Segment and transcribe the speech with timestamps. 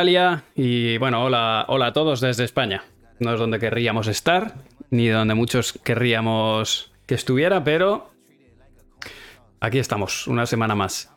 [0.00, 2.84] Italia y bueno, hola, hola a todos desde España.
[3.18, 4.54] No es donde querríamos estar,
[4.90, 8.08] ni donde muchos querríamos que estuviera, pero
[9.58, 11.12] aquí estamos, una semana más.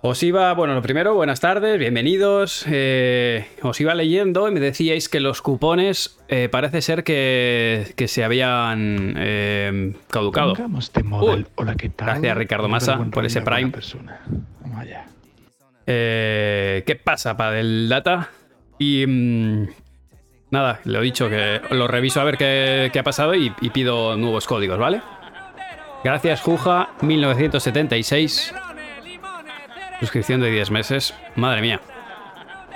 [0.00, 2.64] Os iba, bueno, lo primero, buenas tardes, bienvenidos.
[2.68, 8.08] Eh, os iba leyendo y me decíais que los cupones eh, parece ser que, que
[8.08, 10.54] se habían eh, caducado.
[10.80, 11.04] Este.
[11.08, 12.08] Hola, ¿qué tal?
[12.08, 13.70] Gracias, Ricardo Massa, por ese Prime.
[14.62, 15.06] Vamos allá.
[15.90, 18.28] Eh, ¿Qué pasa para el data?
[18.78, 19.68] Y mm,
[20.50, 24.46] nada, lo he dicho que lo reviso a ver qué, ha pasado y, pido nuevos
[24.46, 25.00] códigos, ¿vale?
[26.04, 28.54] Gracias, Juja, 1976.
[30.00, 31.14] Suscripción de 10 meses.
[31.36, 31.80] Madre mía.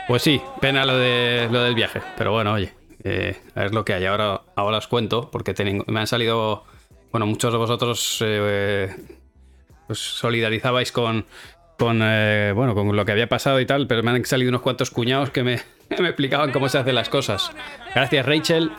[0.08, 2.00] Pues sí, pena lo, de, lo del viaje.
[2.16, 2.72] Pero bueno, oye,
[3.04, 4.06] eh, ver lo que hay.
[4.06, 5.52] Ahora, ahora os cuento, porque
[5.86, 6.64] me han salido.
[7.10, 8.88] Bueno, muchos de vosotros eh,
[9.86, 11.26] pues solidarizabais con,
[11.82, 14.62] con, eh, bueno, con lo que había pasado y tal, pero me han salido unos
[14.62, 15.54] cuantos cuñados que me,
[15.90, 17.50] explicaban cómo se hacen las cosas.
[17.92, 18.70] Gracias, Rachel.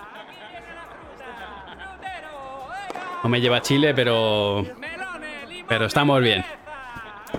[3.21, 4.65] No me lleva a Chile, pero.
[5.67, 6.45] Pero estamos bien.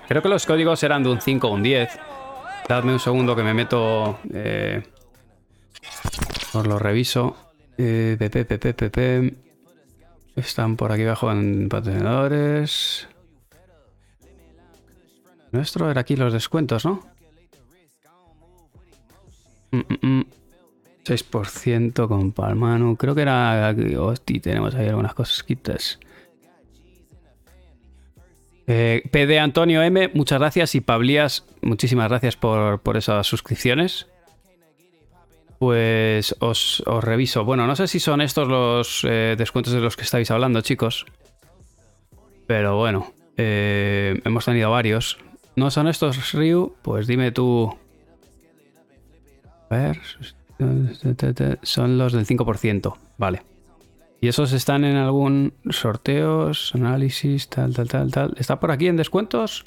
[0.06, 1.98] Creo que los códigos eran de un 5 o un 10.
[2.68, 4.18] Dadme un segundo que me meto.
[4.34, 4.82] Eh,
[6.52, 7.36] os lo reviso.
[7.78, 9.34] Eh, pp, pp, pp.
[10.36, 13.08] Están por aquí abajo en patrocinadores.
[15.54, 17.00] Nuestro era aquí los descuentos, ¿no?
[19.70, 20.24] Mm, mm, mm.
[21.04, 22.96] 6% con Palmanu.
[22.96, 23.72] Creo que era.
[24.00, 26.00] Hostia, tenemos ahí algunas cosas quitas.
[28.66, 30.74] Eh, PD Antonio M, muchas gracias.
[30.74, 34.08] Y Pablías, muchísimas gracias por, por esas suscripciones.
[35.60, 37.44] Pues os, os reviso.
[37.44, 41.06] Bueno, no sé si son estos los eh, descuentos de los que estáis hablando, chicos.
[42.48, 45.18] Pero bueno, eh, hemos tenido varios.
[45.56, 46.74] ¿No son estos, Ryu?
[46.82, 47.76] Pues dime tú.
[49.70, 50.00] A ver.
[51.62, 52.94] Son los del 5%.
[53.18, 53.42] Vale.
[54.20, 58.34] ¿Y esos están en algún sorteos, análisis, tal, tal, tal, tal?
[58.38, 59.64] ¿Está por aquí en descuentos?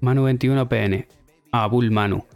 [0.00, 1.08] Manu 21 PN.
[1.50, 2.26] Ah, Bull Manu.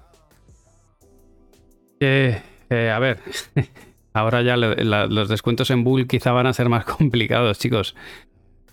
[2.01, 2.41] Eh,
[2.71, 3.21] eh, a ver.
[4.13, 7.95] Ahora ya los descuentos en Bull quizá van a ser más complicados, chicos.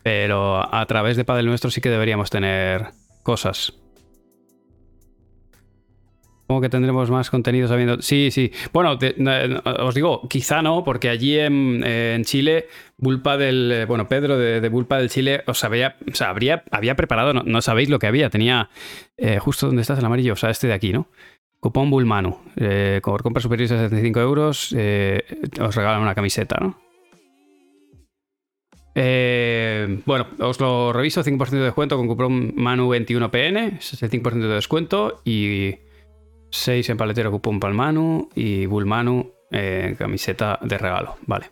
[0.02, 2.88] Pero a través de Padel Nuestro sí que deberíamos tener
[3.28, 3.74] cosas.
[6.48, 8.02] ¿Cómo que tendremos más contenido sabiendo?
[8.02, 8.54] Sí, sí.
[8.72, 12.68] Bueno, eh, os digo, quizá no, porque allí en, eh, en Chile,
[12.98, 13.70] Bulpa del.
[13.74, 15.98] eh, Bueno, Pedro de, de Bulpa del Chile os había.
[16.10, 18.30] O sea, habría, había preparado, no, no sabéis lo que había.
[18.30, 18.70] Tenía
[19.40, 21.10] justo donde estás el amarillo, o sea, este de aquí, ¿no?
[21.60, 22.40] Cupón Bulmanu.
[22.56, 26.87] Eh, por compras superiores a 75 euros, os regalan una camiseta, ¿no?
[29.00, 34.42] Eh, bueno, os lo reviso: 5% de descuento con cupón Manu21PN, ese es el 5%
[34.42, 35.76] de descuento y
[36.50, 41.18] 6 en paletero cupón Palmanu y Bulmanu eh, camiseta de regalo.
[41.28, 41.46] Vale.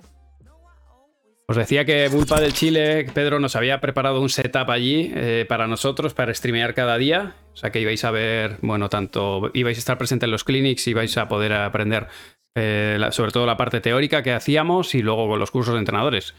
[1.48, 5.68] Os decía que Bulpa del Chile, Pedro, nos había preparado un setup allí eh, para
[5.68, 7.36] nosotros, para streamear cada día.
[7.54, 10.88] O sea que ibais a ver, bueno, tanto ibais a estar presentes en los clinics,
[10.88, 12.08] ibais a poder aprender
[12.56, 16.34] eh, sobre todo la parte teórica que hacíamos y luego con los cursos de entrenadores.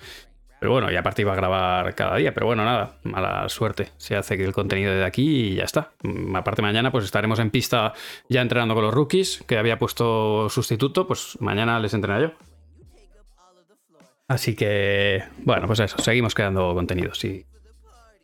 [0.67, 3.91] Pero bueno, y aparte iba a grabar cada día, pero bueno, nada, mala suerte.
[3.99, 5.93] Se hace el contenido de aquí y ya está.
[6.03, 7.93] Mm, Aparte mañana pues estaremos en pista
[8.29, 12.33] ya entrenando con los rookies, que había puesto sustituto, pues mañana les entreno yo.
[14.27, 17.47] Así que, bueno, pues eso, seguimos creando contenido, sí.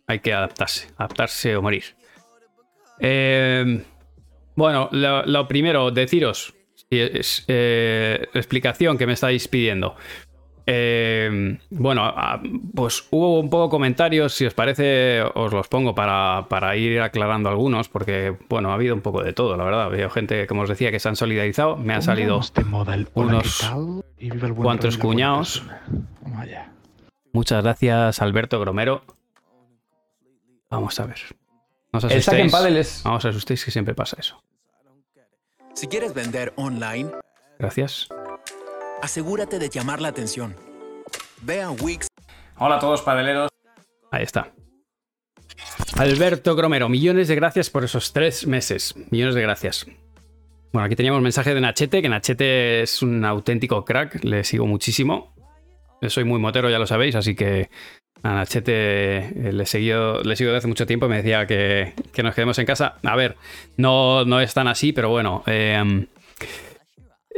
[0.09, 1.85] Hay que adaptarse, adaptarse o morir.
[2.99, 3.85] Eh,
[4.57, 6.55] bueno, lo, primero, deciros,
[6.91, 9.95] es, eh, explicación que me estáis pidiendo.
[10.67, 12.41] Eh, bueno, ah,
[12.75, 17.49] pues hubo un poco comentarios, si os parece os los pongo para, para ir aclarando
[17.49, 19.83] algunos, porque bueno, ha habido un poco de todo, la verdad.
[19.83, 23.09] Ha habido gente, como os decía, que se han solidarizado, me han salido model.
[23.15, 23.73] Unos
[24.19, 25.65] el cuantos cuñados.
[27.33, 29.03] Muchas gracias, Alberto Gromero.
[30.71, 31.19] Vamos a ver.
[31.93, 32.53] No os El asustéis.
[32.53, 33.05] pádel es...
[33.05, 34.43] No os asustéis que siempre pasa eso.
[35.75, 37.11] Si quieres vender online,
[37.59, 38.09] Gracias.
[39.03, 40.57] Asegúrate de llamar la atención.
[41.43, 42.07] Ve a Wix
[42.57, 43.51] Hola a todos, padeleros.
[44.13, 44.53] Ahí está.
[45.97, 48.95] Alberto Gromero, millones de gracias por esos tres meses.
[49.11, 49.87] Millones de gracias.
[50.73, 55.35] Bueno, aquí teníamos mensaje de Nachete, que Nachete es un auténtico crack, le sigo muchísimo.
[56.07, 57.69] Soy muy motero, ya lo sabéis, así que
[58.23, 58.69] a Nachete
[59.19, 62.35] eh, le, seguido, le sigo desde hace mucho tiempo y me decía que, que nos
[62.35, 62.97] quedemos en casa.
[63.03, 63.37] A ver,
[63.77, 65.43] no, no es tan así, pero bueno.
[65.47, 66.07] eh,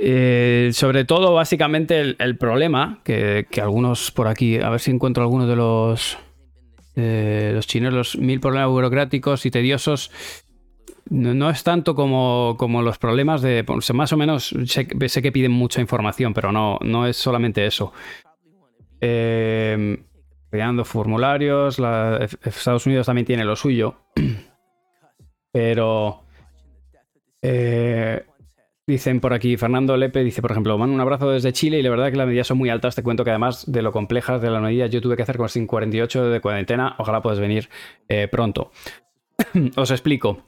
[0.06, 5.46] eh, sobre todo, básicamente, el, problema que, algunos por aquí, a ver si encuentro alguno
[5.46, 6.18] de los,
[6.94, 10.10] los chinos, los mil problemas burocráticos y tediosos.
[11.08, 13.64] no, no es tanto como, como los problemas de.
[13.94, 17.92] más o menos sé, que piden mucha información, pero no, no es solamente eso.
[19.00, 20.02] Eh,
[20.50, 21.78] creando formularios.
[21.78, 23.96] la- Estados Unidos también tiene lo suyo.
[25.52, 26.24] Pero.
[27.40, 28.24] eh,
[28.86, 31.90] dicen por aquí, Fernando Lepe dice, por ejemplo, mando un abrazo desde Chile y la
[31.90, 32.94] verdad que las medidas son muy altas.
[32.94, 35.48] Te cuento que además de lo complejas de las medidas, yo tuve que hacer con
[35.66, 36.94] 48 de cuarentena.
[36.98, 37.68] Ojalá puedas venir
[38.08, 38.70] eh, pronto.
[39.76, 40.42] Os explico.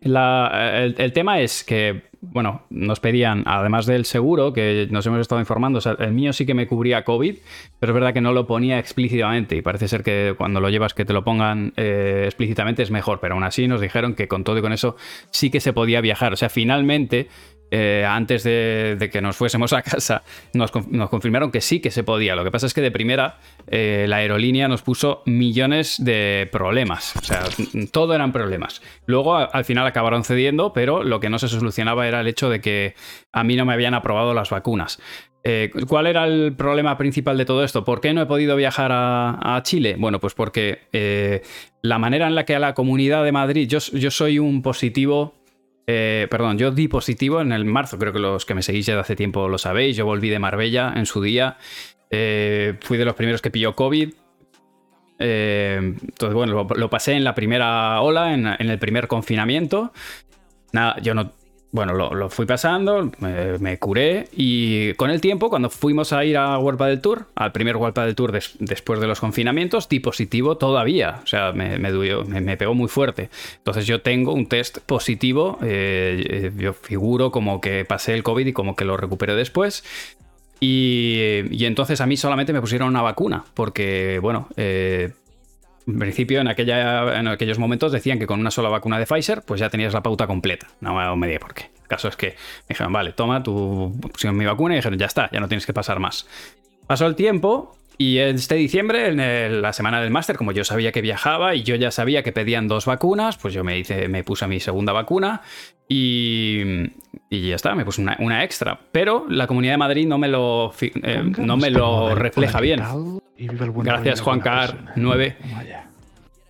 [0.00, 5.40] El, el tema es que, bueno, nos pedían, además del seguro, que nos hemos estado
[5.40, 7.36] informando, o sea, el mío sí que me cubría COVID,
[7.80, 10.94] pero es verdad que no lo ponía explícitamente y parece ser que cuando lo llevas
[10.94, 14.44] que te lo pongan eh, explícitamente es mejor, pero aún así nos dijeron que con
[14.44, 14.96] todo y con eso
[15.30, 16.32] sí que se podía viajar.
[16.32, 17.28] O sea, finalmente,
[17.70, 20.22] eh, antes de, que nos fuésemos a casa,
[20.54, 22.34] nos, nos confirmaron que sí que se podía.
[22.34, 27.14] Lo que pasa es que de primera eh, la aerolínea nos puso millones de problemas.
[27.16, 27.44] O sea,
[27.92, 28.80] todo eran problemas.
[29.06, 32.60] Luego al final acabaron cediendo, pero lo que no se solucionaba era el hecho de
[32.60, 32.94] que
[33.32, 35.00] a mí no me habían aprobado las vacunas.
[35.44, 37.84] Eh, ¿Cuál era el problema principal de todo esto?
[37.84, 39.96] ¿Por qué no he podido viajar a, Chile?
[39.98, 41.42] Bueno, pues porque
[41.80, 45.37] la manera en la que a la comunidad de Madrid, yo, yo soy un positivo
[45.90, 48.92] eh, perdón, yo di positivo en el marzo, creo que los que me seguís ya
[48.92, 49.96] de hace tiempo lo sabéis.
[49.96, 51.56] Yo volví de Marbella en su día.
[52.10, 54.12] Eh, fui de los primeros que pilló COVID.
[55.18, 59.94] Eh, entonces, bueno, lo, pasé en la primera ola, en el primer confinamiento.
[60.72, 61.32] Nada, yo no.
[61.70, 63.10] Bueno, lo, fui pasando,
[63.60, 67.52] me, curé y con el tiempo, cuando fuimos a ir a Huelpa del Tour, al
[67.52, 71.20] primer Huelpa del Tour des- después de los confinamientos, di positivo todavía.
[71.22, 73.28] O sea, me, me- me pegó muy fuerte.
[73.58, 78.46] Entonces yo tengo un test positivo, eh, eh, yo figuro como que pasé el COVID
[78.46, 79.84] y como que lo recuperé después.
[80.60, 85.10] Y, y entonces a mí solamente me pusieron una vacuna, porque, bueno, eh,
[85.88, 89.70] en principio en, aquellos momentos decían que con una sola vacuna de Pfizer, pues ya
[89.70, 90.66] tenías la pauta completa.
[90.80, 91.70] No me di por qué.
[91.82, 92.34] El caso es que me
[92.70, 95.72] dijeron, vale, toma tu pusieron mi vacuna y dijeron, ya está, ya no tienes que
[95.72, 96.26] pasar más.
[96.86, 101.00] Pasó el tiempo y este diciembre, en la semana del máster, como yo sabía que
[101.00, 104.46] viajaba y yo ya sabía que pedían dos vacunas, pues yo me, hice, me puse
[104.46, 105.42] mi segunda vacuna
[105.88, 106.60] y,
[107.30, 108.78] y ya está, me puse una, una extra.
[108.92, 112.82] Pero la Comunidad de Madrid no me lo, eh, no me lo refleja bien.
[113.36, 115.36] Gracias, Juan Car 9.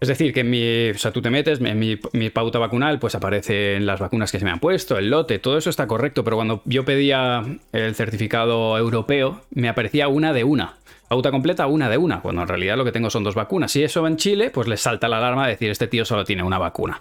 [0.00, 3.00] Es decir, que en mi, o sea, tú te metes, en mi, mi pauta vacunal,
[3.00, 6.22] pues aparecen las vacunas que se me han puesto, el lote, todo eso está correcto,
[6.22, 7.42] pero cuando yo pedía
[7.72, 10.76] el certificado europeo, me aparecía una de una.
[11.08, 13.72] Pauta completa, una de una, cuando en realidad lo que tengo son dos vacunas.
[13.72, 16.24] Si eso va en Chile, pues les salta la alarma de decir, este tío solo
[16.24, 17.00] tiene una vacuna.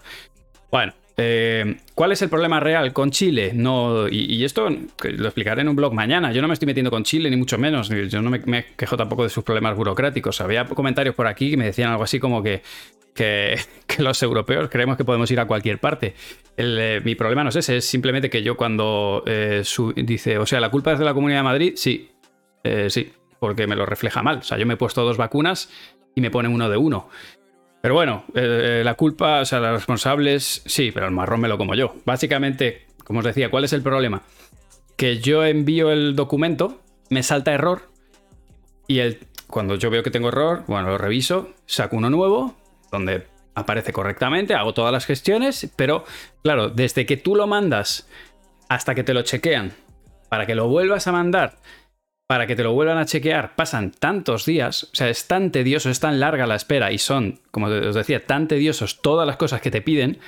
[0.71, 3.51] Bueno, eh, ¿cuál es el problema real con Chile?
[3.53, 6.31] No, y, esto lo explicaré en un blog mañana.
[6.31, 7.89] Yo no me estoy metiendo con Chile, ni mucho menos.
[7.89, 10.39] Yo no me, quejo tampoco de sus problemas burocráticos.
[10.41, 12.61] Había comentarios por aquí que me decían algo así como que,
[13.15, 13.57] que,
[13.97, 16.13] los europeos creemos que podemos ir a cualquier parte.
[16.55, 19.63] Eh, mi problema no es ese, es simplemente que yo cuando eh,
[19.95, 22.11] dice, o sea, la culpa es de la Comunidad de Madrid, sí,
[22.89, 24.37] sí, porque me lo refleja mal.
[24.37, 25.69] O sea, yo me he puesto dos vacunas
[26.13, 27.09] y me ponen uno de uno.
[27.81, 31.57] Pero bueno, eh, la culpa, o sea, los responsables, sí, pero el marrón me lo
[31.57, 31.95] como yo.
[32.05, 34.23] Básicamente, como os decía, ¿cuál es el problema?
[34.95, 37.89] Que yo envío el documento, me salta error
[38.87, 42.55] y el, cuando yo veo que tengo error, bueno, lo reviso, saco uno nuevo,
[42.91, 46.03] donde aparece correctamente, hago todas las gestiones, pero
[46.43, 48.07] claro, desde que tú lo mandas
[48.69, 49.73] hasta que te lo chequean,
[50.29, 51.57] para que lo vuelvas a mandar,
[52.27, 55.89] para que te lo vuelvan a chequear, pasan tantos días, o sea, es tan tedioso,
[55.89, 59.61] es tan larga la espera y son, como os decía, tan tediosos todas las cosas
[59.61, 60.19] que te piden,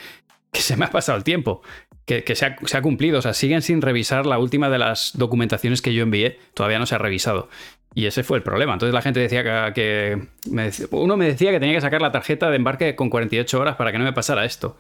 [0.52, 1.62] que se me ha pasado el tiempo,
[2.06, 5.94] que, se, ha, cumplido, o sea, siguen sin revisar la última de las documentaciones que
[5.94, 7.50] yo envié, todavía no se ha revisado.
[7.94, 8.74] Y ese fue el problema.
[8.74, 10.28] Entonces la gente decía que...
[10.50, 13.76] me uno me decía que tenía que sacar la tarjeta de embarque con 48 horas
[13.76, 14.78] para que no me pasara esto.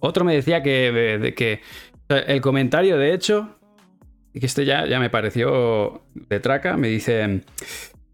[0.00, 1.62] Otro me decía que,
[2.08, 3.55] el comentario, de hecho,
[4.36, 7.40] y que este ya, ya me pareció de traca, me dice...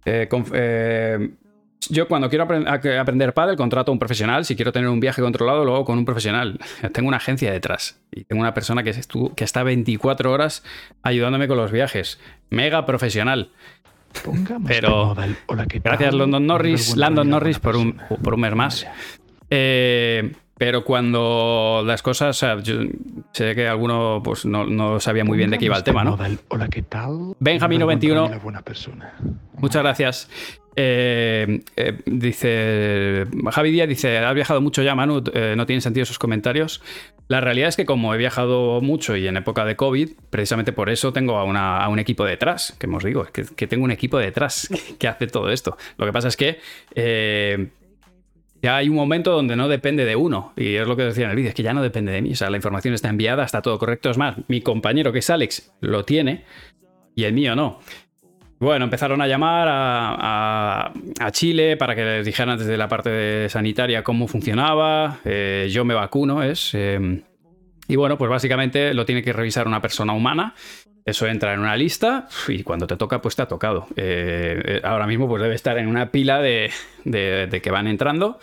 [0.05, 1.31] eh, eh,
[1.91, 4.45] yo cuando quiero aprender paddle contrato a un profesional.
[4.45, 6.61] Si quiero tener un viaje controlado, lo hago con un profesional.
[6.93, 8.01] Tengo una agencia detrás.
[8.13, 8.93] Y tengo una persona que,
[9.35, 10.63] que está 24 horas
[11.03, 12.21] ayudándome con los viajes.
[12.51, 13.51] Mega profesional.
[14.25, 16.15] Pongamos Pero- hola, ¿qué Gracias?
[16.15, 18.87] London Norris, la Norris, por un, por un mes más.
[19.51, 20.35] Eh,
[20.65, 22.75] pero cuando las cosas, o sea, yo
[23.33, 26.17] sé que alguno pues, no, no sabía muy bien de qué iba el tema, ¿no?
[26.51, 27.35] Hola, ¿qué tal?
[27.41, 28.15] Benjamín Viva el buen 91.
[28.21, 29.13] rollo de la buena persona.
[29.55, 30.31] Muchas gracias.
[30.77, 36.05] Eh, eh, dice Javi Díaz dice, has viajado mucho ya, Manu, eh, no tienen sentido
[36.05, 36.81] esos comentarios.
[37.27, 40.91] La realidad es que como he viajado mucho y en época de COVID, precisamente por
[40.91, 43.91] eso tengo a, una- a un equipo detrás, que os digo, que, que tengo un
[43.91, 45.77] equipo detrás que, que hace todo esto.
[45.99, 46.61] Lo que pasa es que
[48.63, 50.53] ya hay un momento donde no depende de uno.
[50.57, 52.33] Y es lo que decía en el vídeo, es que ya no depende de mí.
[52.33, 54.09] O sea, la información está enviada, está todo correcto.
[54.09, 56.45] Es más, mi compañero que es Alex lo tiene
[57.17, 57.81] y el mío no.
[58.61, 60.93] Bueno, empezaron a llamar a,
[61.33, 65.19] Chile para que les dijeran desde la parte sanitaria cómo funcionaba.
[65.25, 66.73] Eh, yo me vacuno, es.
[66.75, 67.23] Em,
[67.89, 70.55] y bueno, pues básicamente lo tiene que revisar una persona humana.
[71.05, 73.89] Eso entra en una lista y cuando te toca, pues te ha tocado.
[73.97, 76.71] Eh, eh, ahora mismo, pues debe estar en una pila de,
[77.05, 78.39] de, que van entrando.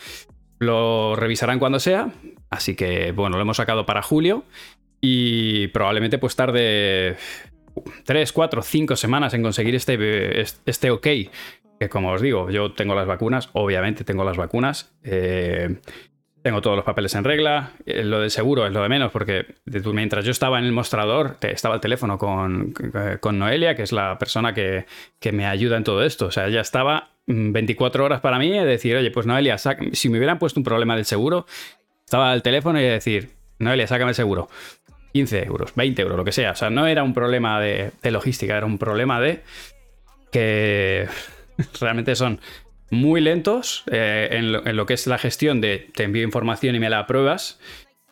[0.59, 2.11] Lo revisarán cuando sea.
[2.49, 4.43] Así que, bueno, lo hemos sacado para julio.
[4.99, 7.15] Y probablemente, pues tarde
[8.03, 11.07] 3, 4, 5 semanas en conseguir este, este ok.
[11.79, 14.91] Que como os digo, yo tengo las vacunas, obviamente tengo las vacunas.
[15.03, 15.77] Eh,
[16.41, 17.73] tengo todos los papeles en regla.
[17.85, 19.45] Eh, lo del seguro es lo de menos, porque
[19.93, 22.73] mientras yo estaba en el mostrador, estaba el teléfono con,
[23.19, 24.85] con Noelia, que es la persona que,
[25.19, 26.27] que, me ayuda en todo esto.
[26.27, 30.17] O sea, ella estaba 24 horas para mí y decir, oye, pues Noelia, si me
[30.17, 31.45] hubieran puesto un problema del seguro,
[32.03, 33.29] estaba al teléfono y decir,
[33.59, 34.49] Noelia, sácame el seguro.
[35.13, 36.51] 15 euros, 20 euros, lo que sea.
[36.51, 39.43] O sea, no era un problema de, logística, era un problema de
[40.31, 41.07] que
[41.79, 42.39] realmente son
[42.91, 46.89] muy lentos eh, en, lo, que es la gestión de te envío información y me
[46.89, 47.59] la apruebas.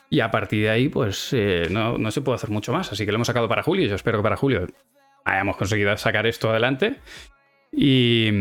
[0.10, 2.92] Y a partir de ahí, pues eh, no, se puede hacer mucho más.
[2.92, 3.88] Así que lo hemos sacado para julio.
[3.88, 4.68] Yo espero que para julio
[5.26, 6.96] hayamos conseguido sacar esto adelante.
[7.72, 8.32] Y,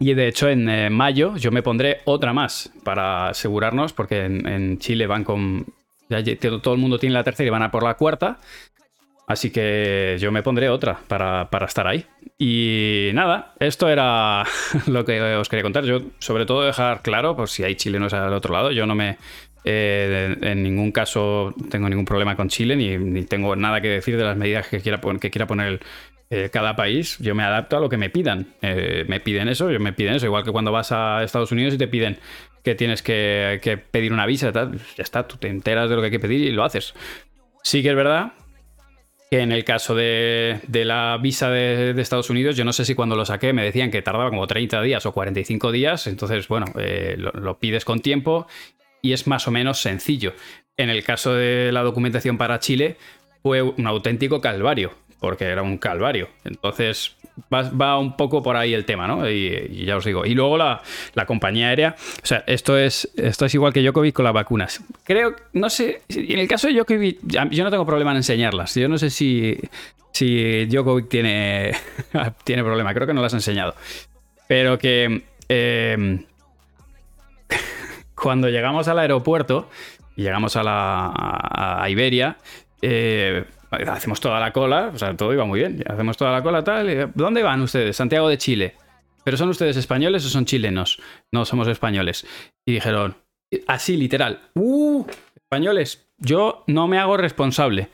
[0.00, 5.06] de hecho, en eh, mayo yo me pondré otra más para asegurarnos, porque en Chile
[5.06, 5.66] van con
[6.62, 8.38] todo el mundo tiene la tercera y van a por la cuarta.
[9.30, 12.04] Así que yo me pondré otra para, estar ahí.
[12.36, 14.44] Y nada, esto era
[14.88, 15.84] lo que os quería contar.
[15.84, 19.18] Yo, sobre todo, dejar claro, por si hay chilenos al otro lado, yo no me.
[19.62, 24.24] Eh, en ningún caso tengo ningún problema con Chile, ni, tengo nada que decir de
[24.24, 25.78] las medidas que quiera, que quiera poner
[26.30, 27.16] eh, cada país.
[27.20, 28.48] Yo me adapto a lo que me pidan.
[28.62, 30.26] Eh, me piden eso, yo me piden eso.
[30.26, 32.18] Igual que cuando vas a Estados Unidos y te piden
[32.64, 36.06] que tienes que, pedir una visa, tal, ya está, tú te enteras de lo que
[36.06, 36.94] hay que pedir y lo haces.
[37.62, 38.32] Sí que es verdad
[39.30, 43.14] que en el caso de, la visa de, Estados Unidos, yo no sé si cuando
[43.14, 47.14] lo saqué me decían que tardaba como 30 días o 45 días, entonces, bueno, eh,
[47.16, 48.48] lo, pides con tiempo
[49.00, 50.34] y es más o menos sencillo.
[50.76, 52.96] En el caso de la documentación para Chile,
[53.42, 56.28] fue un auténtico calvario, porque era un calvario.
[56.44, 57.16] Entonces,
[57.52, 59.28] va, un poco por ahí el tema, ¿no?
[59.28, 60.24] Y, ya os digo.
[60.24, 60.82] Y luego la,
[61.26, 64.82] compañía aérea, o sea, esto es, esto es igual que Jokovic con las vacunas.
[65.04, 67.18] Creo, no sé, en el caso de Jokovic,
[67.50, 68.74] yo no tengo problema en enseñarlas.
[68.74, 69.58] Yo no sé si,
[70.12, 71.72] si Jokovic tiene,
[72.44, 73.74] tiene problema, creo que no las ha enseñado.
[74.48, 76.24] Pero que em,
[78.14, 79.68] cuando llegamos al aeropuerto
[80.16, 81.12] llegamos a la
[81.82, 82.36] a Iberia,
[82.82, 86.64] eh, hacemos toda la cola, o sea, todo iba muy bien, hacemos toda la cola
[86.64, 87.12] tal.
[87.14, 87.96] ¿Dónde van ustedes?
[87.96, 88.74] Santiago de Chile.
[89.24, 91.00] ¿Pero son ustedes españoles o son chilenos?
[91.32, 92.26] No, somos españoles.
[92.66, 93.16] Y dijeron,
[93.66, 95.04] así literal, ¡uh!
[95.36, 97.88] Españoles, yo no me hago responsable.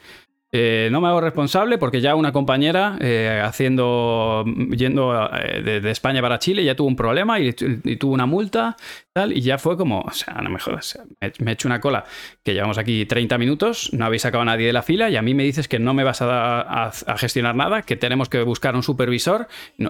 [0.59, 6.23] Eh, no me hago responsable porque ya una compañera eh, haciendo yendo eh, de, España
[6.23, 8.75] para Chile ya tuvo un problema y, tuvo una multa
[9.13, 10.99] tal y ya fue como, o sea, no me jodas,
[11.41, 12.07] me, he hecho una cola
[12.43, 15.23] que llevamos aquí 30 minutos, no habéis sacado a nadie de la fila y a
[15.23, 18.83] mí me dices que no me vas a, gestionar nada, que tenemos que buscar un
[18.83, 19.49] supervisor,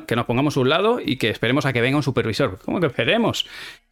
[0.09, 2.59] que nos pongamos a un lado y que esperemos a que venga un supervisor.
[2.65, 3.47] ¿Cómo que esperemos?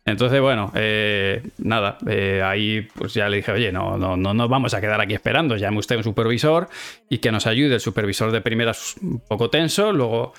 [0.06, 4.48] Entonces, bueno, eh, nada, eh, ahí pues ya le dije, oye, no, no, no nos
[4.50, 6.63] vamos a quedar aquí esperando, llame usted un supervisor
[7.08, 7.74] y que nos ayude.
[7.74, 10.32] El supervisor de primeras un poco tenso, luego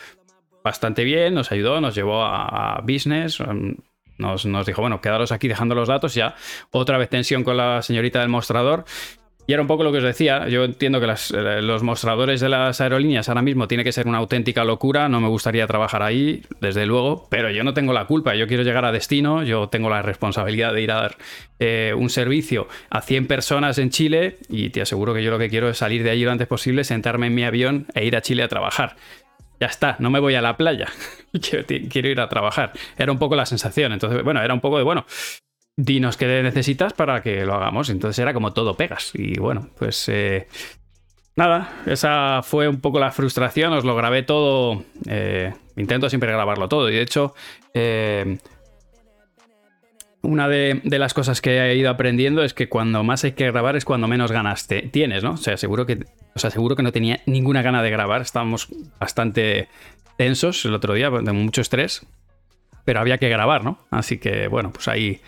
[0.64, 3.76] bastante bien, nos ayudó, nos llevó a, business, um,
[4.18, 6.36] nos, nos, dijo, bueno, quedaros aquí dejando los datos, ya
[6.72, 8.86] otra vez tensión con la señorita del mostrador
[9.48, 10.48] y era un poco lo que os decía.
[10.48, 14.18] Yo entiendo que eh, los mostradores de las aerolíneas ahora mismo tiene que ser una
[14.18, 15.08] auténtica locura.
[15.08, 18.36] No me gustaría trabajar ahí, desde luego, pero yo no tengo la culpa.
[18.36, 19.44] Yo quiero llegar a destino.
[19.44, 21.18] Yo tengo la responsabilidad de ir a dar
[21.60, 25.50] eh, un servicio a 100 personas en Chile y te aseguro que yo lo que
[25.50, 28.22] quiero es salir de allí lo antes posible, sentarme en mi avión e ir a
[28.22, 28.96] Chile a trabajar.
[29.60, 30.88] Ya está, no me voy a la playa.
[31.90, 32.74] quiero ir a trabajar.
[32.98, 33.94] Era un poco la sensación.
[33.94, 35.06] Entonces, bueno, era un poco de, bueno,
[35.78, 37.90] dinos qué necesitas para que lo hagamos.
[37.90, 39.12] Entonces era como todo pegas.
[39.14, 40.48] Y bueno, pues eh,
[41.36, 43.74] nada, esa fue un poco la frustración.
[43.74, 44.84] Os lo grabé todo.
[45.08, 46.90] Eh, intento siempre grabarlo todo.
[46.90, 47.36] Y de hecho,
[47.74, 48.38] eh,
[50.22, 53.76] una de, las cosas que he ido aprendiendo es que cuando más hay que grabar
[53.76, 55.34] es cuando menos ganas tienes, ¿no?
[55.34, 58.22] O sea, seguro que, os aseguro que no tenía ninguna gana de grabar.
[58.22, 59.68] Estábamos bastante
[60.18, 62.06] tensos el otro día, de mucho estrés.
[62.86, 63.80] Pero había que grabar, ¿no?
[63.90, 65.20] Así que, bueno, pues ahí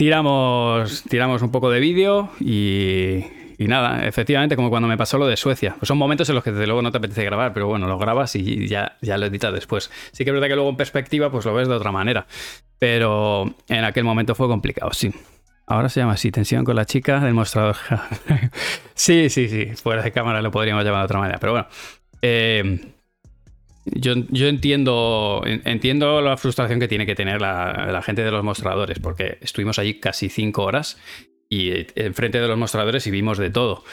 [0.00, 3.22] tiramos, tiramos un poco de vídeo y,
[3.58, 5.76] nada, efectivamente, como cuando me pasó lo de Suecia.
[5.78, 7.98] Pues son momentos en los que desde luego no te apetece grabar, pero bueno, lo
[7.98, 9.90] grabas y ya, ya lo editas después.
[10.12, 12.26] Sí que es verdad que luego en perspectiva pues lo ves de otra manera.
[12.78, 15.12] Pero en aquel momento fue complicado, sí.
[15.66, 17.76] Ahora se llama así, tensión con la chica del mostrador.
[18.94, 19.66] sí, sí, sí.
[19.76, 21.38] Fuera de cámara lo podríamos llamar de otra manera.
[21.38, 21.68] Pero bueno.
[22.22, 22.94] Eh,
[23.84, 24.12] yo,
[24.46, 29.78] entiendo, entiendo la frustración que tiene que tener la, gente de los mostradores, porque estuvimos
[29.78, 30.98] allí casi cinco horas
[31.48, 33.84] y enfrente de los mostradores y vimos de todo.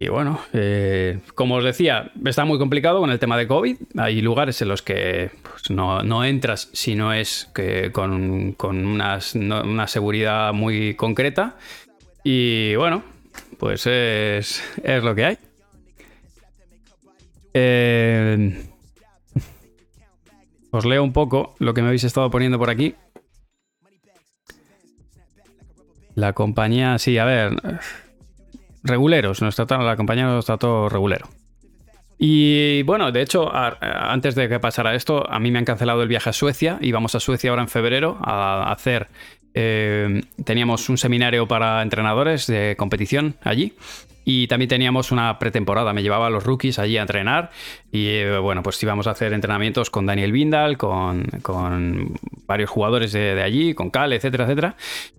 [0.00, 3.76] Y bueno, eh, como os decía, está muy complicado con el tema de COVID.
[3.96, 10.52] Hay lugares en los que pues, no, entras si no es que con, una seguridad
[10.52, 11.56] muy concreta.
[12.22, 13.02] Y bueno,
[13.58, 15.38] pues es, es lo que hay.
[17.54, 18.68] Eh,
[20.70, 22.94] os leo un poco lo que me habéis estado poniendo por aquí.
[26.14, 27.52] La compañía, sí, a ver
[28.82, 31.28] reguleros, nos trataron, la compañía nos trató regulero.
[32.18, 36.08] Y bueno, de hecho, antes de que pasara esto, a mí me han cancelado el
[36.08, 39.08] viaje a Suecia y vamos a Suecia ahora en febrero a hacer...
[39.54, 43.74] Eh, teníamos un seminario para entrenadores de competición allí
[44.30, 47.50] y también teníamos una pretemporada, me llevaba a los rookies allí a entrenar
[47.90, 51.24] y eh, bueno, pues íbamos a hacer entrenamientos con Daniel Bindal, con,
[52.46, 54.76] varios jugadores de, allí, con Cal, etcétera, etcétera.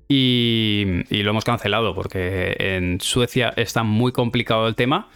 [0.08, 5.10] Y, lo hemos cancelado porque en Suecia está muy complicado el tema.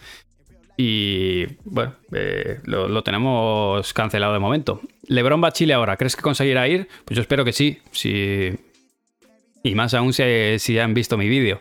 [0.76, 4.80] Y bueno, eh, lo, tenemos cancelado de momento.
[5.06, 5.96] Lebron va a Chile ahora.
[5.96, 6.88] ¿Crees que conseguirá ir?
[7.04, 7.78] Pues yo espero que sí.
[7.92, 8.56] sí.
[9.62, 10.24] Y más aún si,
[10.58, 11.60] si han visto mi vídeo.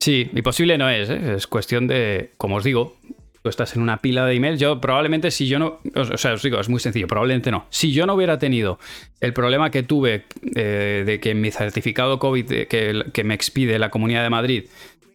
[0.00, 1.34] Sí, imposible no es, ¿eh?
[1.36, 2.96] es cuestión de, como os digo,
[3.42, 4.60] tú estás en una pila de emails.
[4.60, 7.66] Yo probablemente si yo no, o sea, os digo, es muy sencillo, probablemente no.
[7.70, 8.78] Si yo no hubiera tenido
[9.20, 10.24] el problema que tuve
[10.54, 14.64] eh, de que mi certificado COVID que, que me expide la Comunidad de Madrid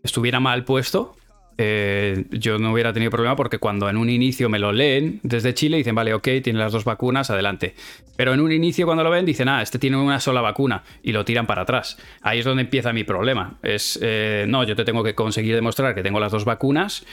[0.03, 1.15] estuviera mal puesto,
[1.57, 5.53] eh, yo no hubiera tenido problema porque cuando en un inicio me lo leen desde
[5.53, 7.75] Chile dicen, vale, ok, tiene las dos vacunas, adelante.
[8.15, 11.11] Pero en un inicio cuando lo ven dicen, ah, este tiene una sola vacuna y
[11.11, 11.97] lo tiran para atrás.
[12.21, 13.57] Ahí es donde empieza mi problema.
[13.61, 17.05] Es, eh, no, yo te tengo que conseguir demostrar que tengo las dos vacunas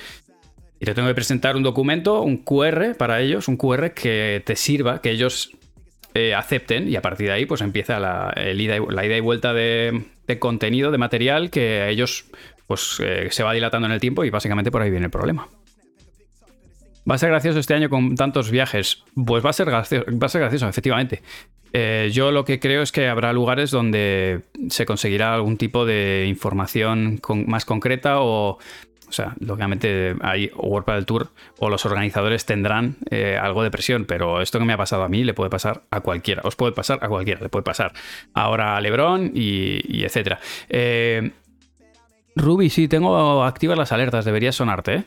[0.79, 4.57] y te tengo que presentar un documento, un QR para ellos, un QR que te
[4.57, 5.51] sirva, que ellos
[6.15, 9.21] eh, acepten y a partir de ahí pues empieza la, ida, y, la ida y
[9.21, 12.25] vuelta de, de contenido, de material que ellos
[12.71, 15.49] pues eh, se va dilatando en el tiempo y básicamente por ahí viene el problema.
[17.11, 19.03] ¿Va a ser gracioso este año con tantos viajes?
[19.27, 21.21] Pues va a ser gracioso, va a ser gracioso efectivamente.
[21.73, 26.27] Eh, yo lo que creo es que habrá lugares donde se conseguirá algún tipo de
[26.29, 28.51] información más concreta o,
[29.11, 34.05] o sea, lógicamente hay World del Tour o los organizadores tendrán eh, algo de presión,
[34.05, 36.73] pero esto que me ha pasado a mí le puede pasar a cualquiera, os puede
[36.73, 37.93] pasar a cualquiera, le puede pasar
[38.33, 40.39] ahora a Lebron y, y etcétera.
[40.69, 41.33] Eh,
[42.37, 45.05] Ruby, sí, tengo activas las alertas, debería sonarte, ¿eh?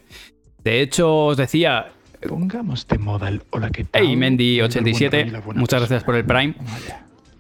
[0.64, 1.92] De hecho, os decía...
[2.28, 4.02] Pongamos de moda el hola que tal.
[4.02, 6.56] Hey, Mendy87, muchas gracias por el Prime.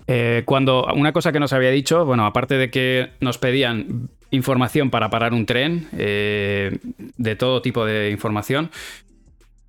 [0.08, 4.89] Eh, cuando una cosa que nos había dicho, bueno, aparte de que nos pedían información
[4.89, 6.78] para parar un tren, eh,
[7.17, 8.72] de todo tipo de información,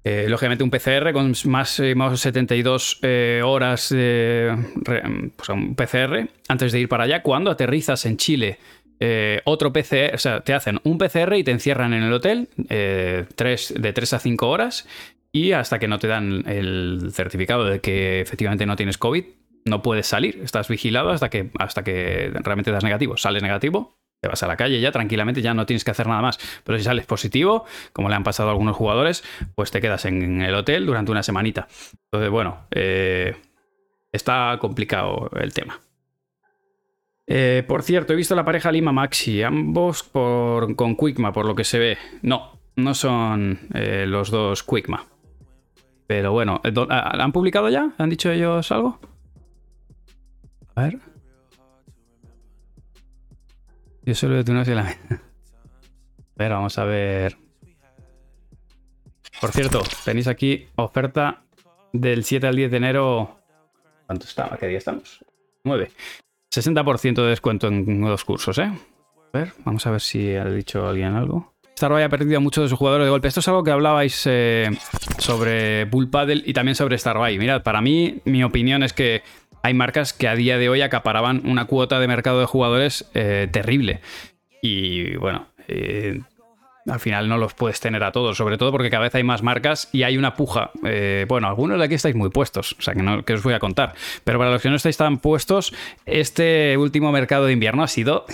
[0.02, 3.00] eh, lógicamente un PCR con más, más 72
[3.44, 7.22] horas, pues un PCR antes de ir para allá.
[7.22, 8.58] Cuando aterrizas en Chile
[9.00, 12.48] eh, otro PCR, o sea, te hacen un PCR y te encierran en el hotel
[12.68, 14.86] eh, de 3 a 5 horas
[15.32, 19.24] y hasta que no te dan el certificado de que efectivamente no tienes COVID,
[19.64, 20.40] no puedes salir.
[20.42, 23.16] Estás vigilado hasta que, hasta que realmente das negativo.
[23.16, 26.22] Sales negativo, te vas a la calle ya tranquilamente, ya no tienes que hacer nada
[26.22, 26.38] más.
[26.64, 30.40] Pero si sales positivo, como le han pasado a algunos jugadores, pues te quedas en
[30.40, 31.66] el hotel durante una semanita.
[32.04, 33.36] Entonces, bueno, eh,
[34.12, 35.80] está complicado el tema.
[37.26, 41.64] Eh, por cierto, he visto la pareja Lima Maxi, ambos con Quickma, por lo que
[41.64, 41.98] se ve.
[42.22, 45.06] No, no son eh, los dos Quickma.
[46.06, 47.94] Pero bueno, eh, ¿han publicado ya?
[47.96, 49.00] ¿Han dicho ellos algo?
[50.74, 50.98] A ver.
[54.02, 54.82] Yo solo de tu la.
[54.82, 54.96] a
[56.36, 57.38] ver, vamos a ver.
[59.40, 61.44] Por cierto, tenéis aquí oferta
[61.92, 63.38] del 7 al 10 de enero.
[64.06, 64.56] ¿Cuánto está?
[64.58, 65.24] qué día estamos?
[65.64, 65.90] 9.
[66.60, 68.70] 60% de descuento en dos cursos, ¿eh?
[69.32, 71.54] A ver, vamos a ver si ha dicho alguien algo.
[71.76, 73.26] Starbuy ha perdido a muchos de sus jugadores de golpe.
[73.26, 74.70] Esto es algo que hablabais eh,
[75.18, 77.36] sobre Bull Paddle y también sobre Starbuy.
[77.36, 79.22] Mirad, para mí, mi opinión es que
[79.62, 83.48] hay marcas que a día de hoy acaparaban una cuota de mercado de jugadores eh,
[83.50, 84.00] terrible.
[84.62, 86.20] Y bueno, eh,
[86.86, 89.42] al final no los puedes tener a todos, sobre todo porque cada vez hay más
[89.42, 90.70] marcas y hay una puja.
[90.84, 93.54] Eh, bueno, algunos de aquí estáis muy puestos, o sea que no que os voy
[93.54, 93.94] a contar.
[94.24, 95.74] Pero para los que no estáis tan puestos,
[96.06, 98.26] este último mercado de invierno ha sido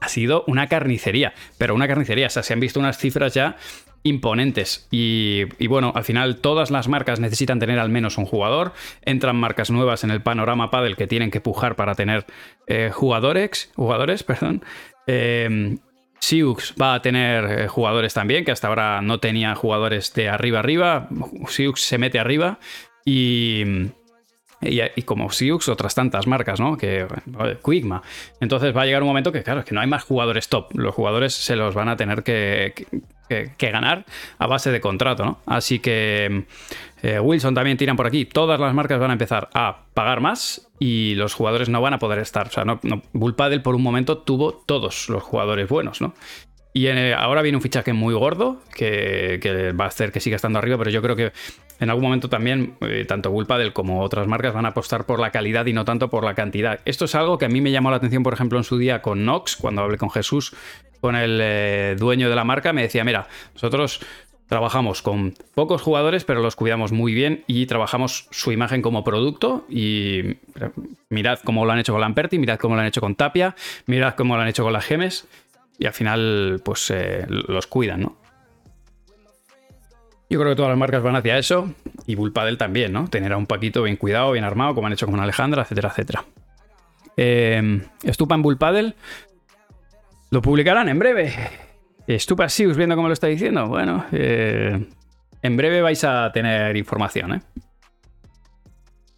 [0.00, 3.56] ha sido una carnicería, pero una carnicería, o sea, se han visto unas cifras ya
[4.02, 4.86] imponentes.
[4.90, 8.72] Y, bueno, al final todas las marcas necesitan tener al menos un jugador.
[9.02, 12.24] Entran marcas nuevas en el panorama Paddle que tienen que pujar para tener
[12.68, 14.62] eh, jugadores, jugadores, perdón.
[15.08, 15.78] Eh,
[16.20, 20.60] Siux va a tener eh, jugadores también, que hasta ahora no tenía jugadores de arriba
[20.60, 21.08] arriba.
[21.48, 22.58] Siux se mete arriba
[23.04, 23.64] y,
[24.60, 26.76] y, como Siux, otras tantas marcas, ¿no?
[26.76, 27.06] Que
[27.64, 28.02] Quickma.
[28.40, 30.68] Entonces va a llegar un momento que, claro, es que no hay más jugadores top.
[30.74, 32.72] Los jugadores se los van a tener que,
[33.28, 34.04] que, ganar
[34.38, 35.38] a base de contrato, ¿no?
[35.46, 36.46] Así que
[37.02, 38.24] eh, Wilson también tiran por aquí.
[38.24, 41.98] Todas las marcas van a empezar a pagar más y los jugadores no van a
[41.98, 42.46] poder estar.
[42.46, 43.02] O sea, no, no
[43.62, 46.14] por un momento tuvo todos los jugadores buenos, ¿no?
[46.76, 50.76] Y ahora viene un fichaje muy gordo que, va a hacer que siga estando arriba,
[50.76, 51.32] pero yo creo que
[51.80, 55.30] en algún momento también eh, tanto Bull como otras marcas van a apostar por la
[55.30, 56.80] calidad y no tanto por la cantidad.
[56.84, 59.00] Esto es algo que a mí me llamó la atención, por ejemplo, en su día
[59.00, 60.54] con Nox, cuando hablé con Jesús,
[61.00, 64.00] con el eh, dueño de la marca, me decía, mira, nosotros
[64.46, 69.64] trabajamos con pocos jugadores, pero los cuidamos muy bien y trabajamos su imagen como producto.
[69.70, 70.36] Y
[71.08, 74.14] mirad cómo lo han hecho con Lamperti, mirad cómo lo han hecho con Tapia, mirad
[74.14, 75.26] cómo lo han hecho con las Gemes
[75.78, 78.16] y al final pues eh, los cuidan, ¿no?
[80.28, 81.72] Yo creo que todas las marcas van hacia eso
[82.06, 83.08] y Bullpadel también, ¿no?
[83.08, 86.24] Tener a un Paquito bien cuidado, bien armado, como han hecho con Alejandra, etcétera, etcétera.
[87.16, 88.96] Eh, Estupa en Bullpadel
[90.30, 91.32] lo publicarán en breve.
[92.06, 93.68] Estupa Sius viendo cómo lo está diciendo.
[93.68, 94.86] Bueno, eh,
[95.42, 97.42] en breve vais a tener información, ¿eh?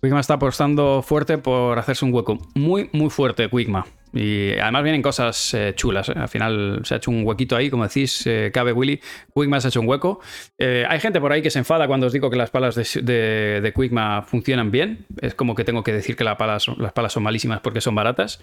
[0.01, 2.38] Quickma está apostando fuerte por hacerse un hueco.
[2.55, 3.85] Muy, muy fuerte, Quickma.
[4.12, 6.09] Y además vienen cosas eh, chulas.
[6.09, 6.14] ¿eh?
[6.16, 9.01] Al final se ha hecho un huequito ahí, como decís, eh, cabe Willy.
[9.35, 10.21] Quickma se ha hecho un hueco.
[10.59, 13.73] hay gente por ahí que se enfada cuando os digo que las palas de, de,
[13.73, 15.07] Quickma funcionan bien.
[15.21, 17.94] Es como que tengo que decir que las palas, las palas son malísimas porque son
[17.94, 18.40] baratas.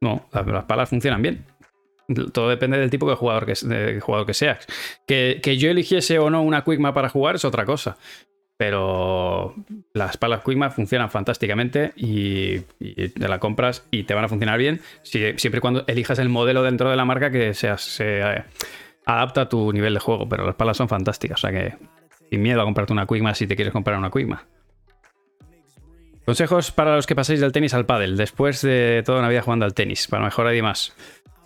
[0.00, 1.44] No, las, palas funcionan bien.
[2.32, 4.66] Todo depende del tipo de jugador que, de jugador que seas.
[5.06, 7.98] Que, que, yo eligiese o no una Quickma para jugar es otra cosa.
[8.58, 9.54] Pero
[9.94, 14.80] las palas Quickma funcionan fantásticamente y, te la compras y te van a funcionar bien
[15.02, 18.42] siempre y cuando elijas el modelo dentro de la marca que se eh,
[19.06, 20.28] adapta a tu nivel de juego.
[20.28, 21.76] Pero las palas son fantásticas, o sea que
[22.30, 24.44] sin miedo a comprarte una Quickma si te quieres comprar una Quickma.
[26.28, 29.64] Consejos para los que paséis del tenis al pádel después de toda una vida jugando
[29.64, 30.94] al tenis, para mejorar y más.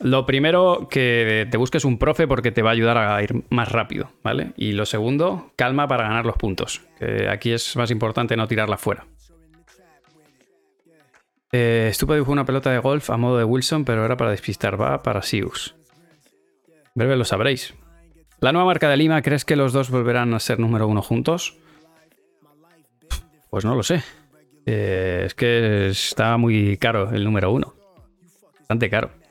[0.02, 3.70] Lo primero, que te busques un profe porque te va a ayudar a ir más
[3.70, 4.52] rápido, ¿vale?
[4.56, 6.80] Y lo segundo, calma para ganar los puntos.
[6.98, 9.06] Que aquí es más importante no tirarla fuera.
[11.52, 14.80] Eh, dibujó una pelota de golf a modo de Wilson, pero era para despistar.
[14.80, 15.76] Va para Sius.
[16.94, 17.74] Breve lo sabréis.
[18.40, 21.56] La nueva marca de Lima, ¿crees que los dos volverán a ser número uno juntos?
[23.50, 24.02] Pues no lo sé.
[24.66, 27.74] Eh, es que está muy caro el número uno.
[28.58, 29.21] Bastante caro.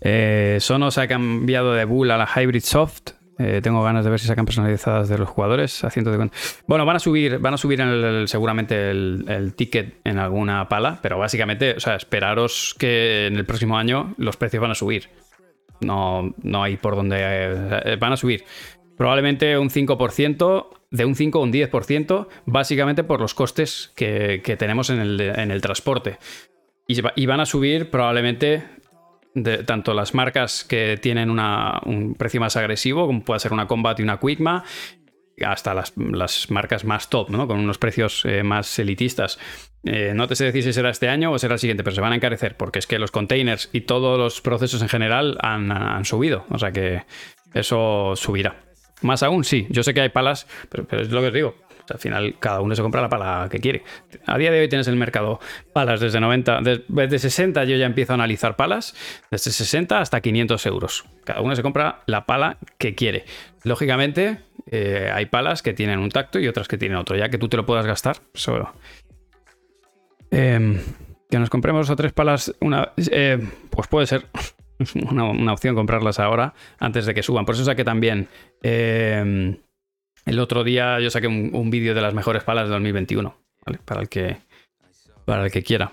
[0.00, 3.12] Eh, Sonos ha cambiado de Bull a la Hybrid Soft.
[3.38, 6.30] Eh, tengo ganas de ver si sacan personalizadas de los jugadores a de
[6.66, 7.80] Bueno, van a subir, van a subir
[8.26, 13.78] seguramente el, ticket en alguna pala, pero básicamente, o sea, esperaros que en el próximo
[13.78, 15.08] año los precios van a subir.
[15.80, 17.18] No, no hay por dónde.
[17.20, 18.44] Eh, van a subir.
[18.96, 24.90] Probablemente un 5%, de un 5 a un 10%, básicamente por los costes que, tenemos
[24.90, 26.18] en el, transporte.
[26.88, 28.64] y, van a subir probablemente
[29.66, 34.02] tanto las marcas que tienen un precio más agresivo, como puede ser una Combat y
[34.02, 34.64] una Quickma,
[35.44, 35.94] hasta las,
[36.50, 37.46] marcas más top, ¿no?
[37.46, 39.38] Con unos precios eh, más elitistas.
[39.84, 42.00] Eh, no te sé decir si será este año o será el siguiente, pero se
[42.00, 46.04] van a encarecer, porque es que los containers y todos los procesos en general han,
[46.04, 46.44] subido.
[46.50, 47.04] O sea que
[47.54, 48.56] eso subirá.
[49.02, 49.66] Más aún, sí.
[49.70, 52.60] Yo sé que hay palas, pero, pero es lo que os digo al final, cada
[52.60, 53.82] uno se compra la pala que quiere.
[54.26, 55.40] A día de hoy tienes en el mercado
[55.72, 58.94] palas desde 90, desde 60 yo ya empiezo a analizar palas,
[59.30, 61.04] desde 60 hasta 500 euros.
[61.24, 63.24] Cada uno se compra la pala que quiere.
[63.64, 64.38] Lógicamente,
[64.70, 67.48] eh, hay palas que tienen un tacto y otras que tienen otro, ya que tú
[67.48, 68.72] te lo puedas gastar solo.
[70.30, 70.78] Em,
[71.30, 73.38] que nos compremos o tres palas, una, eh,
[73.70, 74.26] pues puede ser
[75.10, 77.44] una, opción comprarlas ahora antes de que suban.
[77.44, 78.28] Por eso saqué también
[78.62, 79.56] em,
[80.28, 83.34] el otro día yo saqué un, vídeo de las mejores palas de 2021,
[83.84, 84.36] Para el que,
[85.24, 85.92] para el que quiera.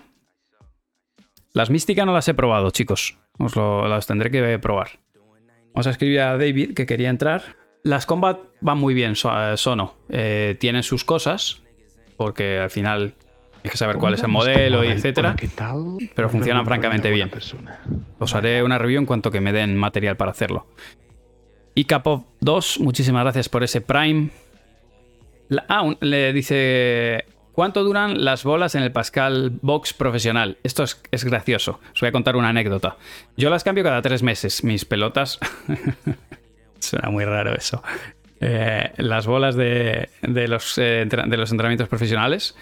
[1.54, 3.18] Las místicas no las he probado, chicos.
[3.40, 5.00] Os las tendré que probar.
[5.74, 7.56] Vamos a escribir a David que quería entrar.
[7.84, 9.96] Las combat van muy bien, Sono.
[10.10, 11.62] Eh, tienen sus cosas,
[12.18, 13.16] porque al final
[13.64, 15.36] hay que saber cuál es el modelo y etcétera.
[16.14, 17.32] Pero funcionan francamente bien.
[18.20, 20.68] Os haré una review en cuanto que me den material para hacerlo.
[21.76, 24.30] Y Capov 2, muchísimas gracias por ese Prime.
[25.68, 30.58] ah, le dice ¿cuánto duran las bolas en el Pascal Box profesional?
[30.64, 31.80] Esto es, es gracioso.
[31.94, 32.96] Os voy a contar una anécdota.
[33.36, 34.64] Yo las cambio cada tres meses.
[34.64, 35.38] Mis pelotas.
[36.80, 37.84] Suena muy raro eso.
[38.40, 42.56] Eh, las bolas de, de los, eh, de los entrenamientos profesionales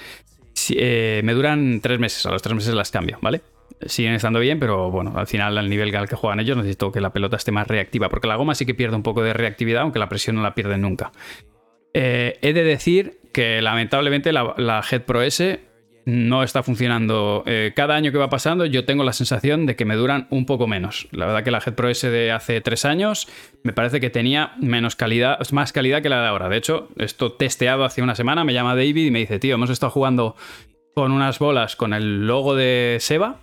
[0.53, 2.25] si- eh, me duran tres meses.
[2.25, 3.41] A los tres meses las cambio, ¿vale?
[3.85, 7.01] Siguen estando bien, pero bueno, al final, al nivel al que juegan ellos, necesito que
[7.01, 8.09] la pelota esté más reactiva.
[8.09, 10.55] Porque la goma sí que pierde un poco de reactividad, aunque la presión no la
[10.55, 11.11] pierden nunca.
[11.93, 15.59] Eh, he de decir que lamentablemente la, Head Pro S
[16.05, 17.43] no está funcionando.
[17.45, 20.45] Eh, cada año que va pasando yo tengo la sensación de que me duran un
[20.45, 21.07] poco menos.
[21.11, 23.27] La verdad que la Head Pro S de hace tres años
[23.63, 26.49] me parece que tenía menos calidad, más calidad que la de ahora.
[26.49, 29.69] De hecho, esto testeado hace una semana, me llama David y me dice, tío, hemos
[29.69, 30.35] estado jugando
[30.93, 33.39] con unas bolas con el logo de Seba.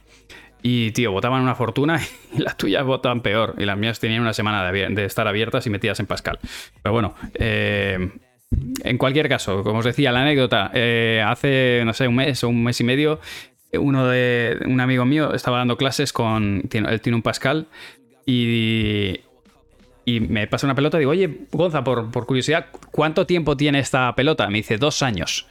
[0.63, 2.01] Y, tío, botaban una fortuna
[2.33, 3.55] y las tuyas botan peor.
[3.59, 6.39] Y las mías tenían una semana de, estar abiertas y metidas en Pascal.
[6.83, 8.11] Pero bueno, eh,
[8.85, 12.49] en cualquier caso, como os decía, la anécdota, eh, hace, no sé, un mes o
[12.49, 13.21] un mes y medio,
[13.73, 17.69] uno de un amigo mío estaba dando clases con, él tiene un Pascal
[18.27, 19.21] y,
[20.05, 24.15] y me pasa una pelota digo, oye, Gonza, por, por curiosidad, ¿cuánto tiempo tiene esta
[24.15, 24.49] pelota?
[24.49, 25.47] Me dice, dos años.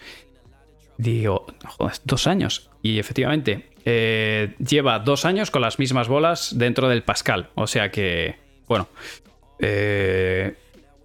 [0.98, 2.70] Digo, joder, dos años.
[2.82, 7.50] Y efectivamente, eh, lleva dos años con las mismas bolas dentro del Pascal.
[7.56, 8.36] O sea que,
[8.68, 8.88] bueno,
[9.60, 10.54] eh,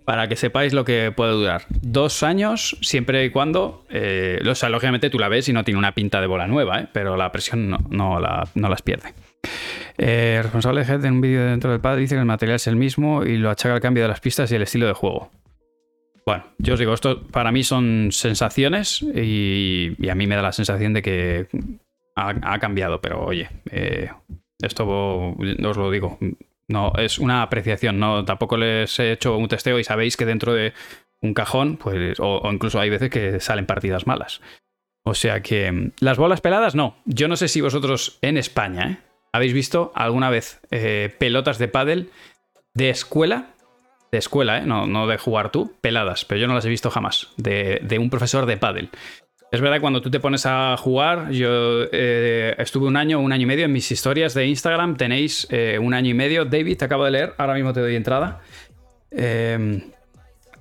[0.04, 1.62] para que sepáis lo que puede durar.
[1.70, 5.78] Dos años, siempre y cuando, eh, o sea, lógicamente tú la ves y no tiene
[5.78, 6.88] una pinta de bola nueva, ¿eh?
[6.92, 9.14] pero la presión no, no la- no las pierde.
[9.96, 12.66] Eh, responsable de Head en un vídeo dentro del pad dice que el material es
[12.66, 15.30] el mismo y lo achaca al cambio de las pistas y el estilo de juego.
[16.26, 20.52] Bueno, yo os digo, esto para mí son sensaciones y a mí me da la
[20.52, 21.46] sensación de que
[22.14, 24.10] ha, cambiado, pero oye, eh,
[24.60, 26.18] esto os lo digo,
[26.68, 30.54] no es una apreciación, no tampoco les he hecho un testeo y sabéis que dentro
[30.54, 30.72] de
[31.20, 34.40] un cajón, pues, o, incluso hay veces que salen partidas malas.
[35.04, 36.96] O sea que las bolas peladas, no.
[37.04, 38.98] Yo no sé si vosotros en España ¿eh?
[39.32, 42.10] habéis visto alguna vez eh, pelotas de pádel
[42.72, 43.54] de escuela
[44.14, 47.30] de escuela, no, no de jugar tú, peladas, pero yo no las he visto jamás,
[47.36, 48.90] de, de un profesor de pádel.
[49.54, 53.44] Es verdad, cuando tú te pones a jugar, yo eh, estuve un año, un año
[53.44, 56.44] y medio en mis historias de Instagram, tenéis eh, un año y medio.
[56.44, 58.40] David, te acabo de leer, ahora mismo te doy entrada.
[59.12, 59.80] Eh,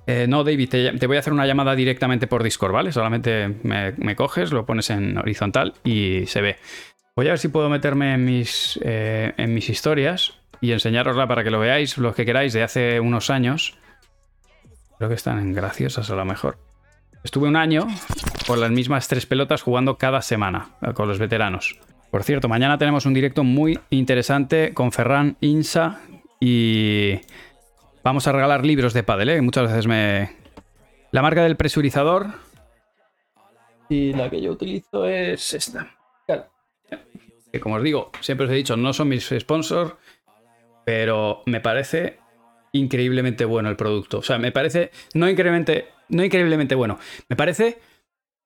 [0.06, 2.92] eh, no, David, te, voy a hacer una llamada directamente por Discord, ¿vale?
[2.92, 6.56] Solamente me, coges, lo pones en horizontal y se ve.
[7.16, 11.50] Voy a ver si puedo meterme en mis, en mis historias y enseñárosla para que
[11.50, 13.76] lo veáis, los que queráis, de hace unos años.
[14.98, 16.58] Creo que están graciosas a lo mejor.
[17.24, 17.86] Estuve un año
[18.46, 21.80] con las mismas tres pelotas jugando cada semana eh, con los veteranos.
[22.10, 26.02] Por cierto, mañana tenemos un directo muy interesante con Ferran Insa
[26.38, 27.18] y
[28.04, 29.40] vamos a regalar libros de pádel, ¿eh?
[29.40, 30.36] Muchas veces me...
[31.12, 32.26] La marca del presurizador
[33.88, 35.96] y la que yo utilizo es esta.
[37.50, 39.94] Que como os digo, siempre os he dicho, no son mis sponsors,
[40.84, 42.18] pero me parece
[42.74, 44.18] increíblemente bueno el producto.
[44.18, 47.78] O sea, me parece no increíblemente, no increíblemente bueno, me parece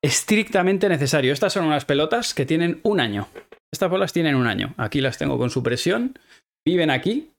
[0.02, 1.32] estrictamente necesario.
[1.32, 3.28] Estas son unas pelotas que tienen un año.
[3.72, 4.74] Estas bolas tienen un año.
[4.76, 6.18] Aquí las tengo con su presión,
[6.64, 7.32] viven aquí,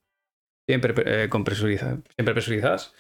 [0.68, 2.94] siempre, eh, siempre presurizadas.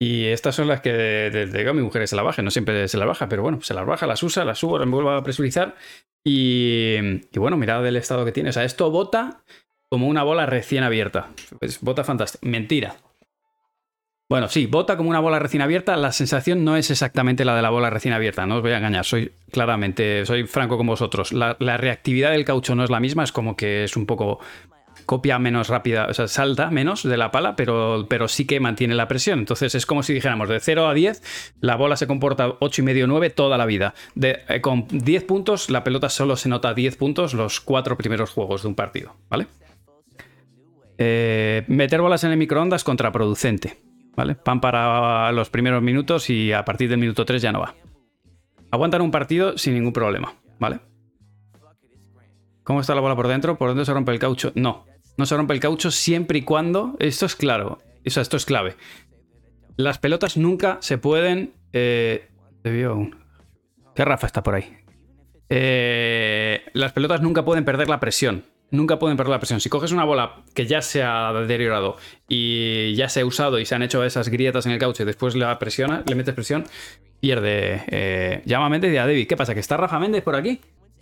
[0.00, 2.98] Y estas son las que desde que mi mujer se la baje, no siempre se
[2.98, 5.76] la baja, pero bueno, se las baja, las usa, las subo, las vuelvo a presurizar.
[6.26, 6.96] Y,
[7.32, 8.50] y bueno, mirad el estado que tiene.
[8.50, 9.42] O sea, esto bota
[9.90, 11.30] como una bola recién abierta.
[11.58, 12.46] Pues bota fantástico.
[12.46, 12.96] Mentira.
[14.26, 15.96] Bueno, sí, bota como una bola recién abierta.
[15.96, 18.78] La sensación no es exactamente la de la bola recién abierta, no os voy a
[18.78, 19.04] engañar.
[19.04, 21.32] Soy claramente, soy franco con vosotros.
[21.32, 24.40] La, reactividad del caucho no es la misma, es como que es un poco
[25.04, 28.94] copia menos rápida, o sea, salta menos de la pala, pero, pero sí que mantiene
[28.94, 29.40] la presión.
[29.40, 33.28] Entonces es como si dijéramos de 0 a 10, la bola se comporta 8,5 9
[33.28, 33.92] toda la vida.
[34.22, 38.62] Eh, con 10 puntos, la pelota solo se nota 10 puntos los cuatro primeros juegos
[38.62, 39.48] de un partido, ¿vale?
[40.96, 43.76] Eh, meter bolas en el microondas contraproducente,
[44.16, 44.34] ¿vale?
[44.34, 47.74] Pan para los primeros minutos y a partir del minuto 3 ya no va.
[48.70, 50.80] Aguantan un partido sin ningún problema, ¿vale?
[52.64, 53.56] ¿Cómo está la bola por dentro?
[53.56, 54.52] ¿Por dentro se rompe el caucho?
[54.54, 56.96] No, no se rompe el caucho siempre y cuando.
[56.98, 57.78] Esto es claro.
[58.04, 58.76] Esto es clave.
[59.76, 61.54] Las pelotas nunca se pueden.
[61.72, 62.28] Eh,
[63.94, 64.76] ¿Qué Rafa está por ahí?
[65.48, 68.44] Eh, las pelotas nunca pueden perder la presión.
[68.74, 69.60] Nunca pueden perder la presión.
[69.60, 71.96] Si coges una bola que ya se ha deteriorado
[72.28, 75.06] y ya se ha usado y se han hecho esas grietas en el caucho y
[75.06, 76.64] después la presiona, le metes presión,
[77.20, 77.84] pierde.
[77.86, 79.28] Eh, llama a Méndez y a David.
[79.28, 79.54] ¿Qué pasa?
[79.54, 80.60] ¿Que está Rafa Méndez por aquí?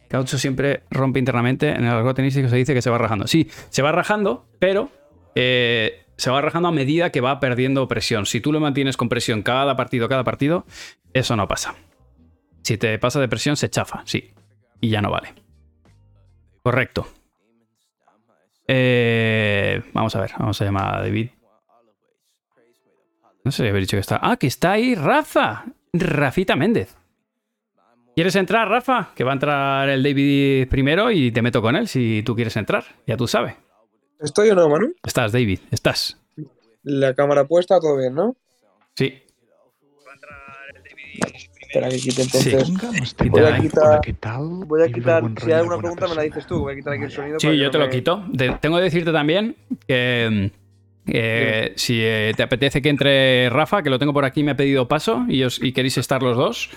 [0.08, 1.70] Caucho siempre rompe internamente.
[1.70, 3.26] En el argot tenístico se dice que se va rajando.
[3.26, 4.90] Sí, se va rajando, pero
[5.34, 8.26] eh, se va rajando a medida que va perdiendo presión.
[8.26, 10.66] Si tú lo mantienes con presión cada partido, cada partido,
[11.14, 11.74] eso no pasa.
[12.64, 14.34] Si te pasa de presión, se chafa, sí.
[14.78, 15.32] Y ya no vale.
[16.62, 17.08] Correcto.
[18.66, 21.30] Eh, vamos a ver, vamos a llamar a David.
[23.44, 24.20] No sé si haber dicho que está.
[24.22, 25.64] Ah, que está ahí Rafa.
[25.92, 26.96] Rafita Méndez.
[28.14, 29.10] ¿Quieres entrar, Rafa?
[29.14, 32.56] Que va a entrar el David primero y te meto con él si tú quieres
[32.56, 32.84] entrar.
[33.06, 33.54] Ya tú sabes.
[34.20, 34.92] ¿Estoy o no, Manu?
[35.02, 36.18] Estás, David, estás.
[36.82, 38.36] La cámara puesta, todo bien, ¿no?
[38.94, 39.22] Sí.
[41.72, 42.70] Espera que quite entonces.
[43.30, 44.46] Voy a quitar- hola, ¿qué tal?
[44.66, 46.72] Voy a Y quitar, luego en si hay alguna pregunta me la dices tú, voy
[46.74, 47.40] a quitar aquí el sonido.
[47.40, 48.24] Sí, yo te lo me- quito.
[48.36, 49.56] Te- tengo que decirte también
[49.88, 50.50] que
[51.06, 54.56] eh, si eh, te apetece que entre Rafa, que lo tengo por aquí, me ha
[54.56, 56.68] pedido paso y, os, y queréis estar los dos,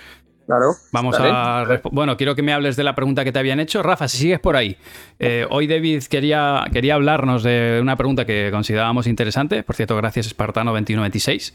[0.47, 0.71] Claro.
[0.91, 1.81] vamos a...
[1.91, 3.83] Bueno, quiero que me hables de la pregunta que te habían hecho.
[3.83, 4.77] Rafa, si sigues por ahí.
[5.19, 9.61] eh, hoy David quería, quería hablarnos de una pregunta que considerábamos interesante.
[9.63, 11.53] Por cierto, gracias Espartano 2126.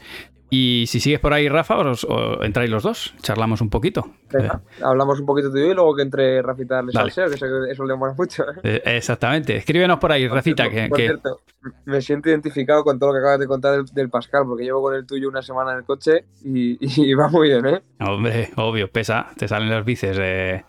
[0.53, 4.11] Y si sigues por ahí, Rafa, os, os entráis los dos, charlamos un poquito.
[4.33, 6.91] Venga, hablamos un poquito tú y yo y luego que entre Rafita Dale.
[6.91, 8.43] salseo, que que eso le mola mucho.
[8.43, 8.55] ¿eh?
[8.63, 9.55] Eh, exactamente.
[9.55, 11.39] Escríbenos por ahí, Rafita, que, Por que- cierto,
[11.85, 14.81] me siento identificado con todo lo que acabas de contar del, del Pascal, porque llevo
[14.81, 17.81] con el tuyo una semana en el coche y, y va muy bien, ¿eh?
[18.01, 20.17] Hombre, obvio, pesa, te salen los bices.
[20.19, 20.65] eh.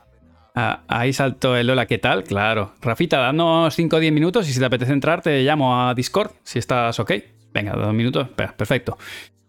[0.54, 2.22] Ah, ahí saltó el hola, ¿qué tal?
[2.22, 2.72] Claro.
[2.82, 6.30] Rafita, danos 5 o 10 minutos y si te apetece entrar te llamo a Discord,
[6.44, 7.10] si estás ok.
[7.54, 8.96] Venga, dos minutos, Pe- perfecto.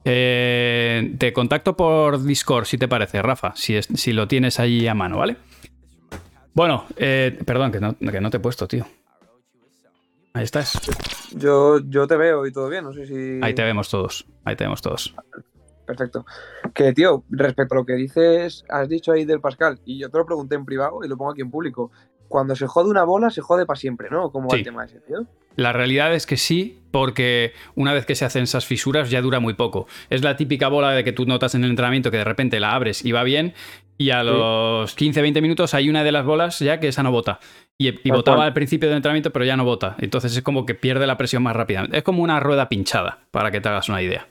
[0.05, 4.87] Eh, te contacto por Discord, si te parece, Rafa, si, es- si lo tienes ahí
[4.87, 5.37] a mano, ¿vale?
[6.53, 8.85] Bueno, eh, perdón, que no, que no te he puesto, tío.
[10.33, 10.79] Ahí estás.
[11.35, 13.39] Yo, yo te veo y todo bien, no sé si...
[13.43, 14.25] Ahí te vemos todos.
[14.43, 15.15] Ahí te vemos todos.
[15.85, 16.25] Perfecto.
[16.73, 20.17] Que, tío, respecto a lo que dices, has dicho ahí del Pascal, y yo te
[20.17, 21.91] lo pregunté en privado y lo pongo aquí en público.
[22.27, 24.31] Cuando se jode una bola, se jode para siempre, ¿no?
[24.31, 24.59] ¿Cómo va Sí.
[24.61, 25.25] el tema ese, tío?
[25.55, 29.39] La realidad es que sí, porque una vez que se hacen esas fisuras ya dura
[29.39, 29.87] muy poco.
[30.11, 32.75] Es la típica bola de que tú notas en el entrenamiento que de repente la
[32.75, 33.55] abres y va bien,
[33.97, 37.39] y a los 15-20 minutos hay una de las bolas ya que esa no bota.
[37.79, 39.95] Y, botaba al principio del entrenamiento, pero ya no bota.
[39.99, 41.97] Entonces es como que pierde la presión más rápidamente.
[41.97, 44.27] Es como una rueda pinchada, para que te hagas una idea.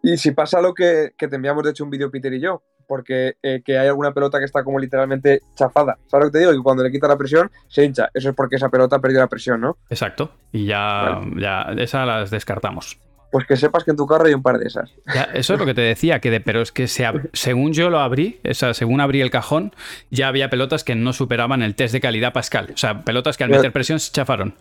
[0.00, 2.62] Y si pasa lo que, que te enviamos, de hecho, un vídeo Peter y yo,
[2.88, 5.96] porque eh, que hay alguna pelota que está como literalmente chafada.
[6.08, 6.50] ¿Sabes lo que te digo?
[6.52, 8.08] Que cuando le quita la presión, se hincha.
[8.14, 9.76] Eso es porque esa pelota ha perdido la presión, ¿no?
[9.90, 10.32] Exacto.
[10.50, 12.98] Y ya, ya esas las descartamos.
[13.30, 14.90] Pues que sepas que en tu carro hay un par de esas.
[15.14, 17.90] Ya, eso es lo que te decía, que de- pero es que se según yo
[17.90, 19.74] lo abrí, o sea, según abrí el cajón,
[20.10, 22.70] ya había pelotas que no superaban el test de calidad Pascal.
[22.72, 24.54] O sea, pelotas que al meter presión se chafaron.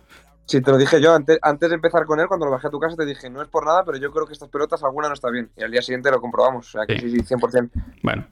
[0.47, 2.69] Si te lo dije yo antes, antes de empezar con él, cuando lo bajé a
[2.71, 5.07] tu casa, te dije, no es por nada, pero yo creo que estas pelotas alguna
[5.09, 5.49] no está bien.
[5.57, 6.67] Y al día siguiente lo comprobamos.
[6.67, 7.09] O sea, que Sí.
[7.09, 7.69] sí, sí, 100%.
[8.01, 8.25] Bueno.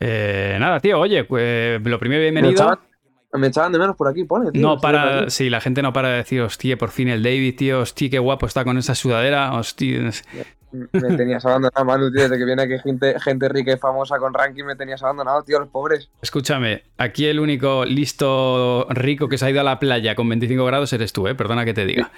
[0.00, 2.52] Eh, nada, tío, oye, pues, lo primero, Me bienvenido.
[2.52, 2.78] echaban,
[3.32, 4.60] me echaban de menos por aquí, pone, tío.
[4.60, 7.80] No para, sí, la gente no para de decir, hostia, por fin el David, tío,
[7.80, 10.10] hostia, qué guapo está con esa sudadera, hostia.
[10.72, 12.22] Me tenías abandonado, Manu, tío.
[12.22, 15.58] Desde que viene aquí gente, gente rica y famosa con ranking, me tenías abandonado, tío,
[15.58, 16.10] los pobres.
[16.20, 20.64] Escúchame, aquí el único listo rico que se ha ido a la playa con 25
[20.64, 21.34] grados eres tú, ¿eh?
[21.34, 22.10] Perdona que te diga.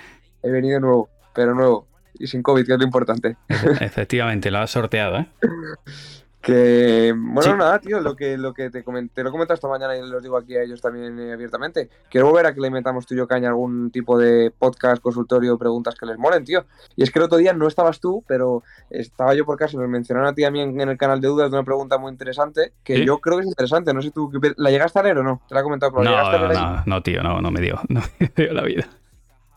[0.43, 1.87] He venido nuevo, pero nuevo.
[2.19, 3.37] Y sin COVID, que es lo importante.
[3.81, 5.27] Efectivamente, lo has sorteado, ¿eh?
[6.41, 7.51] Que, bueno, Sí.
[7.59, 10.39] nada, tío, lo que, lo que te comenté, lo comenté esta mañana y los digo
[10.39, 11.91] aquí a ellos también eh, abiertamente.
[12.11, 15.03] Quiero volver a que le metamos tú y yo caña a algún tipo de podcast,
[15.03, 16.65] consultorio, preguntas que les molen, tío.
[16.97, 19.87] Y es que el otro día no estabas tú, pero estaba yo por casa me
[19.87, 22.11] mencionaron a ti a mí en, en el canal de dudas de una pregunta muy
[22.11, 23.05] interesante que Sí.
[23.05, 23.93] yo creo que es interesante.
[23.93, 25.43] No sé tú, ¿qué pi- ¿la llegaste a leer o no?
[25.47, 26.65] Te la he comentado, pero ¿la No, llegaste a no, leer ahí?
[26.87, 28.87] no, no, tío, no, no me dio, no me dio la vida.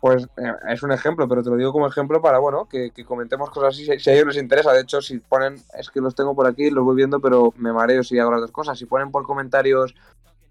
[0.03, 3.05] Pues eh, es un ejemplo, pero te lo digo como ejemplo para, bueno, que, que
[3.05, 4.73] comentemos cosas así si, si a ellos les interesa.
[4.73, 7.71] De hecho, si ponen, es que los tengo por aquí, los voy viendo, pero me
[7.71, 8.77] mareo si hago las dos cosas.
[8.77, 9.95] Si ponen por comentarios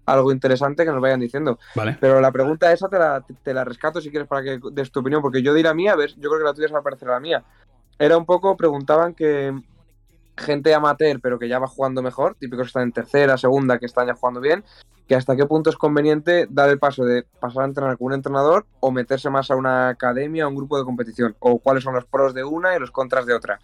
[0.07, 1.59] algo interesante, que nos vayan diciendo.
[1.75, 1.99] Vale.
[2.01, 5.01] Pero la pregunta esa te la, te la rescato si quieres para que des tu
[5.01, 6.79] opinión, porque yo di la mía, a ver, yo creo que la tuya se va
[6.79, 7.43] a parecer a la mía.
[7.99, 9.53] Era un poco, preguntaban que
[10.37, 14.07] gente amateur, pero que ya va jugando mejor, típicos están en tercera, segunda, que están
[14.07, 14.63] ya jugando bien,
[15.07, 18.13] que hasta qué punto es conveniente dar el paso de pasar a entrenar con un
[18.13, 21.93] entrenador o meterse más a una academia o un grupo de competición, o cuáles son
[21.93, 23.59] los pros de una y los contras de otra.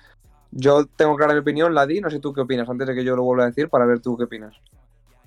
[0.51, 3.03] Yo tengo clara mi opinión, la di, no sé tú qué opinas, antes de que
[3.03, 4.55] yo lo vuelva a decir, para ver tú qué opinas.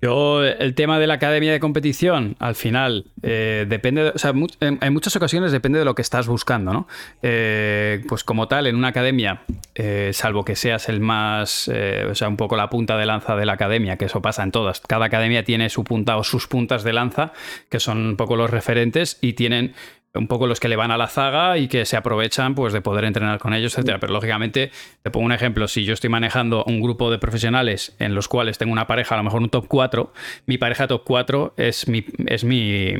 [0.02, 4.32] Yo, el tema de la academia de competición, al final, eh, depende, de- o sea,
[4.60, 6.88] en, muchas ocasiones depende de lo que estás buscando, ¿no?
[7.22, 9.42] Eh, pues como tal, en una academia,
[9.76, 13.46] eh, salvo que seas el más, o sea, un poco la punta de lanza de
[13.46, 14.80] la academia, que eso pasa en todas.
[14.80, 17.32] Cada academia tiene su punta o sus puntas de lanza,
[17.70, 19.72] que son un poco los referentes y tienen
[20.14, 22.80] un poco los que le van a la zaga y que se aprovechan pues de
[22.80, 23.98] poder entrenar con ellos, etcétera.
[23.98, 24.70] Pero lógicamente,
[25.02, 28.58] te pongo un ejemplo, si yo estoy manejando un grupo de profesionales en los cuales
[28.58, 30.12] tengo una pareja, a lo mejor un top 4,
[30.46, 32.94] mi pareja top 4 es mi, es mi,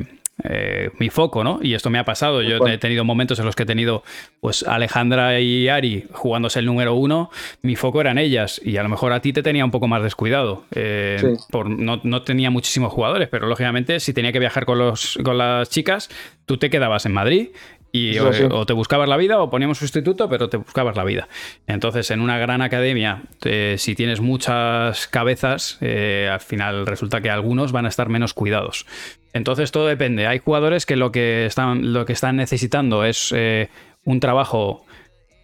[0.44, 1.60] eh, mi foco, ¿no?
[1.62, 2.42] Y esto me ha pasado.
[2.42, 4.02] Yo he tenido momentos en los que he tenido,
[4.40, 7.30] pues, Alejandra y Ari jugándose el número uno.
[7.62, 8.60] Mi foco eran ellas.
[8.64, 10.64] Y a lo mejor a ti te tenía un poco más descuidado.
[10.74, 15.18] Eh, por, no, no, tenía muchísimos jugadores, pero lógicamente, si tenía que viajar con, los,
[15.22, 16.08] con las chicas,
[16.46, 17.48] tú te quedabas en Madrid
[17.94, 21.28] y o, te buscabas la vida o poníamos sustituto, pero te buscabas la vida.
[21.66, 27.28] Entonces, en una gran academia, eh, si tienes muchas cabezas, eh, al final resulta que
[27.28, 28.86] algunos van a estar menos cuidados.
[29.34, 30.26] Entonces, todo depende.
[30.26, 33.68] Hay jugadores que lo que están, lo que están necesitando es eh,
[34.04, 34.86] un trabajo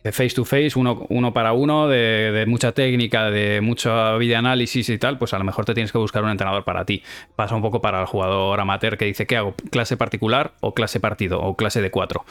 [0.04, 5.18] face to face, uno, uno para uno, de, mucha técnica, de mucha videoanálisis y tal,
[5.18, 7.02] pues a lo mejor te tienes que buscar un entrenador para ti.
[7.36, 9.54] Pasa un poco para el jugador amateur que dice, ¿qué hago?
[9.70, 12.24] ¿Clase particular o clase partido o clase de cuatro?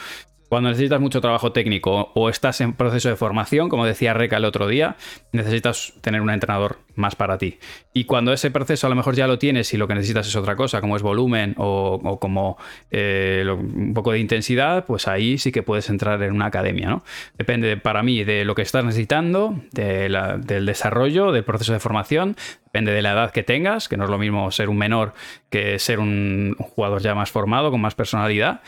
[0.49, 4.45] Cuando necesitas mucho trabajo técnico o estás en proceso de formación, como decía Reca el
[4.45, 4.95] otro día,
[5.31, 7.59] necesitas tener un entrenador más para ti.
[7.93, 10.35] Y cuando ese proceso a lo mejor ya lo tienes y lo que necesitas es
[10.35, 12.57] otra cosa, como es volumen o, como
[12.91, 16.89] eh, un poco de intensidad, pues ahí sí que puedes entrar en una academia.
[16.89, 17.03] ¿no?
[17.37, 22.35] Depende para mí de lo que estás necesitando, del desarrollo, del proceso de formación,
[22.65, 25.13] depende de la edad que tengas, que no es lo mismo ser un menor
[25.49, 28.61] que ser un jugador ya más formado, con más personalidad.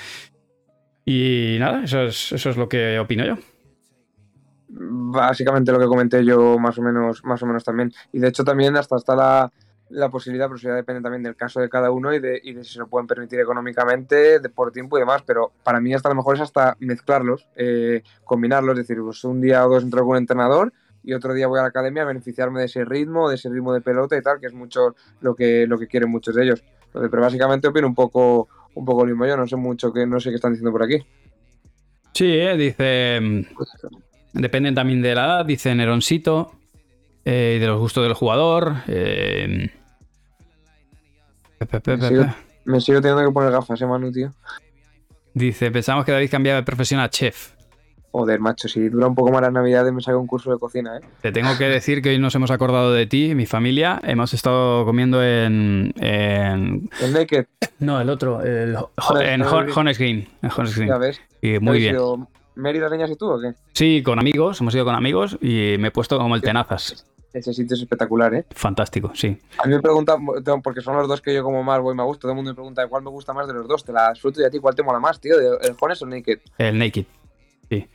[1.12, 3.36] Y nada, eso es, eso es lo que opino yo.
[4.68, 7.92] Básicamente lo que comenté yo más o menos, más o menos también.
[8.14, 9.52] Y de hecho también hasta está la,
[9.90, 12.54] la posibilidad, pero eso ya depende también del caso de cada uno y de, y
[12.54, 15.24] de si se lo pueden permitir económicamente, de, por tiempo y demás.
[15.26, 19.24] Pero para mí hasta a lo mejor es hasta mezclarlos, eh, combinarlos, es decir, pues
[19.24, 22.04] un día o dos entro con un entrenador y otro día voy a la academia
[22.04, 24.96] a beneficiarme de ese ritmo, de ese ritmo de pelota y tal, que es mucho
[25.22, 26.64] lo que, lo que quieren muchos de ellos.
[26.94, 30.20] pero básicamente opino un poco un poco lo mismo yo, no sé mucho, que no
[30.20, 30.98] sé qué están diciendo por aquí.
[32.14, 33.20] Sí, eh, dice.
[33.22, 33.46] Mm,
[34.34, 36.52] dependen también de la edad, dice Neroncito,
[37.26, 38.76] eh, y de los gustos del jugador.
[38.88, 39.70] Eh,
[42.66, 44.32] me, sigo, teniendo que poner gafas, eh, Manu, tío.
[45.34, 47.52] Dice, pensamos que David cambiaba de profesión a chef.
[48.12, 50.98] Joder, macho, si dura un poco más las navidades me saco un curso de cocina,
[50.98, 51.02] ¿eh?
[51.22, 54.00] Te tengo que decir que hoy nos hemos acordado de ti, mi familia.
[54.04, 55.94] Hemos estado comiendo en...
[55.98, 57.46] ¿El Naked?
[57.80, 58.76] No, el otro, el,
[59.22, 60.28] en Honest Green.
[60.42, 60.88] En Green.
[60.88, 61.22] Ya ves.
[61.42, 61.98] Y muy bien.
[62.56, 63.54] ¿Mary, las niñas y tú o qué?
[63.74, 67.06] Sí, con amigos, hemos ido con amigos y me he puesto como el tenazas.
[67.32, 68.46] Ese sitio es espectacular, ¿eh?
[68.50, 69.38] Fantástico, sí.
[69.64, 70.26] A mí me preguntan,
[70.64, 72.56] porque son los dos que yo como más voy me gusta, todo el mundo me
[72.56, 74.74] pregunta cuál me gusta más de los dos, te la disfruto y a ti cuál
[74.74, 76.40] te mola más, tío, el Honest o el Naked.
[76.58, 77.06] El Naked.
[77.70, 77.88] Sí.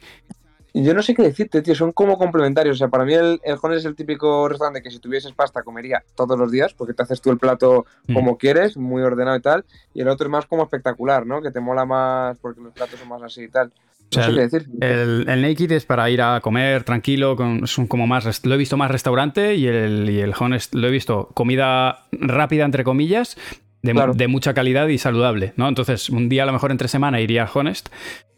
[0.76, 2.76] Yo no sé qué decirte, tío, son como complementarios.
[2.76, 6.02] O sea, para mí el, el es el típico restaurante que si tuvieses pasta comería
[6.16, 8.14] todos los días, porque te haces tú el plato mm.
[8.14, 9.64] como quieres, muy ordenado y tal.
[9.94, 11.40] Y el otro es más como espectacular, ¿no?
[11.40, 13.72] Que te mola más porque los platos son más así y tal.
[14.16, 14.66] No sé qué decir.
[14.80, 18.58] El, el, Naked es para ir a comer tranquilo, con, son como más, lo he
[18.58, 23.36] visto más restaurante y el, y el Honest lo he visto comida rápida, entre comillas,
[23.84, 25.68] de, mucha calidad y saludable, ¿no?
[25.68, 27.88] Entonces, un día a lo mejor entre semana iría a Honest,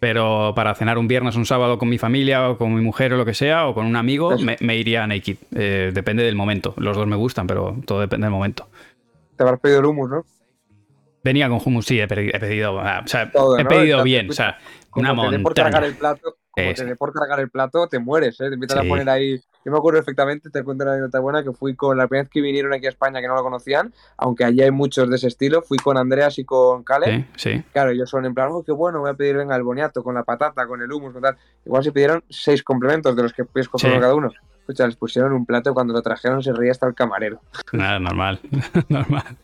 [0.01, 3.17] pero para cenar un viernes, un sábado con mi familia o con mi mujer o
[3.17, 5.37] lo que sea, o con un amigo, me, iría a Naked.
[5.55, 6.75] Eh, depende del momento.
[6.77, 8.69] Los dos me gustan, pero todo depende del momento.
[9.37, 10.25] Te habrás pedido el hummus, ¿no?
[11.23, 14.59] Venía con hummus, sí, he pedido, o sea, he pedido bien, o sea,
[14.95, 15.79] una montaña.
[15.79, 18.49] el plato, como te por cargar el plato, te mueres, ¿eh?
[18.49, 19.39] Te invitan a poner ahí.
[19.65, 22.31] Yo me acuerdo perfectamente, te cuento una anécdota buena, que fui con la primera vez
[22.31, 25.29] que vinieron aquí a España, que no lo conocían, aunque allí hay muchos de ese
[25.29, 27.27] estilo, fui con Andreas y con Cale.
[27.37, 30.03] Sí, Claro, ellos son en plan, oh, qué bueno, voy a pedir, venga, el boniato
[30.03, 31.37] con la patata, con el hummus, con tal.
[31.65, 34.31] Igual se pidieron seis complementos de los que puedes coger cada uno.
[34.61, 37.41] Escucha, les pusieron un plato y cuando lo trajeron se reía hasta el camarero.
[37.73, 38.41] Nada, normal.
[38.89, 39.37] normal.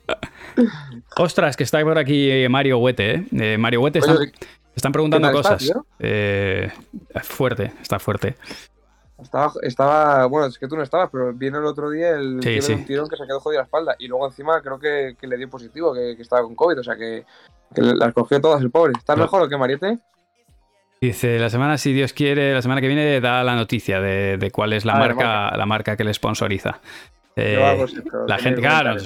[1.16, 3.26] Ostras, que está por aquí Mario Huete, ¿eh?
[3.32, 4.14] eh Mario Huete está...
[4.74, 5.72] Están preguntando cosas.
[5.98, 6.70] eh,
[7.22, 8.36] fuerte, está fuerte.
[9.22, 12.72] Estaba, estaba, bueno, es que tú no estabas, pero vino el otro día el sí,
[12.72, 13.94] un tirón que se quedó jodida la espalda.
[13.98, 17.24] Y luego encima creo que, le dio positivo, que, estaba con COVID, o sea que,
[17.74, 18.94] que las cogió todas el pobre.
[18.98, 20.00] ¿Estás mejor o qué, Mariette?
[21.00, 24.72] Dice, la semana, si Dios quiere, la semana que viene da la noticia de, cuál
[24.72, 26.80] es la, marca, la marca que le sponsoriza.
[27.34, 27.86] Eh,
[28.26, 28.96] la gente, claro,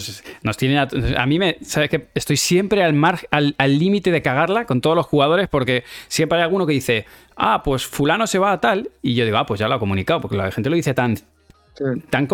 [0.42, 4.64] nos tiene a, mí me, sabes que estoy siempre al mar, al límite de cagarla
[4.64, 7.06] con todos los jugadores porque siempre hay alguno que dice,
[7.36, 9.78] ah, pues fulano se va a tal y yo digo, ah, pues ya lo ha
[9.78, 11.16] comunicado porque la gente lo dice tan
[12.10, 12.26] tan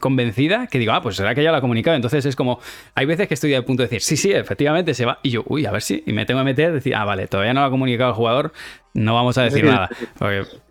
[0.00, 1.96] convencida que digo, ah, pues será que ya lo ha comunicado.
[1.96, 2.60] Entonces es como,
[2.94, 5.18] hay veces que estoy a punto de decir, sí, sí, efectivamente se va.
[5.22, 7.54] Y yo, uy, a ver si, y me tengo que meter, decir, ah, vale, todavía
[7.54, 8.52] no lo ha comunicado el jugador,
[8.94, 9.88] no vamos a decir nada.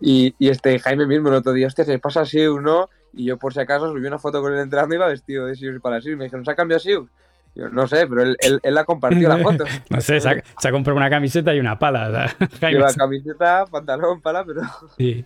[0.00, 3.52] Y, este Jaime mismo el otro día, hostia, se pasa así uno y yo, por
[3.54, 6.16] si acaso, subí una foto con él entrando y iba vestido de Sius para Sius.
[6.16, 7.08] Me dijeron, ¿se ha cambiado Sius?
[7.56, 9.62] Yo no sé, pero él, él, él ha compartido la foto.
[9.90, 12.34] no sé, se ha, comprado una camiseta y una pala.
[12.60, 14.62] Lleva camiseta, pantalón, pala, pero.
[14.98, 15.24] Sí.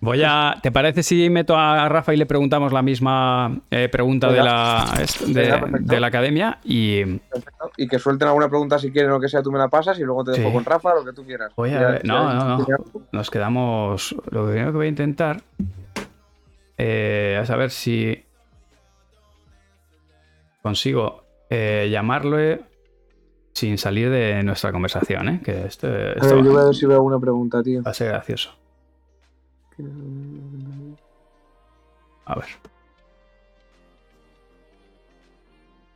[0.00, 0.56] Voy a.
[0.62, 4.86] ¿Te parece si meto a Rafa y le preguntamos la misma eh, pregunta de la,
[5.26, 6.60] de, la academia?
[6.64, 7.02] Y,
[7.76, 10.02] y que suelten alguna pregunta si quieren o que sea, tú me la pasas y
[10.02, 10.54] luego te dejo Sí.
[10.54, 11.52] con Rafa, lo que tú quieras.
[11.56, 12.02] Voy a Ya- ver.
[12.02, 12.66] ya- No, no, no.
[13.12, 14.16] Nos quedamos.
[14.30, 15.42] Lo primero que voy a intentar
[16.82, 18.24] eh, a ver si
[20.62, 22.62] consigo eh, llamarle
[23.52, 25.40] sin salir de nuestra conversación, ¿eh?
[25.44, 27.82] Que A ver, yo voy a ver si veo alguna pregunta, tío.
[27.82, 28.56] va a ser gracioso.
[32.24, 32.46] A ver.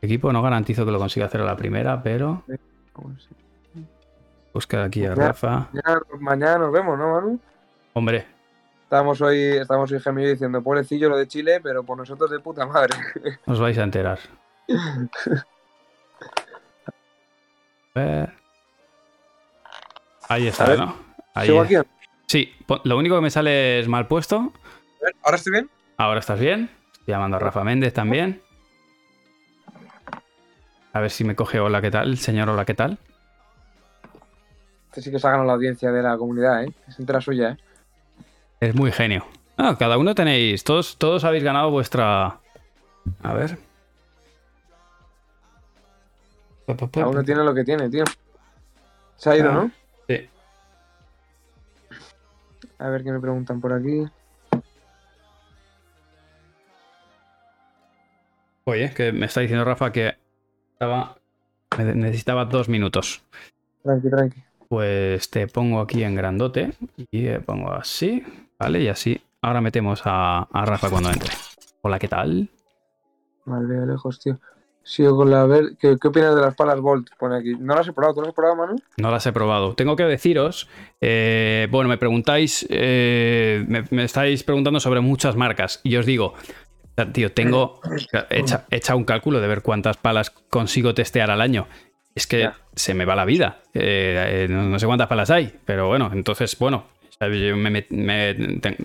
[0.02, 2.44] Equipo no garantizo que lo consiga hacer a la primera, pero
[4.52, 5.14] busca aquí a.
[5.14, 5.70] Rafa.
[5.72, 7.40] Mañana, mañana nos vemos, ¿no, Manu?
[7.94, 8.33] Hombre,
[8.94, 12.64] Estábamos hoy, estábamos hoy Gemillo diciendo, pobrecillo lo de Chile, pero por nosotros de puta
[12.64, 12.94] madre.
[13.44, 14.20] os vais a enterar.
[17.92, 18.32] A ver.
[20.28, 20.96] Ahí está, ver, ¿no?
[21.34, 21.74] Ahí ¿Sigo aquí?
[22.28, 24.52] Sí, lo único que me sale es mal puesto.
[25.02, 25.70] ver, ¿Ahora estoy bien?
[25.96, 26.70] Ahora estás bien.
[26.92, 28.42] Estoy llamando a Rafa Méndez también.
[30.92, 32.16] A ver si me coge hola, ¿qué tal?
[32.16, 33.00] Señor, hola, ¿qué tal?
[34.90, 36.72] Este sí que se ha ganado la audiencia de la comunidad, ¿eh?
[36.86, 37.73] Es entera suya, ¿eh?
[38.64, 39.26] Es muy genio.
[39.58, 40.64] Ah, cada uno tenéis.
[40.64, 42.38] Todos, todos habéis ganado vuestra.
[43.22, 43.58] A ver.
[46.90, 48.04] Cada uno tiene lo que tiene, tío.
[49.16, 49.54] Se ha ido, Ah.
[49.54, 49.70] ¿no?
[50.08, 50.28] Sí.
[52.78, 54.06] A ver qué me preguntan por aquí.
[58.64, 60.16] Oye, que me está diciendo Rafa que
[60.72, 61.18] estaba.
[61.78, 63.22] necesitaba dos minutos.
[63.82, 64.42] Tranqui, tranqui.
[64.68, 66.72] Pues te pongo aquí en grandote
[67.10, 68.24] y pongo así,
[68.58, 68.82] ¿vale?
[68.82, 69.20] Y así.
[69.42, 71.30] Ahora metemos a, a Rafa cuando entre.
[71.82, 72.48] Hola, ¿qué tal?
[73.44, 74.38] Vale, veo lejos, tío.
[74.82, 75.44] Sigo con la...
[75.46, 77.08] Ver, ¿qué, qué opinas de las palas Volt?
[77.18, 77.54] Pone aquí.
[77.58, 78.14] ¿No las he probado?
[78.14, 78.76] ¿Tú las has probado, Manu?
[78.98, 79.74] No las he probado.
[79.74, 80.68] Tengo que deciros,
[81.00, 86.34] eh, bueno, me preguntáis, eh, me, me estáis preguntando sobre muchas marcas y os digo,
[87.12, 87.80] tío, tengo
[88.30, 91.66] he hecha, he echado un cálculo de ver cuántas palas consigo testear al año.
[92.14, 92.56] Es que Ya.
[92.76, 93.60] se me va la vida.
[93.72, 96.84] Eh, eh, no, no sé cuántas palas hay, pero bueno, entonces, bueno,
[97.18, 97.40] ¿sabes?
[97.40, 98.76] yo me- me- me- ten-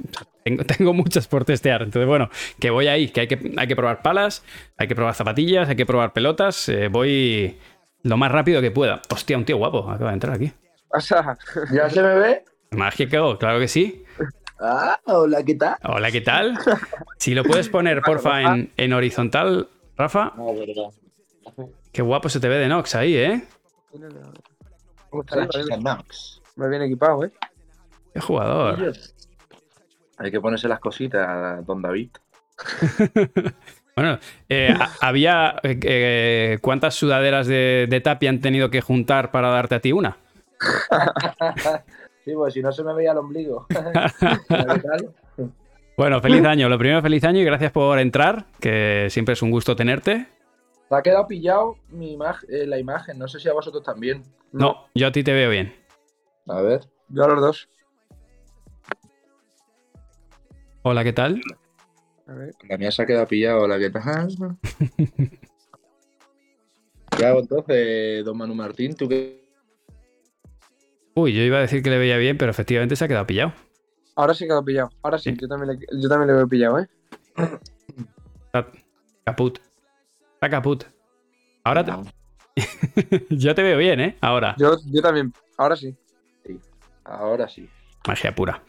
[0.44, 1.82] tengo, tengo muchas por testear.
[1.84, 4.44] Entonces, bueno, que voy ahí, que hay que, hay que probar palas,
[4.78, 6.70] hay que probar zapatillas, hay que probar pelotas.
[6.70, 7.58] eh, voy
[8.04, 9.02] lo más rápido que pueda.
[9.10, 10.52] Hostia, un tío guapo acaba de entrar aquí.
[10.90, 11.38] Pasa.
[11.74, 12.44] ¿Ya se me ve?
[12.72, 14.04] Mágico, claro que sí.
[14.60, 15.76] Ah, hola, ¿qué tal?
[15.84, 16.58] Hola, ¿qué tal?
[17.18, 20.34] Si lo puedes poner, porfa, en, en horizontal, Rafa.
[20.36, 21.70] No, verdad.
[21.92, 23.42] Qué guapo se te ve de Nox ahí, ¿eh?
[26.62, 27.32] Va bien equipado, ¿eh?
[28.14, 28.94] Qué jugador.
[30.18, 32.10] Hay que ponerse las cositas, don David.
[33.96, 35.56] Bueno, eh, ha- había.
[35.62, 39.92] eh, eh, ¿Cuántas sudaderas de, de Tapia han tenido que juntar para darte a ti
[39.92, 40.16] una?
[42.24, 43.68] Sí, pues si no se me veía el ombligo.
[45.98, 46.70] Bueno, feliz año.
[46.70, 50.28] Lo primero, feliz año y gracias por entrar, que siempre es un gusto tenerte.
[50.88, 53.20] Se ha quedado pillado mi imag- eh, la imagen.
[53.20, 54.24] No sé si a vosotros también.
[54.54, 55.76] No, yo a ti te veo bien.
[56.48, 56.82] A ver.
[57.10, 57.70] Yo a los dos.
[60.82, 61.42] Hola, ¿qué tal?
[62.28, 62.54] A ver.
[62.68, 63.68] La mía se ha quedado pillado.
[63.68, 64.28] La que tal.
[67.18, 68.96] ¿Qué hago entonces, don Manu Martín?
[68.96, 69.44] ¿Tú qué?
[71.16, 73.54] Uy, yo iba a decir que le veía bien, pero efectivamente se ha quedado pillado.
[74.16, 74.90] Ahora sí quedado pillado.
[75.02, 75.38] Ahora sí, Sí.
[75.42, 76.88] yo también, le, yo también le veo pillado, ¿eh?
[78.46, 78.68] Está
[79.26, 79.60] caput.
[80.36, 80.84] Está caput.
[81.64, 81.92] Ahora te-
[83.36, 84.18] yo te veo bien, ¿eh?
[84.22, 84.56] Ahora.
[84.58, 85.34] Yo, yo también.
[85.58, 85.96] Ahora sí.
[87.04, 87.68] Ahora sí.
[88.08, 88.64] Magia pura.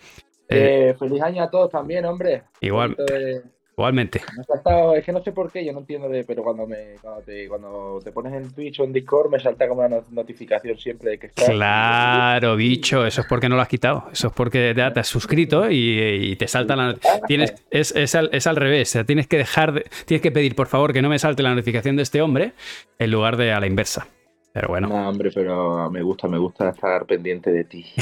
[0.50, 2.42] Eh, Eh, feliz año a todos también, hombre.
[2.60, 3.42] igual, de-
[3.76, 4.20] igualmente.
[4.46, 7.22] saltado- es que no sé por qué, yo no entiendo de, pero cuando me cuando
[7.22, 10.76] te, cuando te pones en Twitch o en Discord me salta como una no- notificación
[10.76, 11.48] siempre de que estás.
[11.48, 14.04] Claro, bicho, eso es porque no lo has quitado.
[14.12, 15.98] Eso es porque te, te has suscrito y,
[16.32, 16.94] y te salta la
[17.26, 18.90] tienes es, es al, es al revés.
[18.90, 21.42] O sea, tienes que dejar de- tienes que pedir por favor que no me salte
[21.42, 22.52] la notificación de este hombre
[22.98, 24.06] en lugar de a la inversa.
[24.52, 24.88] Pero bueno.
[24.88, 27.86] No, hombre, pero me gusta, me gusta estar pendiente de ti.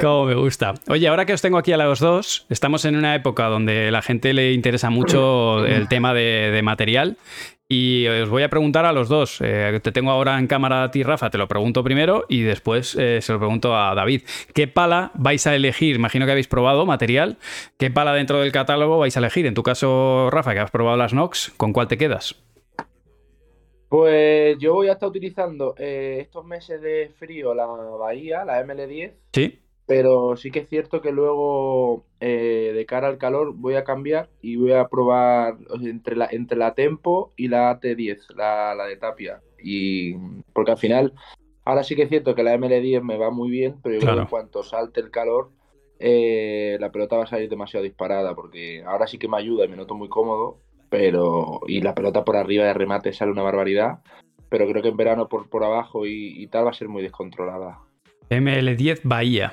[0.00, 0.74] Como me gusta.
[0.88, 4.02] Oye, ahora que os tengo aquí a los dos, estamos en una época donde la
[4.02, 7.16] gente le interesa mucho el tema de, de material.
[7.72, 9.38] Y os voy a preguntar a los dos.
[9.40, 12.96] Eh, te tengo ahora en cámara a ti, Rafa, te lo pregunto primero y después
[12.98, 14.22] eh, se lo pregunto a David.
[14.52, 15.94] ¿Qué pala vais a elegir?
[15.94, 17.38] Imagino que habéis probado material.
[17.78, 19.46] ¿Qué pala dentro del catálogo vais a elegir?
[19.46, 22.34] En tu caso, Rafa, que has probado las Nox, ¿con cuál te quedas?
[23.90, 29.14] Pues yo voy a estar utilizando eh, estos meses de frío la Bahía, la ML10,
[29.32, 29.58] Sí.
[29.84, 34.28] pero sí que es cierto que luego eh, de cara al calor voy a cambiar
[34.40, 38.76] y voy a probar o sea, entre la, entre la Tempo y la AT10, la,
[38.76, 39.42] la de Tapia.
[39.60, 40.14] Y
[40.52, 41.12] porque al final,
[41.64, 44.14] ahora sí que es cierto que la ML10 me va muy bien, pero yo creo
[44.14, 45.50] que en cuanto salte el calor,
[45.98, 49.68] eh, la pelota va a salir demasiado disparada, porque ahora sí que me ayuda y
[49.68, 50.58] me noto muy cómodo.
[50.90, 54.00] Pero y la pelota por arriba de remate sale una barbaridad,
[54.50, 57.02] pero creo que en verano por, por abajo y, y tal va a ser muy
[57.02, 57.78] descontrolada.
[58.28, 59.52] ML10 Bahía.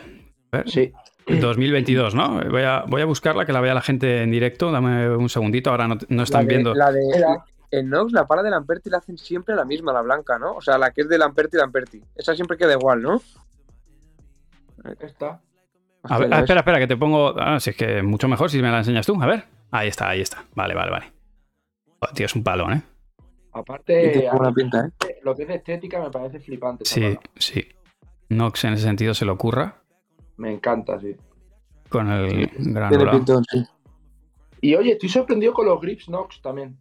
[0.51, 0.91] A ver, Sí,
[1.27, 2.41] 2022, ¿no?
[2.49, 4.71] Voy a, voy a buscarla, que la vea la gente en directo.
[4.71, 6.73] Dame un segundito, ahora no, no están la de, viendo.
[6.73, 7.01] La de,
[7.69, 10.53] en Nox, la pala de Lamperti la hacen siempre la misma, la blanca, ¿no?
[10.53, 12.01] O sea, la que es de Lamperti Lamperti.
[12.15, 13.21] Esa siempre queda igual, ¿no?
[15.01, 15.41] está.
[16.03, 17.33] A ver, ah, espera, espera, que te pongo.
[17.37, 19.21] Ah, si es que mucho mejor si me la enseñas tú.
[19.21, 19.43] A ver.
[19.71, 20.45] Ahí está, ahí está.
[20.55, 21.16] Vale, vale, vale.
[21.99, 22.81] Oh, tío, es un palón, ¿eh?
[23.53, 25.15] Aparte, pinta, ¿eh?
[25.23, 26.85] lo que es de estética me parece flipante.
[26.85, 27.67] Sí, sí.
[28.29, 29.81] Nox en ese sentido se lo ocurra
[30.35, 31.15] Me encanta, sí.
[31.89, 32.49] con el
[33.11, 33.63] pintón, sí.
[34.61, 36.77] Y oye, estoy sorprendido con los grips Nox también.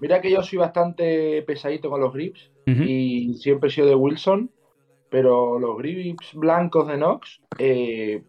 [0.00, 4.50] Mira que yo soy bastante pesadito con los grips y siempre he sido de Wilson,
[5.08, 8.22] pero los grips blancos de Nox eh,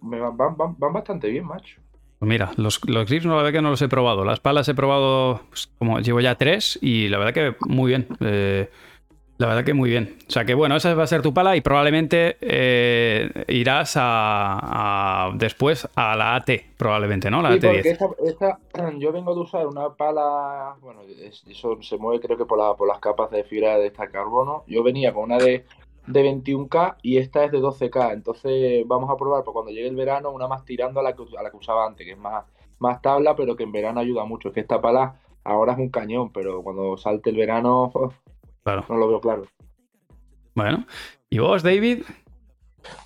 [0.00, 1.80] me van, van- van- van bastante bien, macho.
[2.18, 4.24] Pues mira, los, los grips no, la verdad que no los he probado.
[4.24, 8.08] Las palas he probado, pues, como llevo ya tres, y la verdad que muy bien.
[8.20, 8.68] Eh,
[9.36, 10.16] la verdad que muy bien.
[10.26, 15.28] O sea que bueno, esa va a ser tu pala y probablemente eh, irás a,
[15.28, 17.40] a- después a la AT, probablemente, ¿no?
[17.40, 17.62] La Sí, AT10.
[17.62, 22.36] porque esta, esta- yo vengo de usar una pala, bueno, es- eso se mueve creo
[22.36, 24.64] que por, la- por las capas de fibra de esta carbono.
[24.66, 25.64] Yo venía con una de,
[26.08, 29.96] de 21K y esta es de 12K, entonces vamos a probar por cuando llegue el
[29.96, 32.44] verano una más tirando a la que, a la que usaba antes, que es más,
[32.78, 34.48] más tabla, pero que en verano ayuda mucho.
[34.48, 37.92] Es que esta pala ahora es un cañón, pero cuando salte el verano
[38.64, 38.84] Claro.
[38.88, 39.44] no lo veo claro.
[40.54, 40.86] Bueno.
[41.30, 42.02] ¿Y vos, David?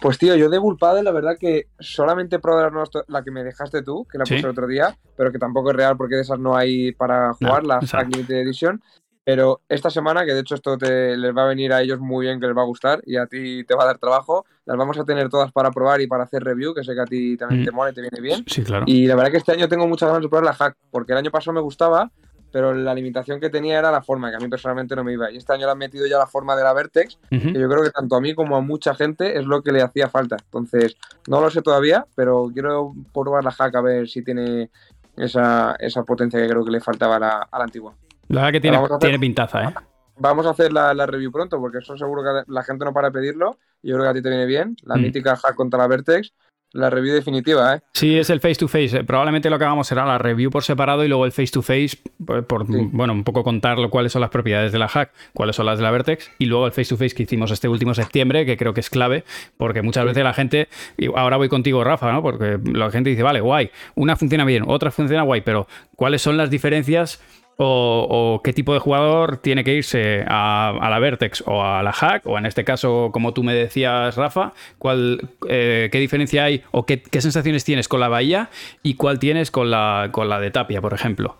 [0.01, 3.83] Pues tío, yo de Bullpadel, la verdad que solamente probado la, la que me dejaste
[3.83, 4.35] tú, que la Sí.
[4.35, 7.33] puse el otro día, pero que tampoco es real porque de esas no hay para
[7.35, 8.17] jugar, la esa Hack no.
[8.17, 8.83] Limited Edition.
[9.25, 12.27] Pero esta semana, que de hecho esto te, les va a venir a ellos muy
[12.27, 14.77] bien, que les va a gustar y a ti te va a dar trabajo, las
[14.77, 17.37] vamos a tener todas para probar y para hacer review, que sé que a ti
[17.37, 17.65] también Mm.
[17.65, 18.45] te mola y te viene bien.
[18.49, 18.85] Sí, claro.
[18.89, 21.19] Y la verdad que este año tengo muchas ganas de probar la hack, porque el
[21.19, 22.11] año pasado me gustaba,
[22.51, 25.31] pero la limitación que tenía era la forma, que a mí personalmente no me iba.
[25.31, 27.83] Y este año le han metido ya la forma de la Vertex, que yo creo
[27.85, 30.37] que tanto a mí como a mucha gente es lo que le hacía falta.
[30.45, 30.97] Entonces,
[31.29, 34.69] no lo sé todavía, pero quiero probar la hack a ver si tiene
[35.17, 37.95] esa, esa potencia que creo que le faltaba a la, a la antigua.
[38.29, 39.75] La verdad que tiene, hacer- tiene pintaza, ¿eh?
[40.19, 43.09] Vamos a hacer la, la review pronto, porque eso seguro que la gente no para
[43.09, 43.59] de pedirlo.
[43.83, 44.77] Y yo creo que a ti te viene bien.
[44.85, 45.03] La Mm.
[45.03, 46.33] mítica hack contra la Vertex,
[46.75, 47.81] la review definitiva, ¿eh?
[47.93, 49.05] Sí, es el face to face.
[49.05, 51.99] Probablemente lo que hagamos será la review por separado y luego el face to face,
[52.25, 52.89] por, por, Sí.
[52.93, 55.79] bueno, un poco contar lo- cuáles son las propiedades de la hack, cuáles son las
[55.79, 58.57] de la Vertex, y luego el face to face que hicimos este último septiembre, que
[58.57, 59.25] creo que es clave,
[59.57, 62.23] porque muchas veces la gente, y ahora voy contigo, Rafa, ¿no?
[62.23, 65.67] Porque la gente dice, vale, guay, una funciona bien, otra funciona guay, pero
[65.97, 67.21] ¿cuáles son las diferencias?
[67.65, 71.93] O, qué tipo de jugador tiene que irse a, a la Vertex o a la
[71.93, 76.63] Hack, o en este caso, como tú me decías, Rafa, cuál, eh, qué diferencia hay
[76.73, 78.51] o qué, sensaciones tienes con la Bahía
[78.83, 81.37] y cuál tienes con la, con la de Tapia, por ejemplo.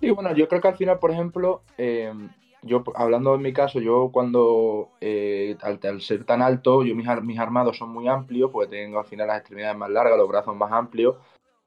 [0.00, 2.12] Y bueno, yo creo que al final, por ejemplo, eh,
[2.62, 7.38] yo hablando en mi caso, yo cuando eh, al, ser tan alto, yo mis, mis
[7.38, 10.72] armados son muy amplios, porque tengo al final las extremidades más largas, los brazos más
[10.72, 11.16] amplios,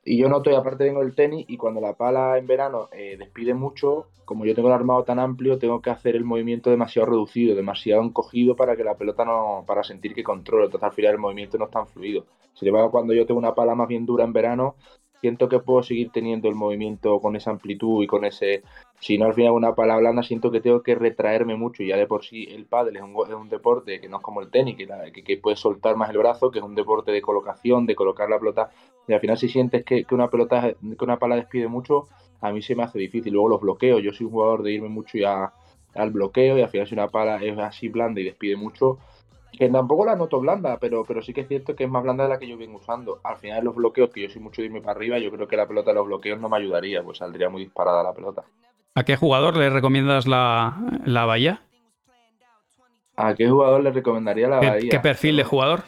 [0.08, 3.18] y yo noto, y aparte tengo el tenis, y cuando la pala en verano eh,
[3.20, 7.08] despide mucho, como yo tengo el armado tan amplio, tengo que hacer el movimiento demasiado
[7.08, 11.12] reducido, demasiado encogido para que la pelota no, para sentir que controlo, entonces al final
[11.14, 12.26] el movimiento no es tan fluido.
[12.54, 14.76] Sin embargo, cuando yo tengo una pala más bien dura en verano,
[15.22, 18.64] siento que puedo seguir teniendo el movimiento con esa amplitud y con ese...
[19.00, 21.98] Si no, al final una pala blanda siento que tengo que retraerme mucho y ya
[21.98, 24.50] de por sí el pádel es un, es un deporte que no es como el
[24.50, 27.86] tenis, que, la- que, puedes soltar más el brazo, que es un deporte de colocación,
[27.86, 28.72] de colocar la pelota.
[29.08, 32.08] Y al final si sientes que, que una pelota, que una pala despide mucho,
[32.42, 33.34] a mí se me hace difícil.
[33.34, 35.54] Luego los bloqueos, yo soy un jugador de irme mucho ya
[35.94, 39.00] al bloqueo y al final si una pala es así blanda y despide mucho,
[39.58, 42.24] que tampoco la noto blanda, pero, pero sí que es cierto que es más blanda
[42.24, 43.20] de la que yo vengo usando.
[43.24, 45.58] Al final los bloqueos, que yo soy mucho de irme para arriba, yo creo que
[45.58, 48.44] la pelota de los bloqueos no me ayudaría, pues saldría muy disparada la pelota.
[48.96, 51.62] ¿A qué jugador le recomiendas la, la Bahía?
[53.16, 54.90] ¿A qué jugador le recomendaría la ¿Qué, Bahía?
[54.90, 55.84] qué perfil de jugador?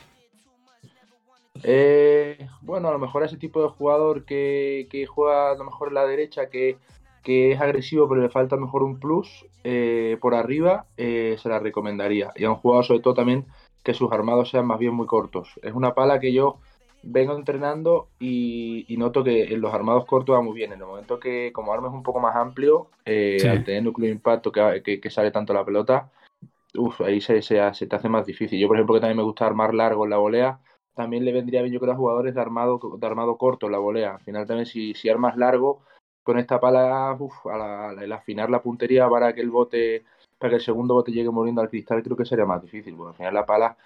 [1.64, 5.64] Eh, bueno, a lo mejor a ese tipo de jugador que, que juega a lo
[5.66, 6.78] mejor en la derecha, que,
[7.24, 11.60] que es agresivo pero le falta mejor un plus eh, por arriba, eh, se la
[11.60, 12.32] recomendaría.
[12.36, 13.46] Y a un jugador sobre todo también
[13.84, 15.60] que sus armados sean más bien muy cortos.
[15.64, 16.60] Es una pala que yo
[17.02, 20.74] vengo entrenando y, y noto que en los armados cortos va muy bien.
[20.74, 23.48] En el momento que como arma es un poco más amplio, eh, Sí.
[23.48, 26.12] al tener núcleo de impacto que, que- que sale tanto la pelota,
[26.76, 28.60] uf, ahí se, se, se te hace más difícil.
[28.60, 30.60] Yo, por ejemplo, que también me gusta armar largo en la volea,
[30.96, 33.78] también le vendría bien yo creo a jugadores de armado, de armado corto en la
[33.80, 34.16] volea.
[34.16, 35.82] Al final también si, si armas largo,
[36.30, 40.04] con esta pala, uf, al afinar la puntería para que el bote,
[40.38, 42.96] para que el segundo bote llegue muriendo al cristal, creo que sería más difícil.
[42.96, 43.78] Porque al final la pala,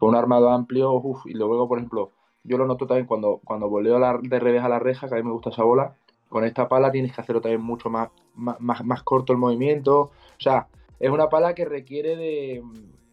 [0.00, 2.10] con un armado amplio, uf, y luego, por ejemplo,
[2.42, 5.18] yo lo noto también cuando, cuando voleo la, de revés a la reja, que a
[5.18, 5.94] mí me gusta esa bola,
[6.28, 10.00] con esta pala tienes que hacerlo también mucho más, más, más, más corto el movimiento.
[10.00, 10.66] O sea,
[10.98, 12.64] es una pala que requiere de,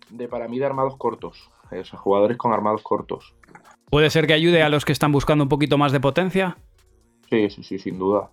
[0.10, 1.52] de para mí, de armados cortos.
[1.70, 3.36] O sea, jugadores con armados cortos.
[3.92, 6.58] ¿Puede ser que ayude a los que están buscando un poquito más de potencia?
[7.30, 8.32] Sí, sí, sí, sin duda.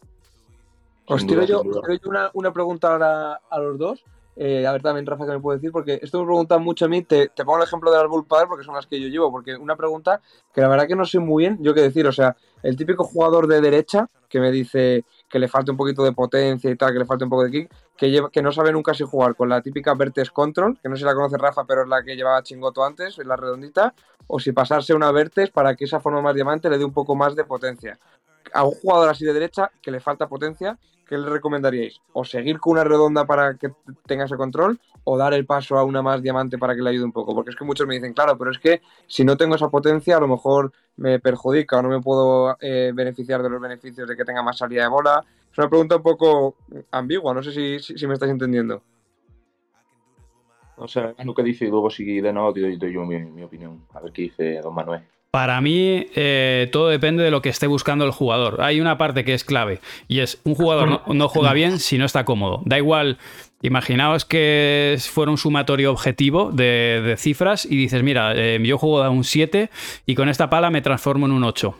[1.06, 1.80] Os tiro duda, yo, sin duda.
[1.80, 4.04] os tiro yo una, una pregunta ahora a los dos.
[4.38, 6.88] Eh, a ver también, Rafa, que me puede decir, porque esto me preguntan mucho a
[6.88, 7.02] mí.
[7.02, 9.30] Te, te pongo el ejemplo de las Bull Power porque son las que yo llevo.
[9.30, 10.20] Porque una pregunta
[10.52, 12.06] que la verdad que no sé muy bien, yo qué decir.
[12.06, 16.04] O sea, el típico jugador de derecha que me dice que le falta un poquito
[16.04, 18.52] de potencia y tal, que le falta un poco de kick, que, lleva, que no
[18.52, 21.38] sabe nunca si jugar con la típica Vertex Control, que no sé si la conoce
[21.38, 23.94] Rafa, pero es la que llevaba Chingoto antes, es la redondita,
[24.26, 27.14] o si pasarse una Vertex para que esa forma más diamante le dé un poco
[27.14, 27.98] más de potencia.
[28.52, 32.00] A un jugador así de derecha que le falta potencia, ¿qué le recomendaríais?
[32.12, 33.70] ¿O seguir con una redonda para que
[34.06, 34.78] tenga ese control?
[35.04, 37.34] ¿O dar el paso a una más diamante para que le ayude un poco?
[37.34, 40.16] Porque es que muchos me dicen, claro, pero es que si no tengo esa potencia,
[40.16, 44.16] a lo mejor me perjudica o no me puedo eh, beneficiar de los beneficios de
[44.16, 45.24] que tenga más salida de bola.
[45.50, 46.56] Es una pregunta un poco
[46.90, 48.82] ambigua, no sé si, si, me estáis entendiendo.
[50.76, 53.86] O sea, lo que dice y luego si de nuevo te yo mi opinión.
[53.94, 55.02] A ver qué dice don Manuel.
[55.36, 58.62] Para mí, eh, todo depende de lo que esté buscando el jugador.
[58.62, 62.06] Hay una parte que es clave y es un jugador no, juega bien si no
[62.06, 62.62] está cómodo.
[62.64, 63.18] Da igual,
[63.60, 69.02] imaginaos que fuera un sumatorio objetivo de, de cifras y dices, mira, eh, yo juego
[69.02, 69.68] a un 7
[70.06, 71.74] y con esta pala me transformo en un 8.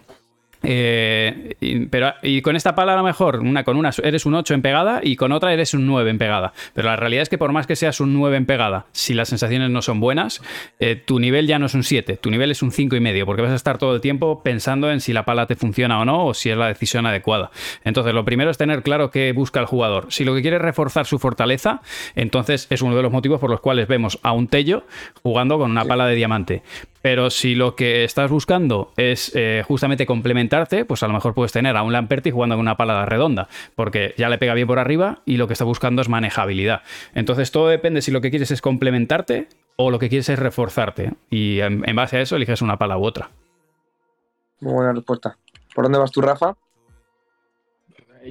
[0.63, 4.35] Eh, y, pero, y con esta pala a lo mejor, una, con una eres un
[4.35, 6.53] 8 en pegada y con otra eres un 9 en pegada.
[6.75, 9.29] Pero la realidad es que por más que seas un 9 en pegada, si las
[9.29, 10.43] sensaciones no son buenas,
[10.81, 13.27] eh, tu nivel ya no es un 7, tu nivel es un 5 y medio,
[13.27, 16.05] porque vas a estar todo el tiempo pensando en si la pala te funciona o
[16.05, 17.51] no, o si es la decisión adecuada.
[17.85, 20.07] Entonces, lo primero es tener claro qué busca el jugador.
[20.11, 21.81] Si lo que quiere es reforzar su fortaleza,
[22.15, 24.85] entonces es uno de los motivos por los cuales vemos a un Tello
[25.23, 26.63] jugando con una pala de diamante.
[27.03, 30.07] Pero si lo que estás buscando es eh, justamente
[30.87, 34.15] pues a lo mejor puedes tener a un Lamperti jugando con una pala redonda, porque
[34.17, 36.83] ya le pega bien por arriba y lo que está buscando es manejabilidad.
[37.15, 41.13] Entonces todo depende si lo que quieres es complementarte o lo que quieres es reforzarte.
[41.31, 43.31] Y en, en base a eso eliges una pala u otra.
[44.61, 45.37] Muy buena respuesta.
[45.75, 46.57] ¿Por dónde vas tú, Rafa?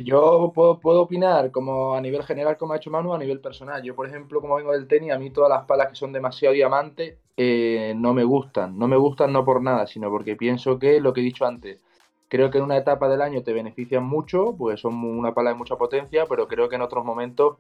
[0.04, 3.82] Yo puedo, puedo, opinar como a nivel general, como ha hecho Manu, a nivel personal.
[3.82, 6.54] Yo, por ejemplo, como vengo del tenis, a mí todas las palas que son demasiado
[6.54, 8.78] diamante eh, no me gustan.
[8.78, 11.82] No me gustan no por nada, sino porque pienso que lo que he dicho antes,
[12.28, 15.56] creo que en una etapa del año te benefician mucho, pues son una pala de
[15.56, 17.58] mucha potencia, pero creo que en otros momentos,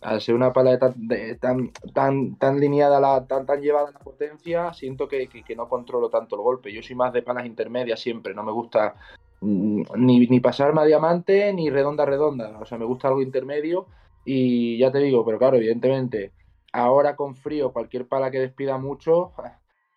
[0.00, 3.92] al ser una pala de tan, de, tan, tan, tan lineada, tan, tan llevada a
[3.92, 6.72] la potencia, siento que, que, no controlo tanto el golpe.
[6.72, 8.94] Yo soy más de palas intermedias siempre, no me gusta
[9.40, 12.58] ni, ni pasarme a diamante ni redonda redonda.
[12.60, 13.86] O sea, me gusta algo intermedio
[14.24, 16.32] y ya te digo, pero claro, evidentemente,
[16.72, 19.32] ahora con frío, cualquier pala que despida mucho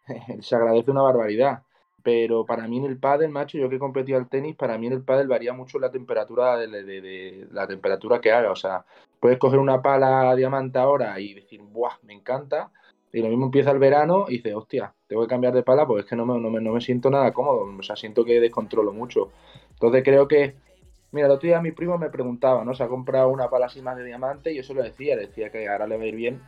[0.41, 1.63] se agradece una barbaridad.
[2.03, 4.87] Pero para mí en el pádel, macho, yo que he competido al tenis, para mí
[4.87, 8.51] en el pádel varía mucho la temperatura de, la temperatura que haga.
[8.51, 8.85] O sea,
[9.19, 11.97] puedes coger una pala diamante ahora y decir, ¡buah!
[12.03, 12.71] Me encanta.
[13.11, 16.01] Y lo mismo empieza el verano y dices, hostia, tengo que cambiar de pala porque
[16.01, 17.65] es que no me, no, me, no me siento nada cómodo.
[17.77, 19.31] O sea, siento que descontrolo mucho.
[19.71, 20.55] Entonces creo que,
[21.11, 22.75] mira, el otro día mi primo me preguntaba, ¿no?
[22.75, 25.27] Se ha comprado una pala así más de diamante y yo se lo decía, le
[25.27, 26.41] decía que ahora le va a ir bien.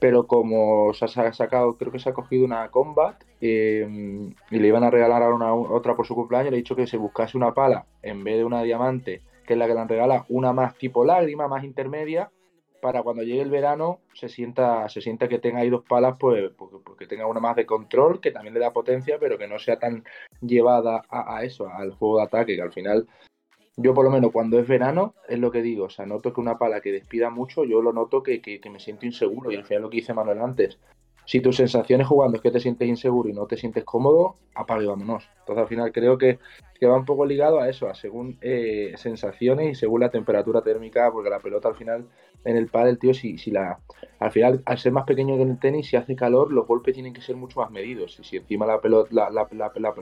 [0.00, 3.86] Pero como se ha sacado, creo que se ha cogido una Combat eh,
[4.50, 6.86] y le iban a regalar a una, otra por su cumpleaños, le he dicho que
[6.86, 9.88] se buscase una pala en vez de una diamante, que es la que le han
[9.88, 12.30] regalado, una más tipo lágrima, más intermedia,
[12.80, 16.50] para cuando llegue el verano se sienta, se sienta que tenga ahí dos palas, pues
[16.56, 19.58] porque, porque, tenga una más de control, que también le da potencia, pero que no
[19.58, 20.04] sea tan
[20.40, 23.06] llevada a, a, eso, al juego de ataque, que al final,
[23.82, 26.40] yo por lo menos cuando es verano, es lo que digo, o sea, noto que
[26.40, 29.56] una pala que despida mucho, yo lo noto que, que, que me siento inseguro, y
[29.56, 30.78] al final lo que dice Manuel antes,
[31.30, 34.82] si tus sensaciones jugando es que te sientes inseguro y no te sientes cómodo, apague
[34.82, 35.28] y vámonos.
[35.38, 36.40] Entonces al final creo que,
[36.74, 40.62] que va un poco ligado a eso, a según eh, sensaciones y según la temperatura
[40.62, 42.08] térmica, porque la pelota al final
[42.44, 43.78] en el pádel, tío, si, si la
[44.18, 46.94] al final, al ser más pequeño que en el tenis, si hace calor, los golpes
[46.94, 48.18] tienen que ser mucho más medidos.
[48.18, 49.48] Y si encima la pelota, la, la,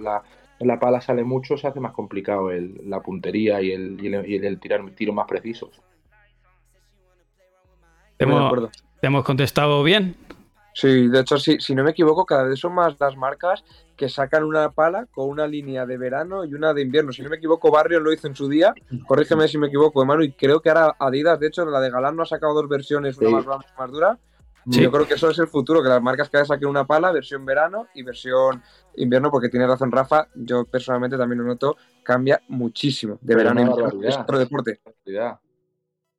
[0.00, 0.22] la,
[0.58, 4.12] la, la pala sale mucho, se hace más complicado el, la puntería y el, y
[4.12, 5.82] el, y el tirar tiros más precisos.
[8.16, 10.16] ¿Te hemos, ¿Te hemos contestado bien?
[10.74, 13.64] Sí, de hecho, si, si no me equivoco, cada vez son más las marcas
[13.96, 17.10] que sacan una pala con una línea de verano y una de invierno.
[17.10, 18.72] Si no me equivoco, Barrio lo hizo en su día.
[19.06, 20.22] Corrígeme si me equivoco, hermano.
[20.22, 23.18] Y creo que ahora Adidas, de hecho, la de Galán no ha sacado dos versiones,
[23.18, 23.34] una sí.
[23.34, 24.18] más blanda y más dura.
[24.70, 24.82] Sí.
[24.82, 27.44] Yo creo que eso es el futuro, que las marcas cada saquen una pala, versión
[27.44, 28.62] verano y versión
[28.96, 33.64] invierno, porque tiene razón Rafa, yo personalmente también lo noto, cambia muchísimo de verano y
[33.64, 34.08] invierno.
[34.08, 34.80] Es otro deporte.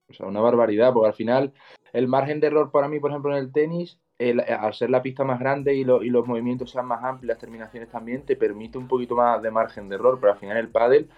[0.10, 1.54] O sea, una barbaridad, porque al final
[1.94, 5.02] el margen de error para mí, por ejemplo, en el tenis el- al ser la
[5.02, 8.36] pista más grande y, lo- y los movimientos sean más amplios, las terminaciones también, te
[8.36, 11.10] permite un poquito más de margen de error, pero al final el pádel,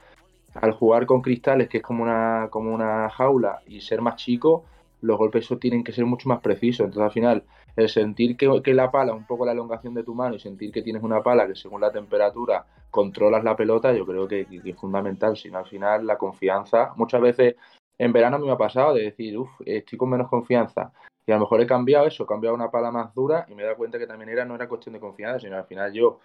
[0.54, 4.66] al jugar con cristales, que es como una, como una jaula, y ser más chico,
[5.02, 6.86] los golpes tienen que ser mucho más precisos.
[6.86, 7.44] Entonces al final,
[7.76, 10.82] el sentir que, la pala, un poco la elongación de tu mano, y sentir que
[10.82, 15.36] tienes una pala que según la temperatura controlas la pelota, yo creo que, es fundamental.
[15.38, 17.56] Si no, al final la confianza, muchas veces
[17.98, 20.92] en verano me ha pasado de decir, uff, estoy con menos confianza.
[21.26, 23.62] Y a lo mejor he cambiado eso, he cambiado una pala más dura y me
[23.62, 26.20] he dado cuenta que también era, no era cuestión de confianza, sino al final yo,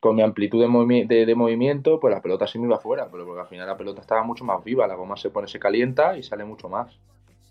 [0.00, 3.24] con mi amplitud de, movimi- de, movimiento, pues la pelota se me iba afuera, pero
[3.26, 6.16] porque al final la pelota estaba mucho más viva, la goma se pone, se calienta
[6.16, 6.96] y sale mucho más.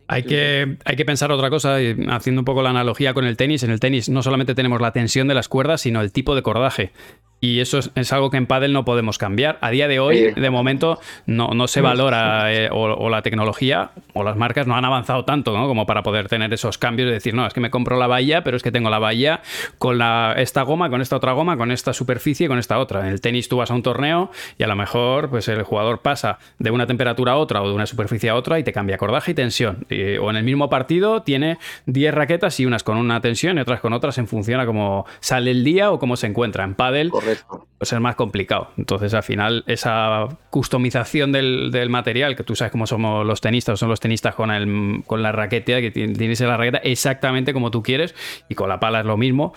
[0.07, 1.77] Hay que, hay que pensar otra cosa,
[2.09, 3.63] haciendo un poco la analogía con el tenis.
[3.63, 6.43] En el tenis no solamente tenemos la tensión de las cuerdas, sino el tipo de
[6.43, 6.91] cordaje.
[7.41, 9.59] Y eso es, es algo que en pádel no podemos cambiar.
[9.61, 13.91] A día de hoy, de momento, no, no se valora eh, o, o la tecnología
[14.13, 15.67] o las marcas no han avanzado tanto ¿no?
[15.67, 18.43] como para poder tener esos cambios de decir, no, es que me compro la bahía,
[18.43, 19.41] pero es que tengo la bahía
[19.77, 23.01] con la, esta goma, con esta otra goma, con esta superficie, con esta otra.
[23.01, 25.99] En el tenis tú vas a un torneo y a lo mejor pues el jugador
[25.99, 28.97] pasa de una temperatura a otra o de una superficie a otra y te cambia
[28.97, 29.85] cordaje y tensión.
[30.21, 33.79] O en el mismo partido tiene 10 raquetas y unas con una tensión y otras
[33.79, 36.63] con otras en función a cómo sale el día o cómo se encuentra.
[36.63, 37.67] En pádel Correcto.
[37.77, 38.69] pues es más complicado.
[38.77, 43.73] Entonces, al final, esa customización del, del material, que tú sabes cómo somos los tenistas,
[43.73, 47.53] o son los tenistas con, el, con la raqueta, que ti- tienes la raqueta exactamente
[47.53, 48.15] como tú quieres,
[48.49, 49.53] y con la pala es lo mismo.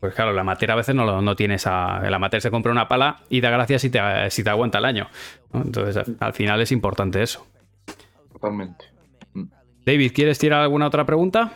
[0.00, 2.00] Pues claro, la amateur a veces no, lo- no tiene esa.
[2.06, 4.86] El amateur se compra una pala y da gracias si te, si te aguanta el
[4.86, 5.08] año.
[5.52, 5.60] ¿no?
[5.62, 7.46] Entonces, al final es importante eso.
[8.32, 8.86] Totalmente.
[9.90, 11.52] David, ¿quieres tirar alguna otra pregunta?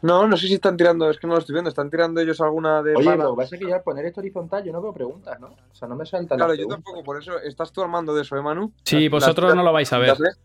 [0.00, 2.40] No, no sé si están tirando, es que no lo estoy viendo, ¿están tirando ellos
[2.40, 4.80] alguna de Oye, lo que pasa es que ya al poner esto horizontal yo no
[4.80, 5.48] veo preguntas, ¿no?
[5.48, 6.84] O sea, no me saltan Claro, las yo preguntas.
[6.84, 8.72] tampoco, por eso estás tú armando de eso, ¿eh, Manu?
[8.84, 10.08] Sí, Las- vosotros las- no lo vais a ver.
[10.18, 10.38] las-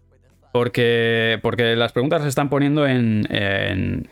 [0.51, 4.10] Porque, porque las preguntas se están poniendo en, en,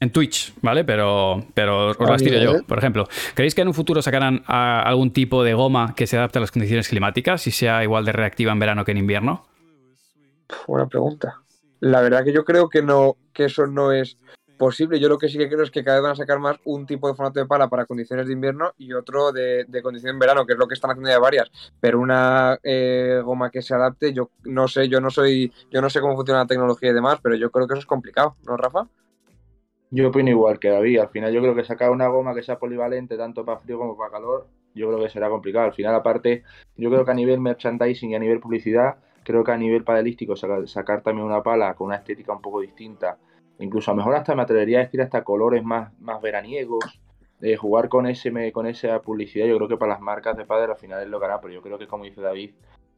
[0.00, 0.84] en Twitch, ¿vale?
[0.84, 2.62] Pero, pero os las tiro yo.
[2.64, 6.16] Por ejemplo, ¿creéis que en un futuro sacarán a- algún tipo de goma que se
[6.16, 9.46] adapte a las condiciones climáticas y sea igual de reactiva en verano que en invierno?
[10.66, 11.42] Buena pregunta.
[11.80, 14.18] La verdad que yo creo que no, que eso no es
[14.56, 14.98] posible.
[14.98, 16.86] Yo lo que sí que creo es que cada vez van a sacar más un
[16.86, 20.18] tipo de formato de pala para condiciones de invierno y otro de, de condición en
[20.18, 21.50] verano, que es lo que están haciendo ya varias.
[21.80, 25.90] Pero una eh, goma que se adapte, yo no sé, yo no soy, yo no
[25.90, 28.56] sé cómo funciona la tecnología y demás, pero yo creo que eso es complicado, ¿no,
[28.56, 28.86] Rafa?
[29.90, 30.98] Yo opino igual que David.
[30.98, 33.96] Al final yo creo que sacar una goma que sea polivalente tanto para frío como
[33.96, 35.66] para calor, yo creo que será complicado.
[35.66, 36.42] Al final, aparte,
[36.76, 38.96] yo creo que a nivel merchandising y a nivel publicidad,
[39.26, 42.60] creo que a nivel padelístico sacar, sacar también una pala con una estética un poco
[42.60, 43.18] distinta,
[43.58, 47.00] incluso a lo mejor hasta me atrevería a decir hasta colores más, más veraniegos,
[47.42, 50.70] eh, jugar con ese con esa publicidad, yo creo que para las marcas de pádel
[50.70, 52.52] al final es lo que hará, pero yo creo que como dice David,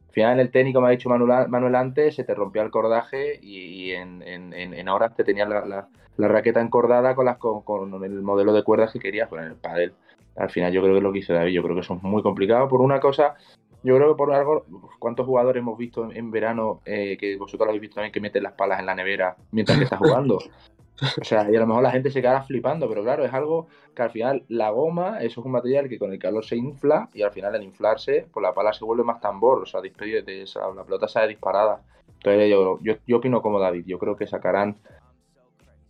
[0.07, 2.71] al final en el técnico me ha dicho Manuel, Manuel antes, se te rompía el
[2.71, 7.37] cordaje y, y en, en, en, te tenías la, la- la raqueta encordada con, las,
[7.37, 9.93] con, con el modelo de cuerdas que querías con el pádel.
[10.35, 12.03] Al final yo creo que es lo que dice David, yo creo que eso es
[12.03, 12.67] muy complicado.
[12.67, 13.35] Por una cosa,
[13.83, 14.65] yo creo que por algo,
[14.99, 18.43] ¿cuántos jugadores hemos visto en, verano, eh, que vosotros lo habéis visto también, que meten
[18.43, 20.39] las palas en la nevera mientras que está jugando?
[21.21, 23.67] O sea, y a lo mejor la gente se quedará flipando, pero claro, es algo
[23.95, 27.09] que al final la goma, eso es un material que con el calor se infla
[27.13, 30.41] y al final al inflarse, pues la pala se vuelve más tambor, o sea, de
[30.41, 31.81] esa, la pelota sale disparada.
[32.15, 34.75] Entonces yo, yo, yo opino como David, yo creo que sacarán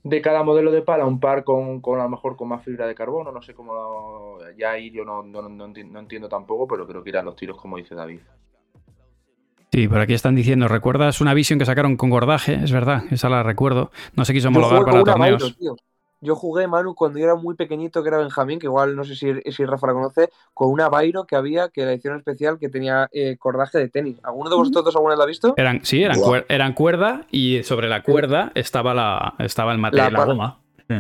[0.04, 2.88] de cada modelo de pala un par con, con a lo mejor con más fibra
[2.88, 6.88] de carbono, no sé cómo, ya ahí yo no, no, no no entiendo tampoco, pero
[6.88, 8.20] creo que irán los tiros como dice David.
[9.72, 12.56] Sí, por aquí están diciendo, ¿recuerdas una visión que sacaron con gordaje?
[12.56, 13.92] Es verdad, esa la recuerdo.
[14.16, 15.56] No se quiso homologar para torneos.
[15.60, 15.78] Byron.
[16.22, 19.16] Yo jugué, Manu, cuando yo era muy pequeñito, que era Benjamín, que igual no sé
[19.16, 22.68] si, si Rafa la conoce, con una Byro que había, que la edición especial, que
[22.70, 24.18] tenía eh, cordaje de tenis.
[24.24, 25.54] ¿Alguno de vosotros dos alguna vez la ha visto?
[25.56, 30.12] Eran, sí, eran, cuer- eran cuerda y sobre la cuerda estaba la estaba el material,
[30.14, 30.34] la, pala.
[30.34, 30.60] goma.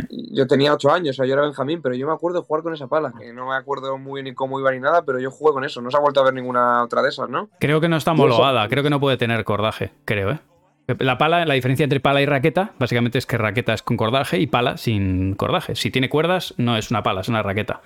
[0.09, 2.61] Yo tenía ocho años, o sea, yo era Benjamín, pero yo me acuerdo de jugar
[2.61, 3.11] con esa pala.
[3.17, 5.81] que no me acuerdo muy ni cómo iba ni nada, pero yo jugué con eso.
[5.81, 7.49] No se ha vuelto a ver ninguna otra de esas, ¿no?
[7.59, 10.39] Creo que no está homologada, creo que no puede tener cordaje, creo, ¿eh?
[10.99, 14.39] La pala, la diferencia entre pala y raqueta, básicamente es que raqueta es con cordaje
[14.39, 15.75] y pala sin cordaje.
[15.75, 17.81] Si tiene cuerdas, no es una pala, es una raqueta.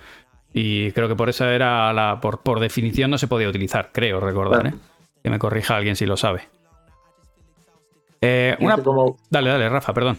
[0.54, 2.20] Y creo que por eso era la.
[2.22, 4.74] Por, por definición no se podía utilizar, creo recordar, ¿eh?
[5.24, 6.44] Que me corrija alguien si lo sabe.
[8.22, 8.78] Eh, una...
[9.30, 10.18] Dale, dale, Rafa, perdón.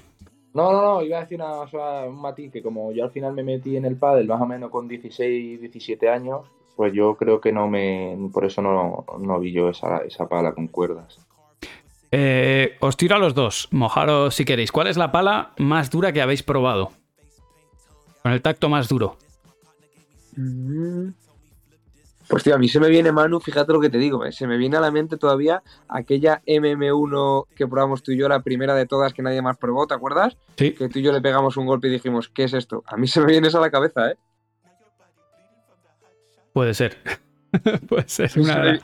[0.52, 1.62] No, no, no, iba a decir una,
[2.06, 4.70] un matiz que como yo al final me metí en el pádel más o menos
[4.70, 6.42] con 16, 17 años,
[6.76, 10.52] pues yo creo que no me, por eso no, no vi yo esa, esa pala
[10.52, 11.23] con cuerdas.
[12.10, 14.70] Eh, os tiro a los dos, mojaros si queréis.
[14.70, 16.92] ¿Cuál es la pala más dura que habéis probado?
[18.22, 19.18] Con el tacto más duro.
[20.34, 21.14] Pues
[22.28, 24.32] Pues tío, a mí se me viene Manu, fíjate lo que te digo, ¿eh?
[24.32, 28.40] se me viene a la mente todavía aquella MM1 que probamos tú y yo, la
[28.40, 30.36] primera de todas que nadie más probó, ¿te acuerdas?
[30.56, 30.72] Sí.
[30.72, 32.82] Que tú y yo le pegamos un golpe y dijimos, ¿qué es esto?
[32.86, 34.16] A mí se me viene eso a la cabeza, ¿eh?
[36.54, 36.96] Puede ser.
[37.88, 38.30] Puede ser.
[38.36, 38.80] Una...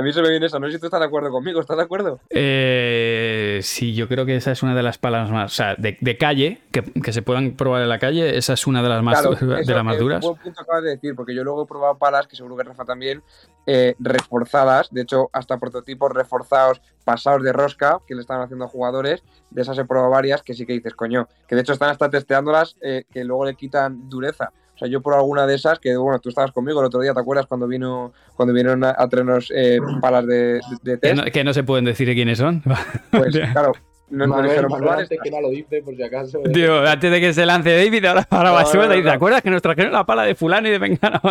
[0.00, 0.58] A mí se me viene eso.
[0.58, 1.60] No sé si tú estás de acuerdo conmigo.
[1.60, 2.20] ¿Estás de acuerdo?
[2.30, 5.52] Eh, sí, yo creo que esa es una de las palas más.
[5.52, 8.66] O sea, de, de calle, que, que, se puedan probar en la calle, esa es
[8.66, 10.24] una de las más, claro, de las más es duras.
[10.24, 12.64] Un buen punto acabas de decir, porque yo luego he probado palas, que seguro que
[12.64, 13.22] Rafa también,
[13.66, 14.88] eh, reforzadas.
[14.90, 19.22] De hecho, hasta prototipos reforzados, pasados de rosca, que le estaban haciendo a jugadores.
[19.50, 21.28] De esas he probado varias que sí que dices, coño.
[21.46, 24.50] Que de hecho están hasta testeándolas, eh, que luego le quitan dureza.
[24.80, 27.12] O sea, yo por alguna de esas, que bueno, tú estabas conmigo el otro día,
[27.12, 27.44] ¿te acuerdas?
[27.46, 31.16] Cuando vino cuando vinieron a, a traernos eh, palas de, de, de Que test.
[31.16, 32.62] no, que no se pueden decir quiénes son.
[33.10, 33.72] Pues claro,
[34.08, 36.38] no, no Manuel, dijeron Manuel, probar antes que no lo dice, por si acaso.
[36.52, 39.02] Tío, antes de que se lance David, ahora, ahora va No, suelta no, y.
[39.02, 41.20] ¿te acuerdas que nos trajeron la pala de fulano y de Mengano?
[41.22, 41.30] No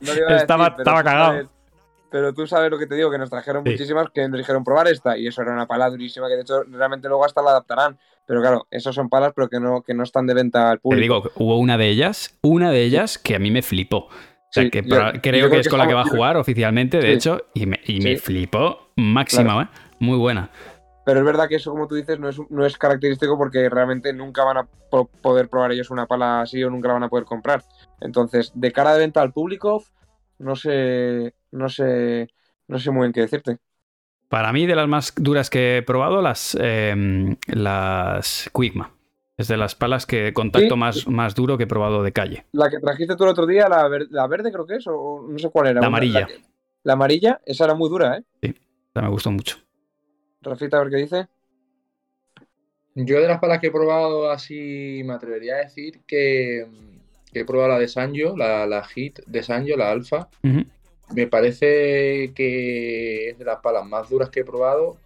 [0.00, 1.48] decir, estaba estaba cagado.
[2.14, 3.72] Pero tú sabes lo que te digo, que nos trajeron Sí.
[3.72, 6.62] muchísimas que nos dijeron probar esta, y eso era una pala durísima, que de hecho
[6.70, 7.98] realmente luego hasta la adaptarán.
[8.24, 10.82] Pero claro, esos son palas, pero que no, que no están de venta al Te
[10.82, 11.22] público.
[11.22, 13.96] digo, hubo una de ellas, una de ellas que a mí me flipó.
[14.06, 14.10] O
[14.52, 16.08] sea, Sí, que yo- para- yo creo que que es con la que va a
[16.08, 17.12] jugar oficialmente, de Sí.
[17.14, 19.68] hecho, y me, y me flipó máxima, ¿eh?
[19.98, 20.50] Muy buena.
[21.04, 24.12] Pero es verdad que eso, como tú dices, no es, no es característico porque realmente
[24.12, 27.08] nunca van a po- poder probar ellos una pala así o nunca la van a
[27.08, 27.64] poder comprar.
[28.00, 29.82] Entonces, de cara de venta al público,
[30.38, 32.28] no sé, no sé,
[32.68, 33.58] no sé muy bien qué decirte.
[34.28, 38.90] Para mí, de las más duras que he probado, las, eh, las Quigma.
[39.36, 40.78] Es de las palas que contacto Sí.
[40.80, 42.44] más, más duro que he probado de calle.
[42.52, 45.26] La que trajiste tú el otro día, la, ver- la verde creo que es, o
[45.28, 45.80] no sé cuál era.
[45.80, 46.26] La amarilla.
[46.26, 46.42] que-
[46.84, 48.50] la amarilla, esa era muy dura, ¿eh?
[48.50, 49.56] O sea, me gustó mucho.
[50.42, 51.28] Rafita, a ver qué dice.
[52.94, 56.66] Yo de las palas que he probado así me atrevería a decir que,
[57.34, 60.28] que he probado la de Sanjo, la, la Hit de Sanjo, la Alfa.
[61.14, 64.96] Me parece que es de las palas más duras que he probado,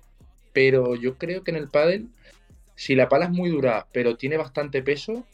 [0.52, 2.06] pero yo creo que en el pádel,
[2.76, 5.24] si la pala es muy dura, pero tiene bastante peso,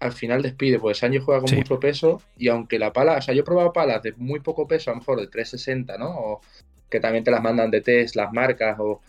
[0.00, 1.56] al final despide, porque Sancho juega con Sí.
[1.56, 4.66] mucho peso y aunque la pala, o sea, yo he probado palas de muy poco
[4.66, 6.10] peso, a lo mejor de 360, ¿no?
[6.10, 6.40] O
[6.90, 9.00] que también te las mandan de test las marcas o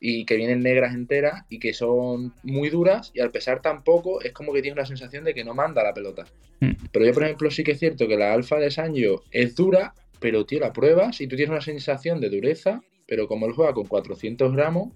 [0.00, 4.20] y que vienen negras enteras y que son muy duras y al pesar tan poco
[4.22, 6.24] es como que tienes la sensación de que no manda la pelota.
[6.60, 6.72] Mm.
[6.92, 9.94] Pero yo, por ejemplo, sí que es cierto que la alfa de Sanjo es dura,
[10.20, 13.74] pero tío, la pruebas y tú tienes una sensación de dureza, pero como él juega
[13.74, 14.92] con 400 gramos,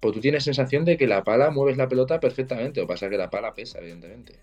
[0.00, 2.80] pues tú tienes sensación de que la pala mueves la pelota perfectamente.
[2.80, 4.34] Que pasa que la pala pesa, evidentemente.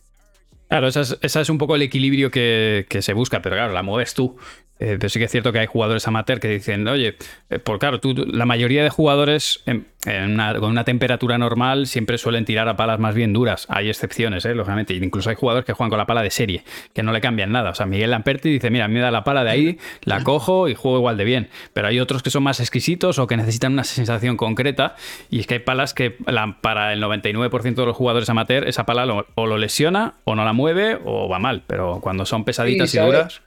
[0.68, 3.84] Claro, esa es, esa es un poco el equilibrio que, se busca, pero claro, la
[3.84, 4.38] mueves tú.
[4.78, 7.16] Eh, pero sí que es cierto que hay jugadores amateur que dicen, oye,
[7.49, 11.88] eh, por claro, tú, la mayoría de jugadores en- en una- con una temperatura normal
[11.88, 13.66] siempre suelen tirar a palas más bien duras.
[13.70, 14.53] Hay excepciones, ¿eh?
[14.56, 14.93] lógicamente.
[14.93, 17.72] Incluso hay jugadores que juegan con la pala de serie, que no le cambian nada.
[17.72, 20.76] O sea, Miguel Lamperti dice, mira, me da la pala de ahí, la cojo y
[20.76, 21.49] juego igual de bien.
[21.74, 24.95] Pero hay otros que son más exquisitos o que necesitan una sensación concreta.
[25.30, 28.86] Y es que hay palas que la- para el 99% de los jugadores amateur, esa
[28.86, 31.64] pala lo- o lo lesiona, o no la mueve, o va mal.
[31.68, 33.41] Pero cuando son pesaditas Sí, y duras...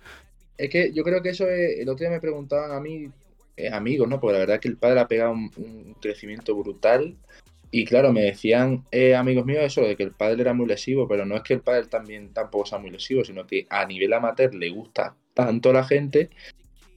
[0.57, 3.09] Es que yo creo que eso es, el otro día me preguntaban a mí,
[3.59, 4.21] eh, amigos, ¿no?
[4.21, 7.17] Porque la verdad es que el padre ha pegado un, un crecimiento brutal.
[7.71, 11.07] Y claro, me decían eh, amigos míos eso, de que el padre era muy lesivo,
[11.07, 14.13] pero no es que el padre también tampoco sea muy lesivo, sino que a nivel
[14.13, 16.31] amateur le gusta tanto a la gente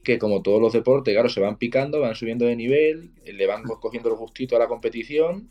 [0.02, 3.62] que como todos los deportes, claro, se van picando, van subiendo de nivel, le van
[3.64, 5.48] cogiendo el gustito a la competición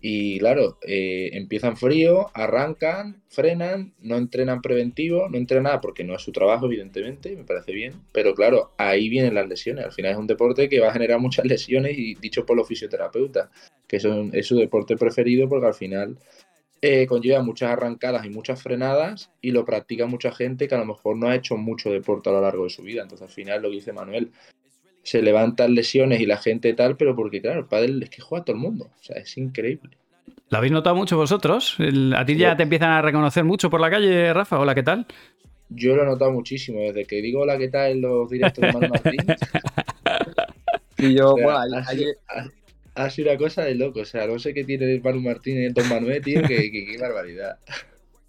[0.00, 6.14] y claro, eh, empiezan frío, arrancan, frenan, no entrenan preventivo, no entrenan nada porque no
[6.14, 7.94] es su trabajo, evidentemente, me parece bien.
[8.12, 9.84] Pero claro, ahí vienen las lesiones.
[9.84, 12.68] Al final es un deporte que va a generar muchas lesiones y dicho por los
[12.68, 13.48] fisioterapeutas,
[13.86, 16.18] que son, es su deporte preferido porque al final
[16.82, 20.84] eh, conlleva muchas arrancadas y muchas frenadas y lo practica mucha gente que a lo
[20.84, 23.02] mejor no ha hecho mucho deporte a lo largo de su vida.
[23.02, 24.30] Entonces al final lo que dice Manuel,
[25.06, 28.44] se levantan lesiones y la gente tal, pero porque claro, el pádel es que juega
[28.44, 28.90] todo el mundo.
[28.98, 29.96] O sea, es increíble.
[30.50, 31.76] ¿Lo habéis notado mucho vosotros?
[31.78, 34.58] El- ¿A ti ya te empiezan a reconocer mucho por la calle, Rafa?
[34.58, 35.06] Hola, ¿qué tal?
[35.68, 38.72] Yo lo he notado muchísimo, desde que digo hola, ¿qué tal en los directos de
[38.72, 39.26] Manu Martín?
[40.98, 44.00] Y yo, O sea, bueno, ha, ayer, sido, ha- ha sido una cosa de loco.
[44.00, 46.70] O sea, no sé qué tiene el Manu Martín y el Don Manuel, tío, que,
[46.70, 47.58] que- qué barbaridad.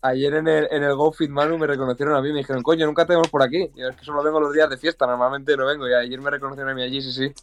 [0.02, 3.06] Ayer en el, en el GoFit Manu me reconocieron a mí, me dijeron, coño, nunca
[3.06, 3.70] te vemos por aquí.
[3.76, 5.88] Y yo, es que solo vengo los días de fiesta, normalmente no vengo.
[5.88, 7.34] Y ayer me reconocieron a mí allí, sí, sí.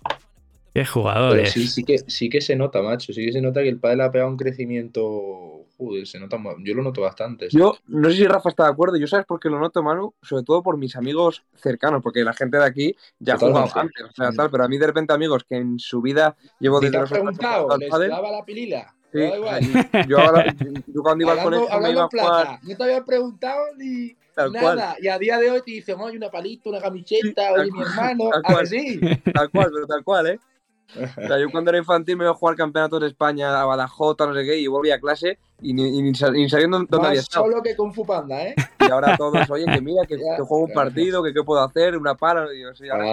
[0.75, 1.53] Qué jugadores.
[1.53, 3.13] sí, sí que, sí que se nota, macho.
[3.13, 5.67] Sí que se nota que el padre le ha pegado un crecimiento.
[5.77, 6.37] Joder, se nota.
[6.65, 7.49] Yo lo noto bastante.
[7.49, 7.59] sí.
[7.59, 10.15] Yo no sé si Rafa está de acuerdo, yo sabes por qué lo noto, Manu,
[10.23, 14.03] sobre todo por mis amigos cercanos, porque la gente de aquí ya ha jugado Totalmente.
[14.03, 16.81] antes, o sea, tal, pero a mí de repente amigos que en su vida llevo
[16.81, 18.95] desde te has preguntado, años ¿les daba la pilila?
[19.15, 20.45] Sí, yo, ahora-
[20.89, 24.17] yo cuando iba al colegio me iba a jugar plata, no te había preguntado ni
[24.35, 24.75] tal nada.
[24.75, 27.81] cual, Y a día de hoy te dicen, oye, una palita, una camiseta, oye, mi
[27.81, 28.31] hermano.
[28.31, 28.67] tal A ver, cual.
[28.67, 29.01] sí.
[29.33, 30.41] tal cual, pero tal cual, ¿eh?
[31.25, 34.17] O sea, yo cuando era infantil me iba a jugar campeonatos de España a Badajoz,
[34.19, 37.21] no sé qué, y volvía a clase y ni, ni, sa- ni sabiendo dónde había
[37.21, 37.45] estado.
[37.47, 38.55] solo que con Fupanda, ¿eh?
[38.81, 42.15] Y ahora todos, oye, que mira, que, juego un partido, que qué puedo hacer, una
[42.17, 42.53] para.
[42.55, 43.05] Y yo, sí, ahora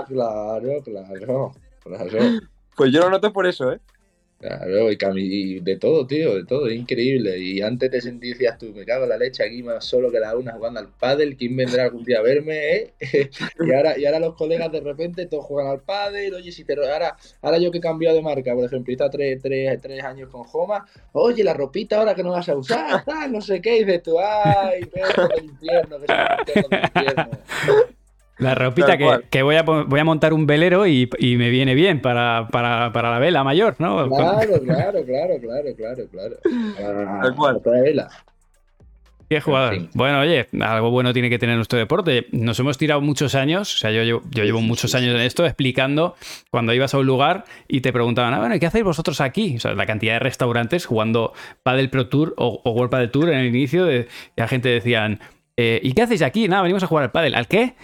[0.00, 1.52] Ah, claro, claro.
[1.82, 2.40] Claro.
[2.76, 3.80] Pues yo lo noto por eso, ¿eh?
[4.44, 7.38] Claro, y, de todo, tío, de todo, increíble.
[7.38, 10.36] Y antes te sentías tú, me cago en la leche aquí más solo que la
[10.36, 12.92] una jugando al pádel, ¿quién vendrá algún día a verme, eh?
[13.66, 16.74] y, ahora, y ahora los colegas de repente todos juegan al pádel, oye, si te
[16.74, 20.28] ahora, ahora yo que he cambiado de marca, por ejemplo, estado tres, tres, tres años
[20.28, 23.84] con Joma, oye, la ropita ahora que no vas a usar, no sé qué, y
[23.84, 26.06] dices tú, ay, perro del infierno, que
[26.52, 27.30] perro del infierno.
[28.38, 31.74] La ropita que, que voy, a, voy a montar un velero y, y me viene
[31.74, 34.08] bien para, para, para la vela mayor, ¿no?
[34.08, 36.36] Claro, claro, claro, claro, claro, claro.
[36.80, 37.56] Ah, Tal cual.
[37.56, 38.08] otra vela.
[39.28, 39.74] Qué jugador.
[39.74, 39.90] En fin.
[39.94, 42.26] Bueno, oye, algo bueno tiene que tener nuestro deporte.
[42.32, 45.46] Nos hemos tirado muchos años, o sea, yo llevo, yo llevo muchos años en esto
[45.46, 46.14] explicando
[46.50, 49.56] cuando ibas a un lugar y te preguntaban, ah, bueno, ¿y qué hacéis vosotros aquí?
[49.56, 51.32] O sea, la cantidad de restaurantes jugando
[51.62, 55.20] Padel Pro Tour o, o World Padel Tour en el inicio, de, la gente decían,
[55.56, 56.48] eh, ¿y qué hacéis aquí?
[56.48, 57.34] Nada, venimos a jugar al Padel.
[57.34, 57.74] ¿Al qué?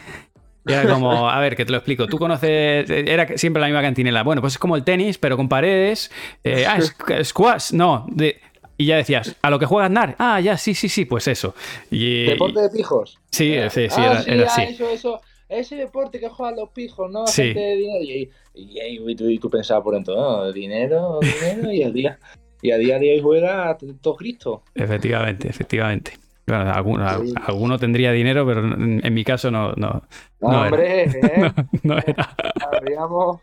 [0.66, 2.06] Y era como, a ver, que te lo explico.
[2.06, 4.22] Tú conoces, era siempre la misma cantinela.
[4.22, 6.11] Bueno, pues es como el tenis, pero con paredes.
[6.44, 6.78] Eh, ah,
[7.24, 8.06] squash, no.
[8.11, 8.40] de-
[8.76, 10.16] y ya decías, ¿a lo que juegas NAR?
[10.18, 11.54] Ah, ya, sí, sí, sí, pues eso.
[11.90, 13.18] Y, ¿Deporte de pijos?
[13.30, 14.62] Sí, sí, sí, Ah, era, era ah, así.
[14.62, 17.26] Eso, eso, ese deporte que juegan los pijos, ¿no?
[17.26, 17.42] Sí.
[17.42, 18.04] Gente de dinero.
[18.04, 22.18] Y, y, tú, y tú pensabas por dentro, no, dinero, dinero, y a día,
[22.62, 24.62] y a día de hoy juega todo Cristo.
[24.74, 26.12] Efectivamente, efectivamente.
[26.51, 27.34] Bueno, alguno, Sí.
[27.46, 30.03] alguno tendría dinero, pero en, mi caso no, no,
[30.40, 30.62] No era.
[30.64, 31.53] Hombre, ¿eh?
[31.82, 32.34] no era.
[32.72, 33.40] abríamos,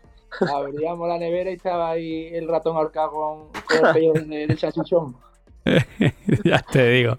[0.52, 3.48] abríamos la nevera y estaba ahí el ratón ahorcado con,
[3.80, 5.16] con el de salchichón.
[6.44, 7.18] ya te digo.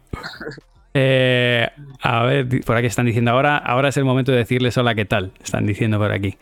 [0.94, 1.68] Eh,
[2.02, 5.06] a ver, por aquí están diciendo ahora, ahora es el momento de decirles hola, ¿qué
[5.06, 5.32] tal?
[5.44, 6.38] Están diciendo por aquí.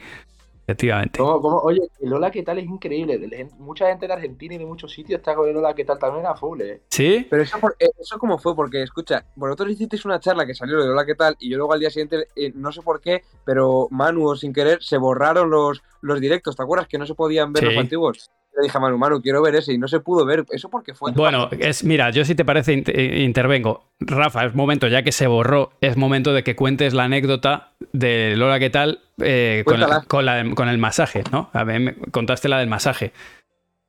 [0.70, 1.18] Efectivamente.
[1.20, 1.60] ¿Cómo, cómo?
[1.60, 2.58] Oye, el Hola, ¿qué tal?
[2.60, 3.18] Es increíble.
[3.18, 5.98] De Mucha gente en Argentina y de muchos sitios está con el Hola, ¿qué tal?
[5.98, 6.82] También a full, ¿eh?
[6.90, 7.26] ¿Sí?
[7.30, 10.84] Pero eso, por- eh, eso cómo fue, porque escucha, vosotros hicisteis una charla que salió
[10.84, 11.38] de hola, ¿qué tal?
[11.40, 14.52] Y yo luego al día siguiente, eh, no sé por qué, pero Manu o sin
[14.52, 16.90] querer se borraron los, los directos, ¿te acuerdas?
[16.90, 17.70] Que no se podían ver Sí.
[17.70, 18.30] los antiguos.
[18.58, 20.44] Le dije a Manu, Manu, quiero ver ese y no se pudo ver.
[20.50, 21.12] ¿Eso por qué fue?
[21.14, 23.86] Bueno, es, mira, yo si te parece eh, intervengo.
[24.00, 28.34] Rafa, es momento, ya que se borró, es momento de que cuentes la anécdota de
[28.36, 29.02] Lola, ¿qué tal?
[29.22, 31.50] Eh, con, el, con la- con el masaje, ¿no?
[31.54, 33.14] A ver, me contaste la del masaje.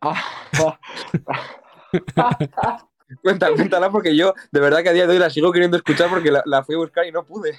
[3.22, 6.10] Cuéntala, cuéntala porque yo de verdad que a día de hoy la sigo queriendo escuchar
[6.10, 7.58] porque la, la fui a buscar y no pude.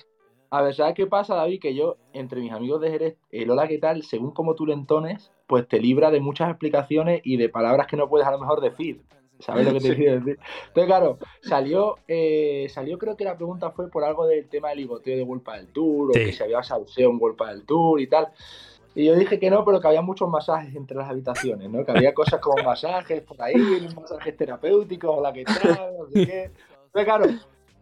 [0.52, 1.62] A ver, ¿sabes qué pasa, David?
[1.62, 4.04] Que yo, entre mis amigos de Jerez, el hola, ¿qué tal?
[4.04, 7.98] Según como tú le entones, pues te libra de muchas explicaciones y de palabras que
[7.98, 9.02] no puedes a lo mejor decir.
[9.40, 9.96] ¿Sabes lo que te Sí.
[9.96, 10.40] quiero decir?
[10.68, 14.80] Entonces, claro, salió, eh, salió creo que la pregunta fue por algo del tema del
[14.80, 16.26] ligoteo de World del Tour, o Sí.
[16.26, 18.28] que si había salseo en World del Tour y tal.
[18.96, 21.86] Y yo dije que no, pero que había muchos masajes entre las habitaciones, ¿no?
[21.86, 25.96] Que había cosas como masajes por ahí, masajes terapéuticos, hola, ¿qué tal?
[25.98, 26.44] No sé qué.
[26.88, 27.28] Entonces, claro,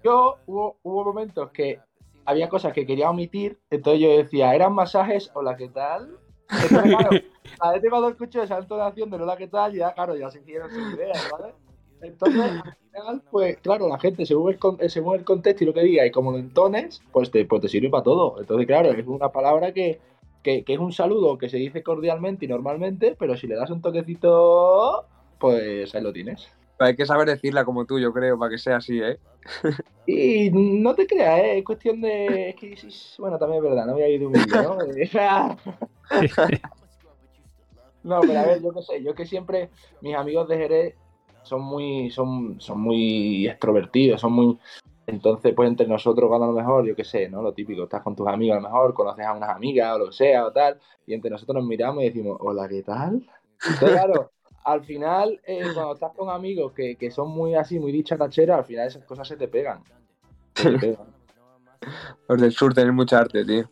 [0.04, 1.80] yo hubo, hubo momentos que
[2.28, 5.32] había cosas que quería omitir, entonces yo decía, ¿eran masajes?
[5.34, 6.18] Hola, ¿qué tal?
[6.50, 7.10] Entonces, claro,
[7.62, 9.74] a veces cuando escucho esa entonación de hola, ¿qué tal?
[9.74, 11.54] Ya, claro, ya se hicieron sus ideas, ¿vale?
[12.02, 15.74] Entonces, al final, pues claro, la gente según el, con- según el contexto y lo
[15.74, 18.36] que diga y como lo entones, pues te, pues te sirve para todo.
[18.40, 20.00] Entonces, claro, es una palabra que,
[20.44, 23.72] que, que es un saludo que se dice cordialmente y normalmente, pero si le das
[23.72, 25.06] un toquecito,
[25.40, 26.48] pues ahí lo tienes.
[26.80, 29.20] Hay que saber decirla como tú, yo creo, para que sea así, ¿eh?
[30.06, 31.58] Y no te creas, ¿eh?
[31.60, 32.50] es cuestión de.
[32.50, 32.76] Es que,
[33.20, 34.78] bueno, también es verdad, no voy a ir de humilde, ¿no?
[38.04, 39.70] no, pero a ver, yo qué sé, yo que siempre,
[40.02, 40.96] mis amigos de Jerez
[41.44, 44.60] son muy, son, son muy extrovertidos, son muy.
[45.08, 47.42] Entonces, pues entre nosotros, cuando a lo mejor, yo qué sé, ¿no?
[47.42, 50.08] Lo típico, estás con tus amigos, a lo mejor conoces a unas amigas o lo
[50.08, 53.26] que sea o tal, y entre nosotros nos miramos y decimos, hola, ¿qué tal?
[53.66, 54.32] Entonces, claro,
[54.68, 58.66] al final, eh, cuando estás con amigos que, que son muy así, muy dicharacheros, al
[58.66, 59.82] final esas cosas se te pegan.
[60.56, 61.08] Se te pegan.
[62.28, 63.70] Los del sur tienen mucha arte, tío.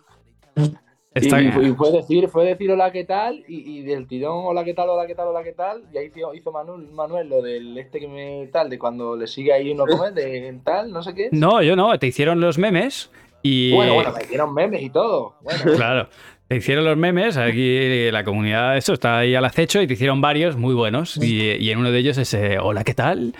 [1.17, 4.73] Y, y fue decir, fue decir hola qué tal, y, y del tirón hola qué
[4.73, 7.77] tal, hola qué tal, hola qué tal, y ahí hizo, hizo Manuel, Manuel lo del
[7.77, 11.15] este que me tal, de cuando le sigue ahí uno comer, de tal, no sé
[11.15, 11.29] qué.
[11.31, 13.11] No, yo no, te hicieron los memes
[13.41, 13.73] y...
[13.73, 15.37] Bueno, bueno, me hicieron memes y todo.
[15.39, 16.09] Bueno, Claro.
[16.47, 20.21] Te hicieron los memes, aquí la comunidad, eso está ahí al acecho y te hicieron
[20.21, 21.17] varios muy buenos.
[21.17, 23.33] Y, y en uno de ellos es eh, hola, ¿qué tal?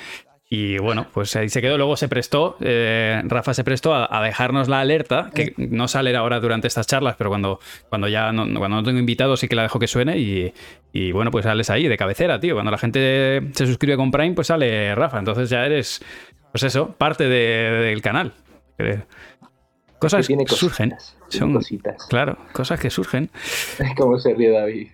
[0.47, 1.77] Y bueno, pues ahí se quedó.
[1.77, 6.39] Luego se prestó, eh, Rafa se prestó a, dejarnos la alerta, que no sale ahora
[6.39, 7.59] durante estas charlas, pero cuando,
[7.89, 10.17] cuando ya no, cuando no tengo invitados sí que la dejo que suene.
[10.93, 12.53] Y, bueno, pues sales ahí de cabecera, tío.
[12.53, 15.17] Cuando la gente se suscribe con Prime, pues sale Rafa.
[15.17, 16.01] Entonces ya eres,
[16.51, 18.33] pues eso, parte del canal.
[19.99, 20.95] Cosas que surgen.
[21.29, 22.05] Son cositas.
[22.07, 23.29] Claro, cosas que surgen.
[23.97, 24.89] Como se ríe David.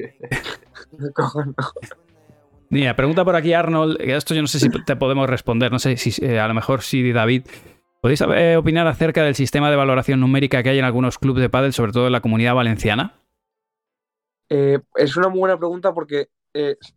[2.69, 5.97] Mira, pregunta por aquí Arnold, esto yo no sé si te podemos responder, no sé
[5.97, 7.45] si eh, a lo mejor sí, David.
[7.99, 11.49] ¿Podéis eh, opinar acerca del sistema de valoración numérica que hay en algunos clubes de
[11.49, 13.15] pádel, sobre todo en la comunidad valenciana?
[14.49, 16.29] Eh, es una muy buena pregunta porque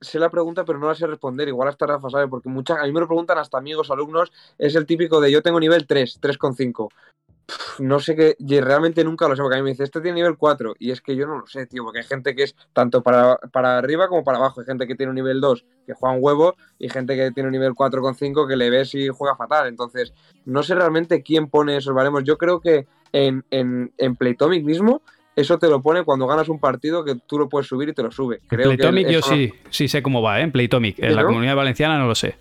[0.01, 1.49] sé la pregunta, pero no la sé responder.
[1.49, 4.33] Igual hasta Rafa sabe, porque muchas, a mí me lo preguntan hasta amigos, alumnos.
[4.59, 6.89] Es el típico de yo tengo nivel 3, 3,5
[7.79, 10.37] no sé qué, realmente nunca lo sé, porque a mí me dice, este tiene nivel
[10.37, 13.03] 4, y es que yo no lo sé, tío, porque hay gente que es tanto
[13.03, 16.17] para, para arriba como para abajo, hay gente que tiene un nivel 2 que juega
[16.17, 19.69] un huevo, y gente que tiene un nivel 4,5 que le ves y juega fatal,
[19.69, 20.13] entonces,
[20.45, 25.03] no sé realmente quién pone esos baremos, yo creo que en, en, en Playtomic mismo,
[25.37, 28.03] eso te lo pone cuando ganas un partido que tú lo puedes subir y te
[28.03, 28.41] lo sube.
[28.47, 30.45] Creo Playtomic yo sí, sí sé cómo va, ¿eh?
[30.45, 32.37] En Playtomic, en la comunidad valenciana no lo sé.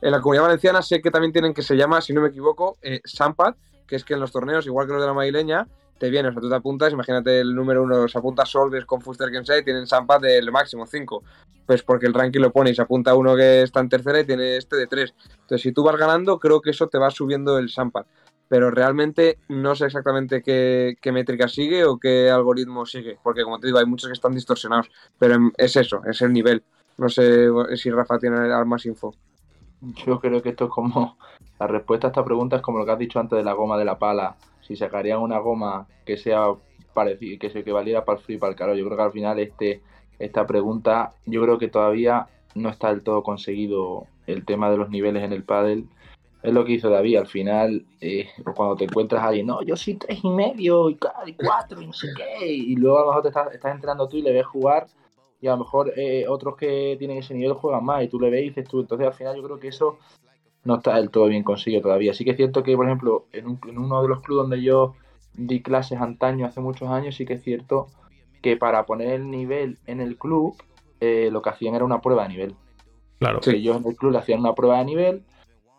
[0.00, 2.76] En la comunidad valenciana sé que también tienen que se llama, si no me equivoco,
[2.82, 3.54] eh, Sampad,
[3.88, 5.66] que es que en los torneos, igual que los de la madrileña,
[5.98, 9.00] te vienes, o sea, tú te apuntas, imagínate el número uno, se apunta Solves con
[9.00, 11.24] Fuster Kensei, tienen Sampa del máximo 5.
[11.66, 14.24] Pues porque el ranking lo pone y se apunta uno que está en tercera y
[14.24, 15.14] tiene este de 3.
[15.32, 18.06] Entonces, si tú vas ganando, creo que eso te va subiendo el Sampa.
[18.48, 23.18] Pero realmente no sé exactamente qué, métrica sigue o qué algoritmo sigue.
[23.22, 24.88] Porque, como te digo, hay muchos que están distorsionados.
[25.18, 26.62] Pero es eso, es el nivel.
[26.96, 29.14] No sé si Rafa tiene más info.
[29.80, 31.16] Yo creo que esto es como.
[31.58, 33.76] La respuesta a esta pregunta es como lo que has dicho antes de la goma
[33.78, 34.36] de la pala.
[34.60, 36.52] Si sacarían una goma que sea
[36.94, 38.76] parecida, que se que valiera para el frío y para el calor.
[38.76, 39.82] Yo creo que al final este,
[40.18, 44.90] esta pregunta, yo creo que todavía no está del todo conseguido el tema de los
[44.90, 45.88] niveles en el pádel.
[46.42, 49.94] Es lo que hizo David, al final, eh, cuando te encuentras ahí, no, yo soy
[49.94, 53.52] tres y medio y cuatro y no sé qué, y luego a lo te estás,
[53.52, 54.86] estás entrenando tú y le ves jugar
[55.40, 58.30] y a lo mejor eh, otros que tienen ese nivel juegan más y tú le
[58.30, 59.98] ves y dices tú, entonces al final yo creo que eso
[60.64, 62.12] no está del todo bien conseguido todavía.
[62.12, 64.94] Sí que es cierto que, por ejemplo, en, uno de los clubes donde yo
[65.34, 67.86] di clases antaño, hace muchos años, sí que es cierto
[68.42, 70.56] que para poner el nivel en el club,
[71.00, 72.56] eh, lo que hacían era una prueba de nivel.
[73.20, 73.40] Claro.
[73.40, 75.22] Que ellos en el club le hacían una prueba de nivel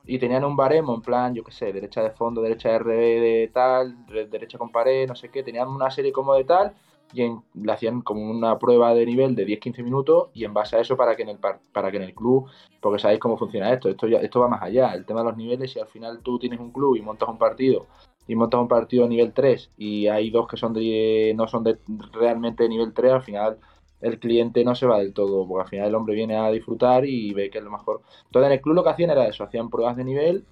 [0.06, 2.88] y tenían un baremo en plan, yo qué sé, derecha de fondo, derecha de RB
[2.88, 6.74] de tal, derecha con pared, no sé qué, tenían una serie como de tal
[7.14, 7.22] y
[7.56, 10.96] le hacían como una prueba de nivel de 10-15 minutos y en base a eso
[10.96, 12.48] para que en el para que en el club,
[12.82, 15.38] porque sabéis cómo funciona esto, esto ya, esto va más allá, el tema de los
[15.38, 17.88] niveles, si al final tú tienes un club y montas un partido
[18.28, 21.64] y montas un partido a nivel 3 y hay dos que son de no son
[21.64, 21.78] de
[22.12, 23.58] realmente de nivel 3, al final
[24.02, 27.06] el cliente no se va del todo, porque al final el hombre viene a disfrutar
[27.06, 28.02] y ve que es lo mejor.
[28.26, 30.46] Entonces en el club lo que hacían era eso, hacían pruebas de nivel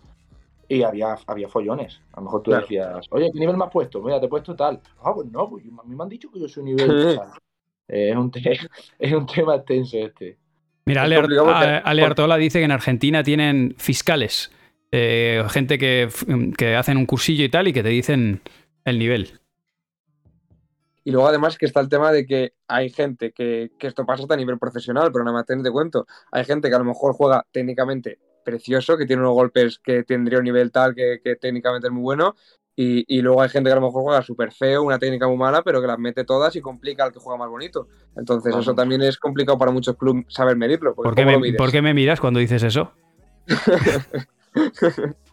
[0.70, 2.02] y había, había follones.
[2.14, 4.02] A lo mejor tú decías, oye, ¿qué nivel me has puesto?
[4.02, 4.80] Mira, te he puesto tal.
[5.02, 7.30] Ah, pues no, pues a mí me han dicho que yo soy nivel tal.
[7.88, 8.32] es, un
[9.00, 10.38] es un tema extenso este.
[10.86, 14.52] Mira, Ale, Artola dice que en Argentina tienen fiscales,
[14.92, 16.08] eh, gente que,
[16.58, 18.42] que hacen un cursillo y tal y que te dicen
[18.86, 19.40] el nivel.
[21.04, 24.24] Y luego además que está el tema de que hay gente que, que esto pasa
[24.24, 26.06] hasta a nivel profesional, pero nada más tener de cuento.
[26.32, 30.40] Hay gente que a lo mejor juega técnicamente precioso, que tiene unos golpes que tendría
[30.40, 32.36] un nivel tal que, técnicamente es muy bueno.
[32.80, 35.64] Y, luego hay gente que a lo mejor juega súper feo, una técnica muy mala,
[35.64, 37.88] pero que las mete todas y complica al que juega más bonito.
[38.16, 40.94] Entonces, eso también es complicado para muchos clubes saber medirlo.
[40.94, 42.94] ¿Por qué, me, ¿Por qué me miras cuando dices eso?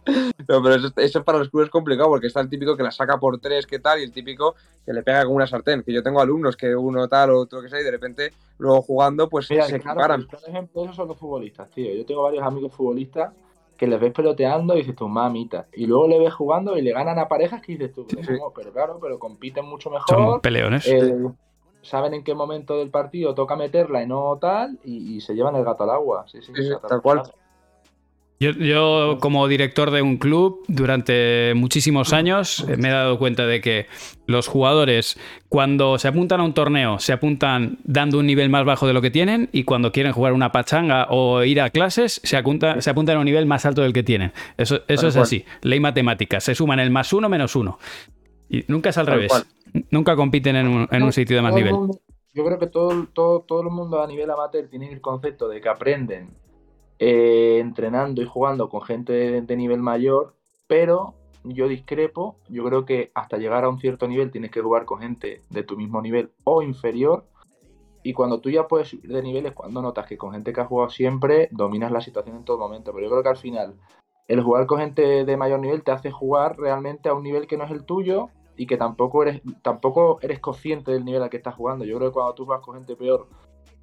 [0.47, 3.17] No, pero eso, es para los clubes complicado porque está el típico que la saca
[3.17, 5.81] por tres, que tal, y el típico que le pega con una sartén.
[5.81, 8.83] Que yo tengo alumnos que uno tal, o otro que sea, y de repente luego
[8.83, 11.93] jugando, pues se claro, Por ejemplo, esos son los futbolistas, tío.
[11.93, 13.33] Yo tengo varios amigos futbolistas
[13.75, 15.67] que les ves peloteando y dices tú, mamita.
[15.73, 18.99] Y luego le ves jugando y le ganan a parejas que dices tú, pero, claro,
[19.01, 20.07] pero compiten mucho mejor.
[20.07, 20.87] Son peleones.
[20.87, 21.15] Eh,
[21.81, 25.65] saben en qué momento del partido toca meterla y no tal, y, se llevan el
[25.65, 26.25] gato al agua.
[26.27, 26.53] Sí, sí,
[26.87, 27.23] tal cual.
[28.37, 33.61] Yo, como director de un club durante muchísimos años eh, me he dado cuenta de
[33.61, 33.87] que
[34.27, 35.17] los jugadores
[35.47, 39.01] cuando se apuntan a un torneo se apuntan dando un nivel más bajo de lo
[39.01, 43.15] que tienen y cuando quieren jugar una pachanga o ir a clases se, se apuntan
[43.15, 44.33] a un nivel más alto del que tienen.
[44.57, 47.79] Eso, eso es así, ley matemática, se suman el más uno menos uno.
[48.49, 49.31] Y nunca es al revés,
[49.91, 51.73] nunca compiten en un, en un sitio de más nivel.
[52.33, 55.61] Yo creo que todo, todo, todo el mundo a nivel amateur tiene el concepto de
[55.61, 56.31] que aprenden
[56.99, 60.35] eh, entrenando y jugando con gente de, nivel mayor,
[60.67, 64.85] pero yo discrepo, yo creo que hasta llegar a un cierto nivel tienes que jugar
[64.85, 67.25] con gente de tu mismo nivel o inferior
[68.03, 70.61] Y cuando tú ya puedes subir de nivel es cuando notas que con gente que
[70.61, 72.91] ha jugado siempre dominas la situación en todo momento.
[72.93, 73.75] Pero yo creo que al final
[74.27, 77.57] el jugar con gente de mayor nivel te hace jugar realmente a un nivel que
[77.57, 81.37] no es el tuyo y que tampoco eres, tampoco eres consciente del nivel al que
[81.37, 81.85] estás jugando.
[81.85, 83.27] Yo creo que cuando tú juegas con gente peor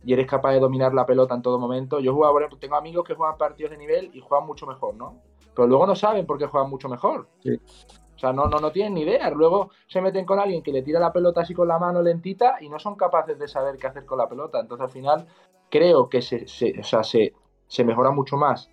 [0.04, 2.00] y eres capaz de dominar la pelota en todo momento.
[2.00, 4.94] Yo jugaba, por ejemplo, tengo amigos que juegan partidos de nivel y juegan mucho mejor,
[4.94, 5.20] ¿no?
[5.54, 7.28] Pero luego no saben por qué juegan mucho mejor.
[7.40, 7.54] Sí.
[7.54, 9.30] O sea, no, no, no tienen ni idea.
[9.30, 12.56] Luego se meten con alguien que le tira la pelota así con la mano lentita
[12.60, 14.60] y no son capaces de saber qué hacer con la pelota.
[14.60, 15.26] Entonces, al final,
[15.70, 17.32] creo que se, se, o sea, se,
[17.66, 18.70] se mejora mucho más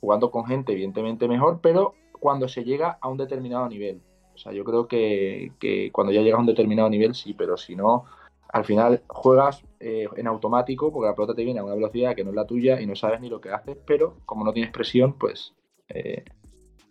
[0.00, 4.02] jugando con gente, evidentemente mejor, pero cuando se llega a un determinado nivel.
[4.34, 7.56] O sea, yo creo que, que cuando ya llegas a un determinado nivel, sí, pero
[7.56, 8.04] si no,
[8.52, 12.24] al final juegas eh, en automático porque la pelota te viene a una velocidad que
[12.24, 14.72] no es la tuya y no sabes ni lo que haces, pero como no tienes
[14.72, 15.54] presión, pues
[15.88, 16.24] eh,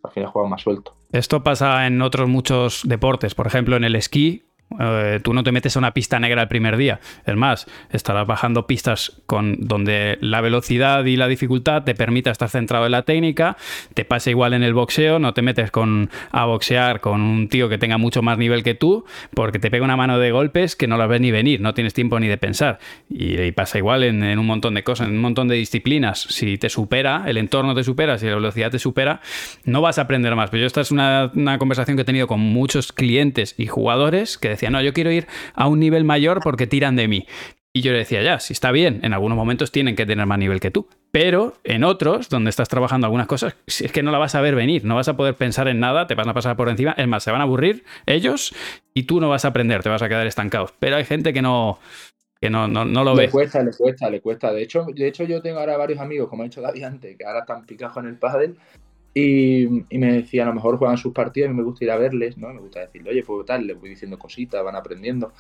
[0.04, 0.96] al final juegas más suelto.
[1.12, 4.44] Esto pasa en otros muchos deportes, por ejemplo en el esquí.
[4.80, 7.00] Eh, tú no te metes a una pista negra el primer día.
[7.26, 12.50] Es más, estarás bajando pistas con donde la velocidad y la dificultad te permita estar
[12.50, 13.58] centrado en la técnica.
[13.94, 17.68] Te pasa igual en el boxeo, no te metes con, a boxear con un tío
[17.70, 20.88] que tenga mucho más nivel que tú, porque te pega una mano de golpes que
[20.88, 22.80] no las ves ni venir, no tienes tiempo ni de pensar.
[23.10, 26.22] Y, pasa igual en, en un montón de cosas, en un montón de disciplinas.
[26.30, 29.22] Si te supera, el entorno te supera, si la velocidad te supera,
[29.66, 30.52] no vas a aprender más.
[30.52, 34.38] Pero yo esta es una, una conversación que he tenido con muchos clientes y jugadores
[34.38, 37.26] que decían, no, yo quiero ir a un nivel mayor porque tiran de mí.
[37.72, 40.40] Y yo le decía, ya, si está bien, en algunos momentos tienen que tener más
[40.40, 40.88] nivel que tú.
[41.12, 44.42] Pero en otros, donde estás trabajando algunas cosas, si es que no la vas a
[44.42, 46.94] ver venir, no vas a poder pensar en nada, te van a pasar por encima.
[46.98, 48.56] Es más, se van a aburrir ellos
[48.94, 50.72] y tú no vas a aprender, te vas a quedar estancado.
[50.80, 51.80] Pero hay gente que no,
[52.42, 53.30] que no, no, no lo Le ve.
[53.30, 54.52] cuesta, le cuesta, le cuesta.
[54.52, 57.26] De hecho, de hecho, yo tengo ahora varios amigos, como ha dicho David antes, que
[57.26, 58.58] ahora están picados en el pádel.
[59.14, 62.38] Y, me decían, a lo mejor juegan sus partidas y me gusta ir a verles,
[62.38, 62.54] ¿no?
[62.54, 65.34] Me gusta decirle, oye, pues tal, les voy diciendo cositas, van aprendiendo.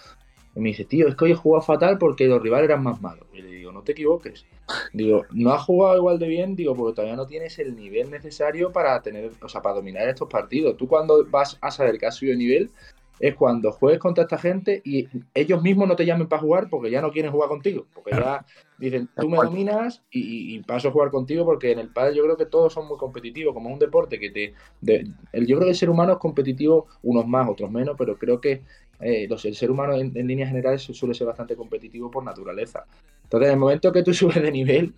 [0.55, 3.01] Y me dice, tío, es que hoy he jugado fatal porque los rivales eran más
[3.01, 3.27] malos.
[3.33, 4.45] Y le digo, no te equivoques.
[4.93, 8.71] Digo, no has jugado igual de bien, digo, porque todavía no tienes el nivel necesario
[8.71, 10.75] para tener, o sea, para dominar estos partidos.
[10.75, 12.71] Tú cuando vas a saber que has subido de nivel,
[13.19, 16.89] es cuando juegues contra esta gente y ellos mismos no te llamen para jugar porque
[16.89, 17.85] ya no quieren jugar contigo.
[17.93, 18.45] Porque ya
[18.80, 22.23] dicen, tú me dominas y, y paso a jugar contigo porque en el pádel yo
[22.23, 24.53] creo que todos son muy competitivos, como es un deporte que te...
[24.81, 28.18] de- el, yo creo que el ser humano es competitivo, unos más, otros menos, pero
[28.18, 28.64] creo que
[28.99, 32.85] eh, los- el ser humano en, en líneas generales suele ser bastante competitivo por naturaleza.
[33.23, 34.93] Entonces, en el momento que tú subes de nivel,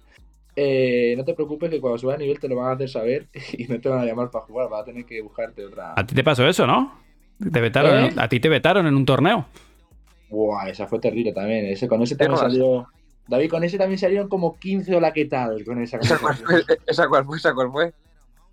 [0.56, 3.30] eh, no te preocupes que cuando subas de nivel te lo van a hacer saber
[3.58, 5.94] y no te van a llamar para jugar, vas a tener que buscarte otra...
[5.96, 7.00] A ti te pasó eso, ¿no?
[7.52, 8.14] Te vetaron, ¿Eh?
[8.18, 9.46] A ti te vetaron en un torneo.
[10.30, 11.66] Buah, esa fue terrible también.
[11.66, 12.40] Ese, con ese Temas.
[12.40, 12.88] salió.
[13.28, 15.64] David, con ese también salieron como 15 hola, ¿qué tal?
[15.64, 16.64] Con esa ¿Esa cuál fue?
[16.88, 17.38] ¿Esa cuál fue?
[17.38, 17.94] ¿Esa cuál fue?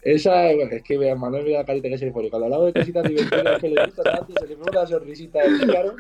[0.03, 2.31] Esa, bueno, es que vea, Manuel mira la carita que se le pone.
[2.31, 5.59] Cuando hablaba de cositas divertidas que le gusta tanto, se le pone una sonrisita de
[5.59, 5.95] pícaro.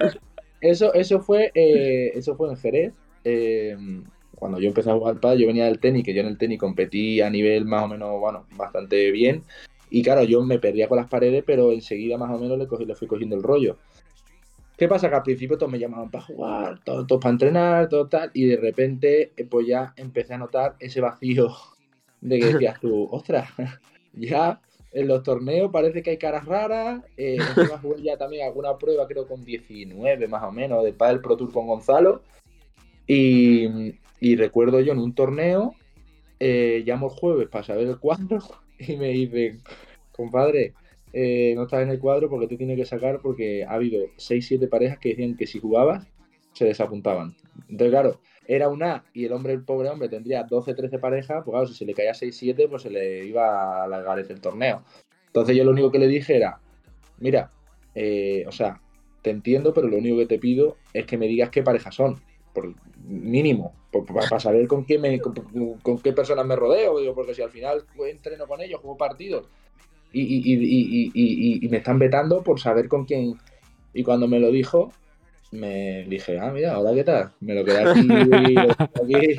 [0.61, 2.95] Eso, eso fue, eh, eso fue en Jerez.
[3.25, 3.77] eh,
[4.39, 6.61] cuando yo empecé a jugar pádel, yo venía del tenis, que yo en el tenis
[6.61, 9.43] competí a nivel más o menos, bueno, bastante bien.
[9.91, 12.85] Y claro, yo me perdía con las paredes, pero enseguida más o menos le, cogí,
[12.85, 13.79] le fui cogiendo el rollo.
[14.79, 15.09] ¿Qué pasa?
[15.11, 18.47] Que al principio todos me llamaban para jugar, todos, todos para entrenar, todo tal, y
[18.47, 21.51] de repente, eh, pues ya empecé a notar ese vacío
[22.21, 23.51] de que decías tú, ostras,
[24.13, 24.61] ya
[24.93, 27.39] en los torneos parece que hay caras raras, eh,
[27.83, 31.51] jugué ya también alguna prueba, creo con 19 más o menos, de Padel Pro Tour
[31.51, 32.23] con Gonzalo,
[33.05, 35.75] y, y recuerdo yo en un torneo,
[36.39, 38.39] eh, llamo el jueves para saber el cuadro,
[38.79, 39.61] y me dicen,
[40.13, 40.73] compadre,
[41.21, 44.69] eh, no estás en el cuadro porque tú tienes que sacar porque ha habido 6-7
[44.69, 46.07] parejas que decían que si jugabas
[46.53, 47.35] se desapuntaban.
[47.69, 51.53] Entonces, claro, era un A y el hombre, el pobre hombre, tendría 12-13 parejas, pues
[51.53, 54.85] claro, si se le caía 6-7, pues se le iba a alargar el torneo.
[55.27, 56.61] Entonces yo lo único que le dije era,
[57.19, 57.51] mira,
[57.97, 58.81] eh, o sea,
[59.21, 62.23] te entiendo, pero lo único que te pido es que me digas qué parejas son,
[62.55, 63.75] por mínimo,
[64.07, 65.35] para saber con quién me, con,
[65.83, 68.97] con qué personas me rodeo, digo, porque si al final pues, entreno con ellos, juego
[68.97, 69.49] partidos
[70.13, 73.35] y, y, y, y, me están vetando por saber con quién.
[73.93, 74.93] Y cuando me lo dijo,
[75.53, 78.09] me dije, ah, mira, ahora qué tal, me lo quedé aquí,
[79.03, 79.37] aquí,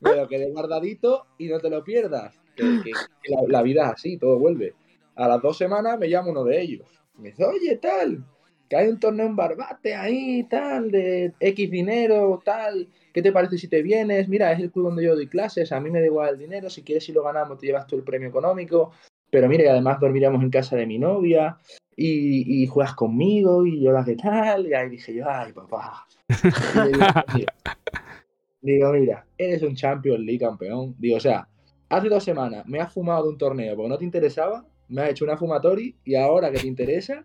[0.00, 2.34] me lo quedé guardadito y no te lo pierdas.
[2.56, 2.92] Que, que-
[3.22, 4.74] que la, la vida es así, todo vuelve.
[5.16, 6.86] A las dos semanas me llama uno de ellos.
[7.18, 8.24] Me dice, oye, tal,
[8.68, 12.88] que hay un torneo en Barbate ahí, tal, de X dinero, tal.
[13.12, 14.28] ¿Qué te parece si te vienes?
[14.28, 16.70] Mira, es el club donde yo doy clases, a mí me da igual el dinero,
[16.70, 18.92] si quieres si lo ganamos te llevas tú el premio económico.
[19.30, 21.58] Pero mira, y además dormiríamos en casa de mi novia
[21.96, 24.66] y, y juegas conmigo y yo la que tal.
[24.66, 26.06] Y ahí dije yo, ay, papá.
[28.60, 30.94] Digo, mira, eres un Champions League campeón.
[30.98, 31.48] Digo, o sea,
[31.88, 35.10] hace dos semanas me has fumado de un torneo porque no te interesaba, me has
[35.10, 37.24] hecho una fumatori y ahora que te interesa,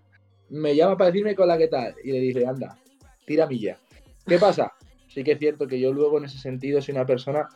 [0.49, 1.95] me llama para decirme con la que tal.
[2.03, 2.77] Y le dije, anda,
[3.25, 3.77] tira milla.
[4.25, 4.71] ¿Qué pasa?
[5.13, 7.47] sí que es cierto que yo luego en ese sentido soy una persona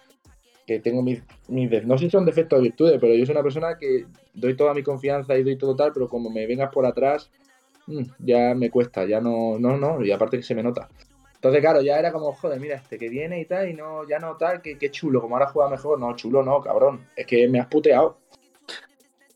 [0.68, 3.42] que tengo mis, mis no sé si son defectos o virtudes, pero yo soy una
[3.42, 6.86] persona que doy toda mi confianza y doy todo tal, pero como me vengas por
[6.86, 7.32] atrás,
[7.88, 10.90] mm, ya me cuesta, ya no, no, no, y aparte que se me nota.
[11.36, 14.20] Entonces, claro, ya era como, joder, mira, este que viene y tal, y no, ya
[14.20, 17.48] no tal, que, que chulo, como ahora juega mejor, no, chulo no, cabrón, es que
[17.48, 18.18] me has puteado.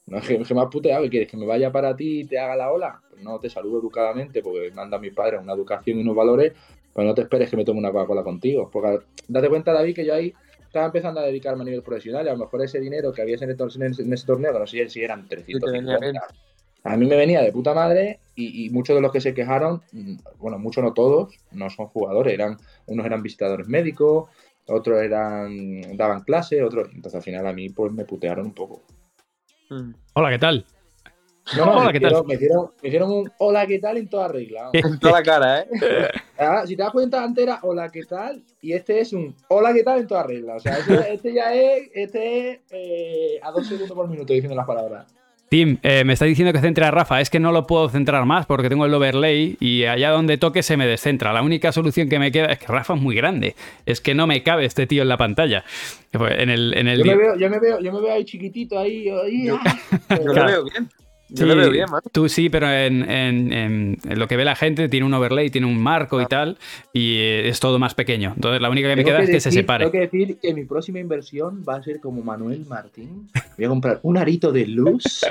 [0.07, 1.31] No, es que, me has puteado, ¿qué quieres?
[1.31, 3.01] ¿Que me vaya para ti y te haga la ola?
[3.09, 6.51] Pues no, te saludo educadamente, porque manda a mis padres una educación y unos valores,
[6.91, 8.69] pues no te esperes que me tome una Coca-Cola contigo.
[8.69, 8.99] Porque
[9.29, 10.33] date cuenta, David, que yo ahí
[10.71, 13.35] estaba empezando a dedicarme a nivel profesional y a lo mejor ese dinero que había
[13.35, 16.27] en, ese en ese torneo, que no sé si eran te venía 350,
[16.85, 19.81] a mí me venía de puta madre y, y muchos de los que se quejaron,
[19.91, 24.29] mm, bueno, muchos no todos, no son jugadores, eran unos eran visitadores médicos,
[24.65, 28.81] otros eran daban clase, otros, entonces al final a mí pues me putearon un poco.
[29.69, 29.91] Mm.
[30.13, 30.65] Hola, ¿qué tal?
[31.57, 32.09] No, no, Hola, me, ¿qué tal?
[32.11, 33.97] hicieron, me, hicieron, me hicieron un hola, ¿qué tal?
[33.97, 34.69] en toda regla.
[34.73, 35.65] En toda la cara, ¿eh?
[36.37, 38.41] Ah, si te das cuenta, antes era hola, ¿qué tal?
[38.61, 39.99] Y este es un hola, ¿qué tal?
[39.99, 40.55] en toda regla.
[40.55, 44.55] O sea, este, este ya es, este es eh, a dos segundos por minuto diciendo
[44.55, 45.05] las palabras.
[45.49, 47.19] Tim, eh, me está diciendo que centre a Rafa.
[47.19, 50.63] Es que no lo puedo centrar más porque tengo el overlay y allá donde toque
[50.63, 51.33] se me descentra.
[51.33, 53.55] La única solución que me queda es que Rafa es muy grande.
[53.85, 55.65] Es que no me cabe este tío en la pantalla.
[56.11, 58.23] Pues En el, en el Yo me veo, yo me veo, yo me veo ahí
[58.23, 59.77] chiquitito, ahí, ahí, Yo- ah.
[60.09, 60.39] Yo Claro.
[60.39, 60.89] lo veo bien.
[61.33, 62.01] Yo Sí, veo bien, man.
[62.11, 65.49] Tú sí, pero en, en- en- en lo que ve la gente tiene un overlay,
[65.49, 66.57] tiene un marco y tal,
[66.93, 68.33] y eh, es todo más pequeño.
[68.35, 69.85] Entonces la única que me queda es que se separe.
[69.89, 73.29] Tengo que decir que mi próxima inversión va a ser como Manuel Martín.
[73.57, 75.21] Voy a comprar un arito de luz.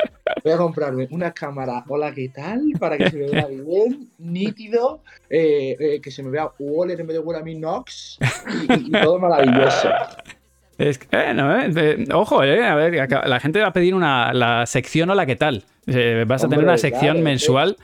[0.43, 2.63] Voy a comprarme una cámara, hola, ¿qué tal?
[2.79, 7.07] Para que se me vea bien, nítido, eh, eh, que se me vea Waller en
[7.09, 8.19] vez de Waller a mí Knox
[8.49, 9.91] y, y- y todo maravilloso.
[10.81, 14.33] Es que, eh, no, eh, ojo, eh, a ver, la gente va a pedir una,
[14.33, 15.63] la sección Hola, ¿qué tal?
[15.87, 17.77] Eh, vas a tener una sección claro, mensual.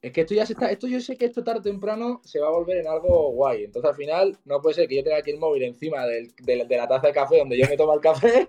[0.00, 2.38] Es que esto ya se está, esto yo sé que esto tarde o temprano se
[2.38, 3.64] va a volver en algo guay.
[3.64, 6.64] Entonces al final no puede ser que yo tenga aquí el móvil encima del- la-
[6.64, 8.46] de la taza de café donde yo me tomo el café,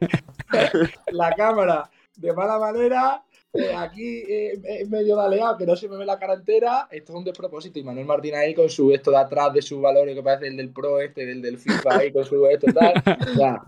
[1.12, 3.24] la cámara de mala manera,
[3.58, 6.88] eh, aquí eh, medio daleado que no se me ve la cara entera.
[6.92, 7.80] Esto es un despropósito.
[7.80, 10.58] Y Manuel Martín ahí con su esto de atrás de sus valores que parece el
[10.58, 12.94] del Pro este, del del FIFA ahí con su esto tal.
[13.38, 13.62] Ya.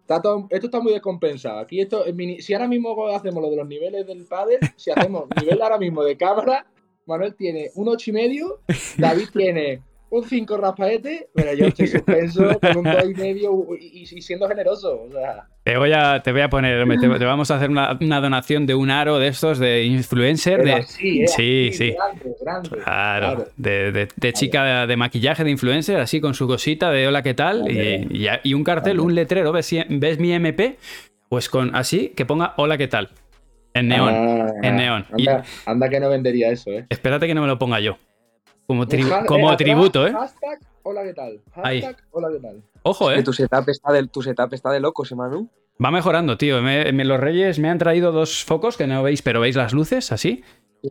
[0.00, 1.58] Está esto está muy descompensado.
[1.58, 2.04] Aquí esto,
[2.38, 6.04] si ahora mismo hacemos lo de los niveles del padre, si hacemos nivel ahora mismo
[6.04, 6.64] de cámara,
[7.06, 8.60] Manuel tiene un 8 y medio,
[8.98, 14.02] David tiene un 5 raspaete, pero yo estoy suspenso con un 2 y medio y,
[14.12, 15.02] y siendo generoso.
[15.02, 17.98] O sea, Te voy a, te voy a poner, te, te vamos a hacer una,
[18.00, 20.58] una donación de un aro de estos de influencer.
[20.58, 21.28] pero De, así, ¿eh?
[21.28, 21.90] sí, Así, sí.
[21.94, 22.68] Grande, grande.
[22.70, 23.48] Claro, Claro.
[23.56, 27.22] de, de- de chica de, de maquillaje de influencer, así con su cosita de hola,
[27.22, 27.64] ¿qué tal?
[27.70, 30.76] Y, un cartel, un letrero, ¿ves, ¿ves mi MP?
[31.28, 33.10] Pues con así, que ponga hola, ¿qué tal?
[33.74, 34.14] En neón.
[34.14, 35.04] Ah, en neón.
[35.10, 36.86] Anda, anda que no vendería eso, ¿eh?
[36.88, 37.98] Espérate que no me lo ponga yo.
[38.66, 40.12] Como, tri- tributo, ¿eh?
[40.12, 41.40] Hashtag, hola, ¿qué tal?
[41.54, 41.80] Ahí.
[41.82, 42.62] Hashtag, hola, ¿qué tal?
[42.82, 43.22] Ojo, Que ¿eh?
[43.22, 45.48] tu setup está de, tu setup está de locos, ¿eh, Manu?
[45.84, 46.62] Va mejorando, tío.
[46.62, 49.72] Me- me- los Reyes me han traído dos focos que no veis, pero veis las
[49.72, 50.42] luces así.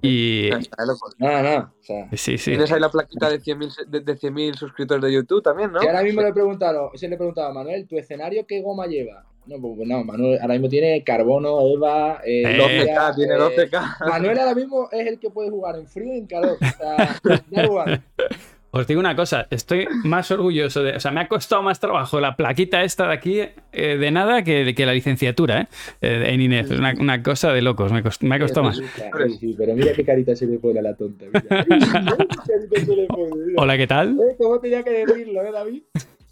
[0.02, 0.48] Y.
[0.54, 1.16] Está de locos.
[1.18, 1.74] Nada, nada.
[1.80, 2.52] O sea, Sí, sí.
[2.52, 5.80] Tienes ahí la plaquita de 100.000 se- de, de 100.000 suscriptores de YouTube también, ¿no?
[5.80, 9.26] Si ahora mismo le preguntaron, se le preguntaba a Manuel, ¿tu escenario qué goma lleva?
[9.48, 12.86] No, pues no, Manuel ahora mismo tiene carbono, Eva, eh, Eh.
[12.88, 14.10] 12K, tiene eh, 12K.
[14.10, 16.58] Manuel ahora mismo es el que puede jugar en frío y en calor.
[16.60, 17.20] O sea,
[17.52, 18.02] da igual.
[18.72, 20.98] Os digo una cosa, estoy más orgulloso de.
[20.98, 23.40] O sea, me ha costado más trabajo la plaquita esta de aquí
[23.72, 25.68] eh, de nada que, que la licenciatura, ¿eh?
[26.02, 26.72] Eh, en INEF.
[26.72, 28.76] Es una, una cosa de locos, me, cost- me ha costado más.
[28.76, 31.24] Sí, sí, pero mira qué carita se le pone a la tonta.
[31.26, 32.36] Mira, Mira qué
[32.68, 33.62] carita se le pone, mira.
[33.62, 34.10] Hola, ¿qué tal?
[34.20, 35.84] Eh, ¿Cómo tenía que decirlo, eh, David?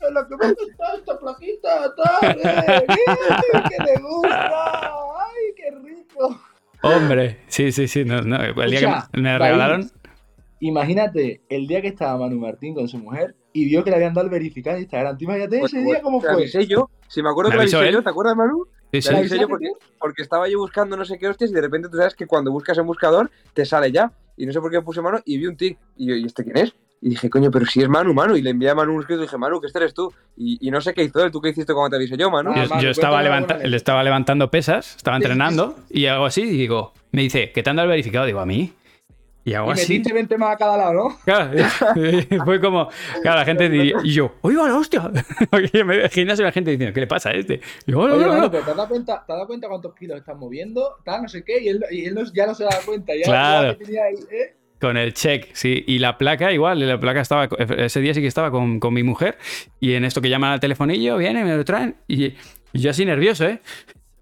[0.07, 6.39] Es lo que me gustado esta plaquita, tal, eh, que le gusta, ay, qué rico.
[6.81, 8.03] Hombre, sí, sí, sí.
[8.03, 9.89] no, no, El día Escucha, que me regalaron.
[10.59, 14.13] Imagínate el día que estaba Manu Martín con su mujer y vio que le habían
[14.13, 15.17] dado el verificado en Instagram.
[15.17, 16.33] ¿Tú imagínate Pues, ese pues, día cómo te fue?
[16.35, 16.89] avisé yo.
[17.07, 17.95] Si me acuerdo Me que la avisó avisé él.
[17.95, 18.65] yo, ¿te acuerdas, Manu?
[18.91, 19.07] Sí, sí.
[19.09, 19.67] la ¿La avisé yo porque,
[19.99, 22.51] porque estaba yo buscando no sé qué hostias y de repente tú sabes que cuando
[22.51, 24.11] buscas en buscador te sale ya.
[24.37, 25.77] Y no sé por qué puse Manu y vi un tic.
[25.97, 26.73] Y yo, ¿y este quién es?
[27.05, 28.37] Y dije, coño, pero si es Manu, Manu.
[28.37, 30.13] Y le envié a Manu un escrito y dije, Manu, que este eres tú.
[30.37, 31.31] Y, y no sé qué hizo él.
[31.31, 32.51] ¿Tú qué hiciste cuando te avisé yo, Manu?
[32.55, 36.43] Ah, Yo, Manu, yo estaba, levanta- le estaba levantando pesas, estaba entrenando y hago así
[36.43, 38.25] y digo, me dice, ¿qué te han dado el verificado?
[38.25, 38.71] Digo, ¿a mí?
[39.43, 39.91] Y hago Y así.
[39.95, 41.17] metiste 20 más a cada lado, ¿no?
[41.25, 41.51] Claro,
[42.45, 42.87] fue como,
[43.21, 45.11] claro, la gente diría, y yo, ¡oiga la hostia!
[45.51, 47.59] Porque me gimnasio la gente diciendo, ¿qué le pasa a este?
[47.85, 48.37] Y yo, "No, Oye, no, no".
[48.39, 50.95] Manu, pero ¿te has, dado cuenta, ¿te has dado cuenta cuántos kilos estás moviendo?
[51.03, 53.11] Tal, no sé qué, y él, y él ya no se da cuenta.
[53.13, 53.71] Ya, Claro.
[53.73, 54.55] ya que tenía ahí, ¿eh?
[54.83, 55.81] Con el check, sí.
[55.87, 57.47] Y la placa igual, la placa estaba,
[57.77, 59.37] ese día sí que estaba con, con mi mujer
[59.79, 62.35] y en esto que llaman al telefonillo, viene, me lo traen y, y
[62.73, 63.61] yo así nervioso, ¿eh?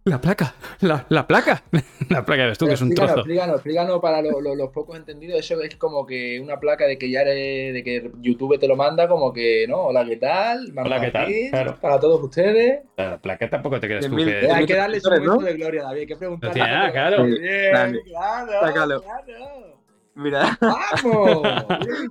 [0.03, 1.63] La placa, la, la placa.
[2.09, 3.19] La placa, ves tú, que es un explícanos, trozo.
[3.21, 5.39] explícanos, explícanos para lo- lo- los pocos entendidos.
[5.39, 8.75] Eso es como que una placa de que ya eres- de que YouTube te lo
[8.75, 9.77] manda, como que, ¿no?
[9.85, 10.73] Hola, ¿qué tal?
[10.75, 11.23] Hola, ¿qué tal?
[11.25, 11.77] aquí, Claro.
[11.79, 12.81] Para todos ustedes.
[12.97, 14.39] La placa tampoco te creas De tú mil- que...
[14.45, 15.41] Eh, hay que darle su momento ¿no?
[15.41, 15.99] de gloria, David.
[16.01, 16.59] Hay que preguntarle.
[16.59, 17.23] No tiene nada, claro.
[17.25, 19.01] Bien, claro, Sácalo.
[19.03, 19.80] claro.
[20.15, 21.41] Mira, ¡Vamos!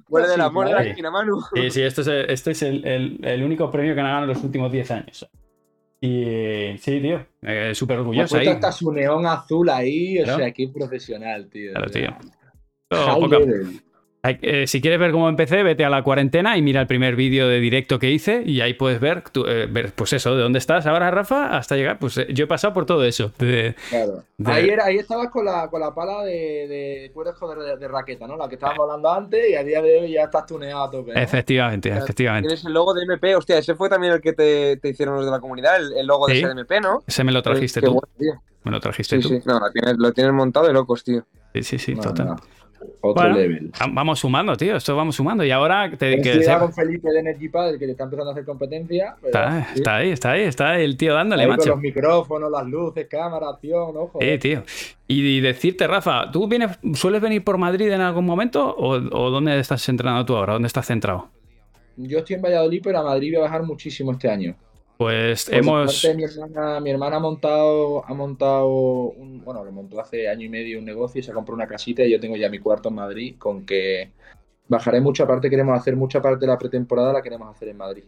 [0.09, 0.89] muere del amor de la Sí.
[0.90, 1.40] esquina, Manu.
[1.55, 4.22] Sí, sí, esto es, el, este es el, el- el único premio que han ganado
[4.24, 5.28] en los últimos 10 años.
[6.01, 8.55] Y sí, tío, eh, súper Me ha orgulloso puesto ahí.
[8.56, 11.72] hasta su neón azul ahí, o sea, qué profesional, tío.
[11.72, 12.16] Claro, tío.
[12.89, 13.28] Todo
[14.22, 17.48] eh, si quieres ver cómo empecé, vete a la cuarentena y mira el primer vídeo
[17.48, 20.59] de directo que hice y ahí puedes ver, tú, eh, ver, pues eso, de dónde
[20.59, 21.98] estás ahora, Rafa, hasta llegar.
[21.98, 23.32] Pues eh, yo he pasado por todo eso.
[23.38, 24.22] de- Claro.
[24.36, 26.32] De- Ahí, era, ahí estabas con la, con la pala de,
[26.68, 28.36] de de, de raqueta, ¿no?
[28.36, 31.12] La que estábamos hablando antes y a día de hoy ya estás tuneado a tope.
[31.14, 31.20] ¿no?
[31.20, 32.48] efectivamente, efectivamente.
[32.48, 35.24] Tienes el logo de MP, hostia, ese fue también el que te, te hicieron los
[35.24, 37.02] de la comunidad, el, el logo de ese de MP, ¿no?
[37.06, 37.92] Ese me lo trajiste tú.
[38.18, 38.42] bueno.
[38.64, 39.28] Me lo trajiste Sí, tú.
[39.30, 41.24] sí, no, lo tienes, lo tienes montado de locos, tío.
[41.55, 42.26] Sí, sí, sí, No, total.
[42.26, 42.36] no.
[43.02, 43.70] Otro Bueno, level.
[43.81, 44.77] va- Vamos sumando, tío.
[44.77, 45.44] Esto vamos sumando.
[45.44, 48.44] Y ahora te, Estoy que con Felipe de Energy que le está empezando a hacer
[48.44, 49.16] competencia.
[49.20, 49.73] pero está, sí.
[49.81, 51.70] está ahí, está ahí, está ahí el tío dándole, Ahí con macho.
[51.70, 54.19] los micrófonos, las luces, cámara, acción, ojo.
[54.20, 54.62] Sí, tío.
[55.07, 58.74] Y decirte, Rafa, ¿tú vienes, sueles venir por Madrid en algún momento?
[58.77, 60.55] ¿O, o dónde estás entrenando tú ahora?
[60.55, 61.28] ¿Dónde estás centrado?
[61.97, 64.55] Yo estoy en Valladolid, pero a Madrid voy a bajar muchísimo este año.
[65.01, 65.94] Pues Por hemos.
[65.97, 70.44] suerte, mi hermana, mi hermana ha montado, ha montado un, bueno, lo montó hace año
[70.44, 72.90] y medio un negocio y se compró una casita y yo tengo ya mi cuarto
[72.90, 74.10] en Madrid, con que
[74.68, 78.02] bajaré mucha parte, queremos hacer mucha parte de la pretemporada, la queremos hacer en Madrid.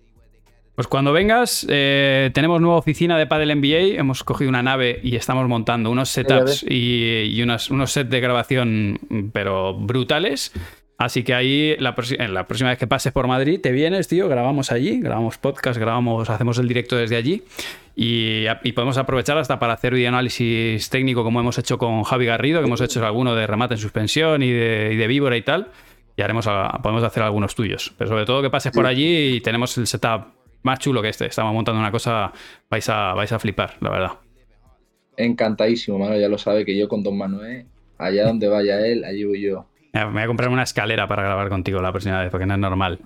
[0.75, 3.99] Pues cuando vengas, eh, tenemos nueva oficina de Padel NBA.
[3.99, 8.21] Hemos cogido una nave y estamos montando unos setups y, y unas- unos sets de
[8.21, 8.99] grabación,
[9.33, 10.53] pero brutales.
[10.99, 14.29] Así que ahí, la, en la próxima vez que pases por Madrid, te vienes, tío,
[14.29, 17.43] grabamos allí, grabamos podcast, grabamos, hacemos el directo desde allí
[17.95, 22.67] y, podemos aprovechar hasta para hacer videoanálisis técnico como hemos hecho con Javi Garrido, que
[22.67, 25.69] hemos hecho alguno de remate en suspensión y de, y víbora y tal.
[26.17, 26.47] Y haremos,
[26.83, 27.93] podemos hacer algunos tuyos.
[27.97, 30.27] Pero sobre todo que pases por allí y tenemos el setup
[30.63, 31.27] más chulo que este.
[31.27, 32.33] Estamos montando una cosa,
[32.71, 34.13] vais a, vais a flipar, la verdad.
[35.17, 37.67] Encantadísimo, mano, ya lo sabe que yo con Don Manuel,
[37.99, 39.67] allá donde vaya él, allí voy yo.
[39.93, 42.61] Me voy a comprar una escalera para grabar contigo la próxima vez, porque no es
[42.61, 42.99] normal.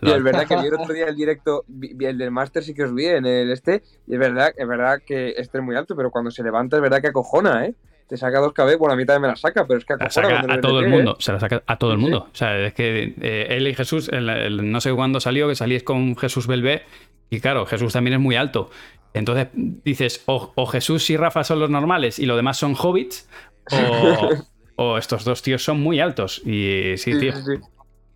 [0.00, 2.72] Y es verdad que vi el otro día el directo, vi- el del Master sí
[2.72, 5.74] que os vi en el este, y es verdad, es verdad que este es muy
[5.74, 7.74] alto, pero cuando se levanta es verdad que acojona, ¿eh?
[8.06, 10.04] Te saca dos cabezas, bueno, a mí también me la saca, pero es que La
[10.06, 10.28] acojona.
[10.28, 10.88] saca cuando a todo el ¿eh?
[10.88, 12.28] mundo, se la saca a todo el mundo.
[12.32, 15.54] O sea, es que eh, él y Jesús, el- el- no sé cuándo salió, que
[15.56, 16.82] salís con Jesús Belvé,
[17.28, 18.70] y claro, Jesús también es muy alto.
[19.14, 23.28] Entonces dices, o, o Jesús y Rafa son los normales y lo demás son hobbits,
[23.72, 24.28] o,
[24.82, 26.40] o estos dos tíos son muy altos.
[26.46, 27.34] Y sí, tío.
[27.36, 27.62] sí, sí.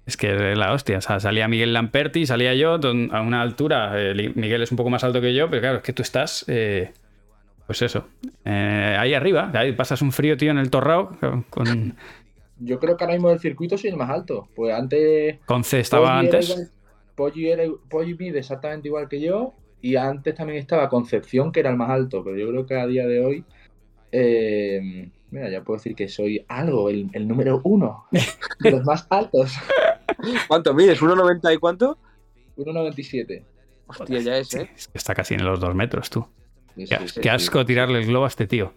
[0.06, 0.98] Es que es la hostia.
[0.98, 3.92] O sea, salía Miguel Lamperti, salía yo a una altura.
[3.96, 6.44] eh, Miguel es un poco más alto que yo, pero claro, es que tú estás.
[6.48, 6.92] eh,
[7.66, 8.06] pues eso.
[8.44, 9.50] eh, ahí arriba.
[9.54, 11.16] Ahí pasas un frío, tío, en el torrao.
[11.50, 11.94] Con,
[12.58, 14.48] Yo creo que ahora mismo del circuito soy el más alto.
[14.54, 15.38] Pues antes.
[15.46, 16.50] con C estaba Poggi era antes.
[16.50, 16.68] igual-
[17.14, 19.54] Poggi, era, Poggi mide exactamente igual que yo.
[19.80, 22.22] Y antes también estaba Concepción, que era el más alto.
[22.24, 23.44] Pero yo creo que a día de hoy.
[24.12, 28.06] eh, mira, ya puedo decir que soy algo, el, el número uno
[28.60, 29.52] de los más altos.
[30.48, 31.00] ¿Cuánto mides?
[31.00, 31.98] ¿1,90 y cuánto?
[32.56, 33.42] 1,97.
[33.86, 34.70] Hostia, ya es, ¿eh?
[34.74, 36.26] Es que está casi en los dos metros, tú.
[36.76, 37.28] Sí, Qué, sí, sí, qué sí.
[37.28, 38.72] asco tirarle el globo a este tío.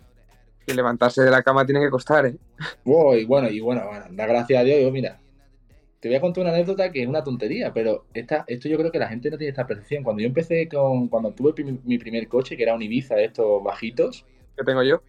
[0.65, 2.35] Que levantarse de la cama tiene que costar, ¿eh?
[2.83, 4.81] Wow, y bueno, y bueno, bueno, da gracias a Dios.
[4.81, 5.17] Yo, mira,
[6.01, 8.91] te voy a contar una anécdota que es una tontería, pero esta, esto yo creo
[8.91, 10.03] que la gente no tiene esta percepción.
[10.03, 13.25] Cuando yo empecé con, cuando tuve mi, mi primer coche, que era un Ibiza de
[13.25, 14.25] estos bajitos,
[14.57, 15.01] Que tengo yo.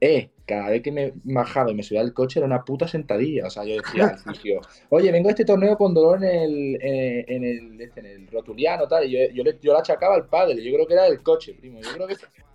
[0.00, 3.46] eh, cada vez que me bajaba y me subía al coche era una puta sentadilla.
[3.46, 4.60] O sea, yo decía al fisio,
[4.90, 8.26] oye, vengo a este torneo con dolor en el, eh, en el, este, en el
[8.28, 9.06] rotuliano, tal.
[9.06, 11.54] Y yo, yo, le, yo le achacaba al padre, yo creo que era el coche,
[11.54, 11.80] primo.
[11.80, 12.14] Yo creo que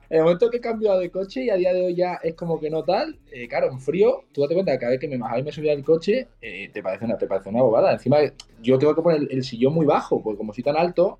[0.09, 2.33] en el momento que he cambiado de coche y a día de hoy ya es
[2.33, 5.07] como que no tal, eh, claro, en frío, tú date cuenta que cada vez que
[5.07, 7.93] me bajaba y me subía al coche, eh, te, parece una, te parece una bobada.
[7.93, 8.17] Encima,
[8.61, 11.19] yo tengo que poner el, el sillón muy bajo, porque como soy tan alto,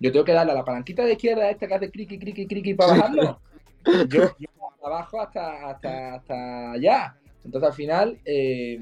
[0.00, 2.74] yo tengo que darle a la palanquita de izquierda esta que hace criqui, criqui, criqui
[2.74, 3.40] para bajarlo.
[4.08, 4.48] Yo, yo
[4.84, 7.16] abajo hasta, hasta, hasta allá.
[7.44, 8.78] Entonces al final eh,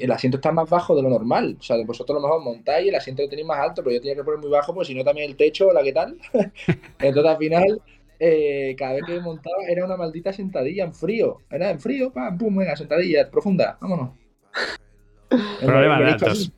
[0.00, 1.56] el asiento está más bajo de lo normal.
[1.58, 3.94] O sea, vosotros a lo mejor montáis y el asiento lo tenéis más alto, pero
[3.94, 6.18] yo tenía que poner muy bajo, porque si no también el techo, la que tal.
[6.98, 7.80] Entonces al final,
[8.20, 11.38] eh, cada vez que montaba era una maldita sentadilla en frío.
[11.50, 14.10] Era en frío, pam, pum, venga, sentadilla, profunda, vámonos.
[15.64, 16.52] Problemas de altos.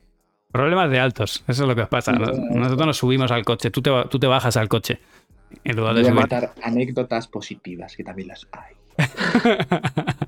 [0.50, 1.44] Problemas de altos.
[1.46, 2.12] Eso es lo que os pasa.
[2.12, 3.70] Nos- Nosotros nos subimos al coche.
[3.70, 4.98] Tú te, tú te bajas al coche.
[5.64, 8.74] En lugar de Voy a matar anécdotas positivas, que también las hay.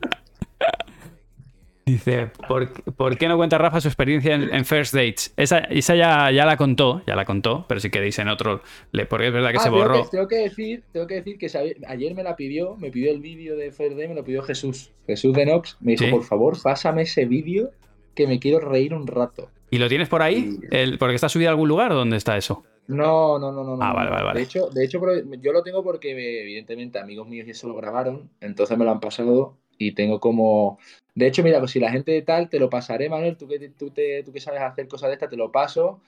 [1.86, 5.32] Dice, ¿por, por qué no cuenta Rafa su experiencia en, en First Dates?
[5.38, 8.60] Esa, esa ya, ya la contó, ya la contó, pero si queréis en otro,
[8.92, 10.02] le- porque es verdad que Ah, se tengo borró.
[10.02, 13.10] que- Tengo que, decir, tengo que decir que sabe- ayer me la pidió, me pidió
[13.10, 14.90] el vídeo de Fair Day, me lo pidió Jesús.
[15.06, 16.10] Jesús de Nox me dijo, Sí.
[16.10, 17.70] por favor, pásame ese vídeo
[18.14, 19.48] que me quiero reír un rato.
[19.70, 20.58] ¿Y lo tienes por ahí?
[20.60, 20.66] Sí.
[20.70, 21.92] El, ¿Porque está subido a algún lugar?
[21.92, 22.64] ¿Dónde está eso?
[22.88, 23.76] No, no, no, no.
[23.76, 23.94] no, Ah, no.
[23.94, 24.38] vale, vale, vale.
[24.40, 25.00] De hecho, de hecho,
[25.40, 26.10] yo lo tengo porque
[26.42, 30.78] evidentemente amigos míos y eso lo grabaron, entonces me lo han pasado y tengo como...
[31.14, 33.58] De hecho, mira, pues si la gente de tal, te lo pasaré, Manuel, tú que,
[33.70, 36.00] tú, te, tú que sabes hacer cosas de estas, te lo paso.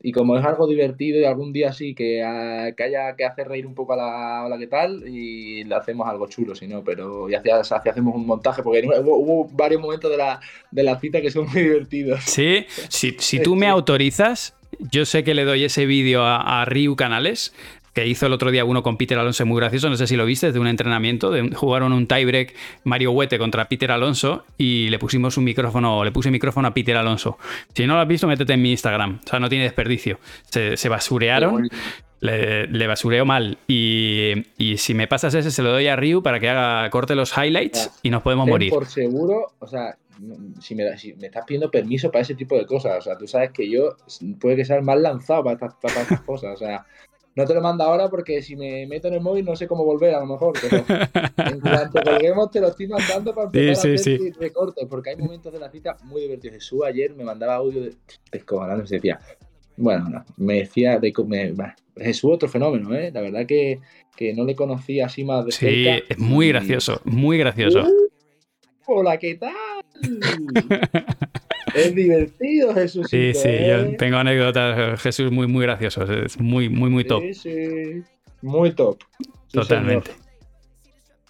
[0.00, 3.48] Y como es algo divertido y algún día sí que, ah, que haya que hacer
[3.48, 6.68] reír un poco a la, a la que tal, y le hacemos algo chulo, si
[6.68, 10.38] no, pero y hacia, hacia- hacemos un montaje, porque hubo, hubo varios momentos de la,
[10.70, 12.20] de la cita que son muy divertidos.
[12.22, 16.64] Sí, si, si tú me autorizas, yo sé que le doy ese vídeo a, a
[16.64, 17.54] Ryu Canales,
[17.94, 20.24] que hizo el otro día uno con Peter Alonso muy gracioso, no sé si lo
[20.24, 22.54] viste, de un entrenamiento, de un- jugaron un tiebreak
[22.84, 26.96] Mario Huete contra Peter Alonso y le pusimos un micrófono, le puse micrófono a Peter
[26.96, 27.38] Alonso.
[27.74, 30.20] Si no lo has visto, métete en mi Instagram, o sea, no tiene desperdicio.
[30.48, 31.68] Se, se basurearon,
[32.20, 36.22] le, le basureo mal y, y si me pasas ese se lo doy a Ryu
[36.22, 38.70] para que haga corte los highlights y nos podemos Ten morir.
[38.70, 39.96] por seguro, o sea,
[40.60, 43.26] si me, si me estás pidiendo permiso para ese tipo de cosas, o sea, tú
[43.26, 43.96] sabes que yo
[44.40, 46.84] puede que sea el más lanzado para estas, para estas cosas, o sea,
[47.34, 49.84] no te lo mando ahora porque si me meto en el móvil no sé cómo
[49.84, 50.84] volver a lo mejor, pero
[51.38, 55.10] en cuanto colguemos te lo estoy mandando para Sí, empezar a sí, hacer recortes, porque
[55.10, 56.54] hay momentos de la cita muy divertidos.
[56.56, 57.94] Jesús ayer me mandaba audio de
[58.32, 59.20] descojonando, se decía,
[59.76, 61.54] bueno, no, me decía, de, me-
[61.96, 63.10] Jesús otro fenómeno, ¿eh?
[63.12, 63.78] La verdad que,
[64.16, 66.04] que no le conocía así más de Sí, cerca.
[66.08, 67.82] es muy y- gracioso, muy gracioso.
[67.84, 68.07] Uh,
[68.90, 69.52] Hola, ¿qué tal?
[71.74, 73.06] es divertido, Jesús.
[73.10, 76.08] Sí, sí, yo tengo anécdotas, Jesús, muy, muy graciosos.
[76.08, 77.22] Es muy, muy, muy top.
[77.22, 78.02] Sí, sí.
[78.40, 78.96] Muy top.
[79.18, 80.12] Sí, Totalmente.
[80.12, 80.28] señor.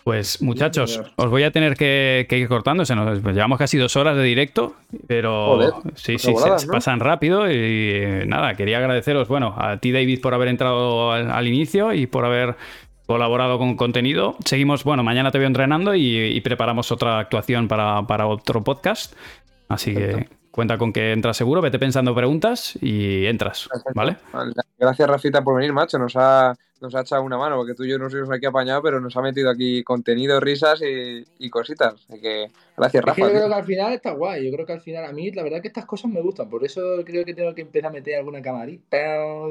[0.04, 2.86] Pues muchachos, os voy a tener que, que ir cortando.
[2.86, 4.76] Se nos, llevamos casi dos horas de directo,
[5.08, 6.74] pero Joder, sí, sí, se, voladas, se ¿no?
[6.74, 7.50] pasan rápido.
[7.50, 11.92] Y eh, nada, quería agradeceros, bueno, a ti David por haber entrado al, al inicio
[11.92, 12.54] y por haber
[13.08, 14.36] colaborado con contenido.
[14.44, 19.14] Seguimos, bueno, mañana te veo entrenando y, y preparamos otra actuación para, para otro podcast.
[19.66, 20.28] Así que
[20.58, 24.16] cuenta con que entras seguro, vete pensando preguntas y entras, ¿vale?
[24.76, 26.00] Gracias, Rafita, por venir, macho.
[26.00, 28.82] Nos ha, nos ha echado una mano, porque tú y yo nos hemos aquí apañado,
[28.82, 31.94] pero nos ha metido aquí contenido, risas y, y cositas.
[32.08, 33.22] Así que gracias, Es que Rafa.
[33.22, 34.46] yo creo que al final está guay.
[34.46, 36.50] Yo creo que al final a mí, la verdad que estas cosas me gustan.
[36.50, 38.96] Por eso creo que tengo que empezar a meter alguna camarita.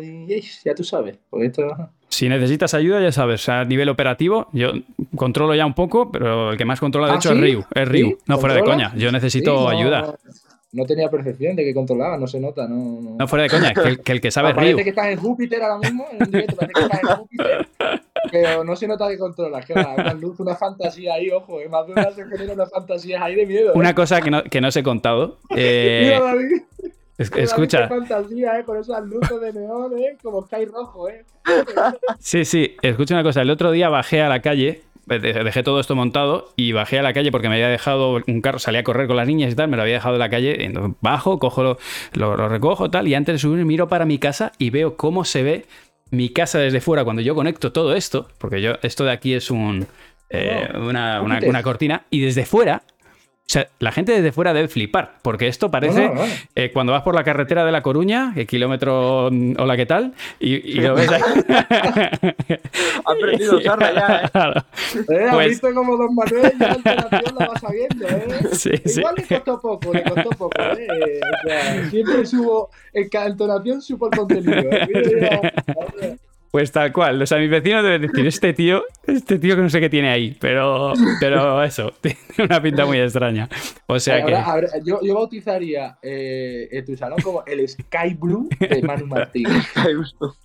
[0.01, 1.17] Y ya tú sabes.
[1.29, 1.89] Porque esto.
[2.09, 4.71] Si necesitas ayuda, ya sabes, a nivel operativo, yo
[5.15, 7.39] controlo ya un poco, pero el que más controla, de ¿Ah, hecho, es?
[7.39, 7.63] Ryu.
[7.73, 8.17] Es Ryu, ¿Sí?
[8.27, 8.93] no fuera de coña.
[8.95, 10.15] Yo necesito Sí, no, ayuda.
[10.77, 12.67] No tenía percepción de que controlaba, no se nota.
[12.67, 13.15] No, no.
[13.17, 14.83] No fuera de coña, que, el- que el que sabe es parece Ryu.
[14.83, 17.67] que estás en Júpiter ahora mismo, en un directo, parece que estás en Júpiter,
[18.31, 21.67] pero no se nota que controlas, que va, una luz, una fantasía ahí, ojo, eh,
[21.67, 23.69] más de una se genera una fantasía ahí de miedo.
[23.69, 23.73] eh.
[23.75, 25.39] Una cosa que no, que no os he contado.
[25.55, 26.61] eh, Mira, David,
[27.17, 31.25] es- escucha, fantasía, eh, con esas luces de neón, eh, como Sky rojo, eh.
[32.19, 33.41] sí, sí, escucha una cosa.
[33.41, 37.13] El otro día bajé a la calle, dejé todo esto montado y bajé a la
[37.13, 39.67] calle porque me había dejado un carro, salí a correr con las niñas y tal,
[39.69, 40.63] me lo había dejado en la calle.
[40.65, 41.77] entonces bajo, cojo, lo,
[42.13, 45.23] lo- lo recojo tal y antes de subir miro para mi casa y veo cómo
[45.25, 45.65] se ve
[46.11, 49.49] mi casa desde fuera cuando yo conecto todo esto, porque yo esto de aquí es
[49.51, 49.87] un
[50.29, 52.83] eh, una, una cortina y desde fuera,
[53.49, 56.33] o sea, la gente desde fuera debe flipar, porque esto parece No, no, no.
[56.53, 60.13] eh, cuando vas por la carretera de La Coruña, el kilómetro, mm, hola, ¿qué tal?
[60.37, 61.21] Y, y lo ves ahí.
[63.05, 64.29] Ha aprendido a usarla ya, ¿eh?
[64.33, 64.65] Claro.
[65.09, 66.77] Eh, ¿Has Pues- visto como Don Manuel ya
[67.39, 68.27] la va sabiendo, eh?
[68.51, 68.99] Sí, sí.
[68.99, 70.87] Igual le costó poco, le costó poco, ¿eh?
[71.45, 74.51] O sea, siempre subo, en cada entonación supo el contenido.
[74.59, 74.87] ¿eh?
[74.93, 75.39] Mira,
[76.01, 76.17] mira.
[76.51, 77.21] Pues tal cual.
[77.21, 80.09] O sea, mis vecinos deben decir, este tío, este tío que no sé qué tiene
[80.09, 80.35] ahí.
[80.39, 83.49] Pero, pero eso, tiene una pinta muy extraña.
[83.87, 84.35] O sea que.
[84.35, 89.07] Ahora, ahora, yo, yo bautizaría eh, en tu salón como el Sky Blue de Manu
[89.07, 89.47] Martín.
[89.83, 90.35] Qué gusto.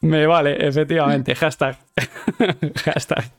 [0.00, 1.34] Me vale, efectivamente.
[1.34, 1.76] Hashtag.
[2.84, 3.30] Hashtag.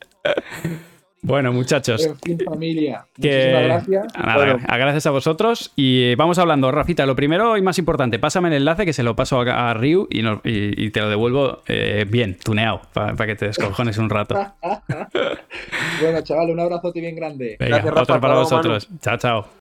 [1.24, 2.04] Bueno, muchachos.
[2.04, 3.04] En fin, familia.
[3.14, 4.06] que Muchísimas gracias.
[4.18, 4.58] Nada, Bueno.
[4.68, 8.84] gracias a vosotros y vamos hablando Rafita lo primero y más importante pásame el enlace
[8.84, 12.04] que se lo paso a, a Ryu y, no- y- y te lo devuelvo eh,
[12.08, 14.34] bien tuneado para que te descojones un rato
[16.00, 17.56] Bueno, chaval, un abrazote bien grande.
[17.58, 18.02] Venga, Gracias, Rafa.
[18.02, 19.46] otro para vosotros chao chao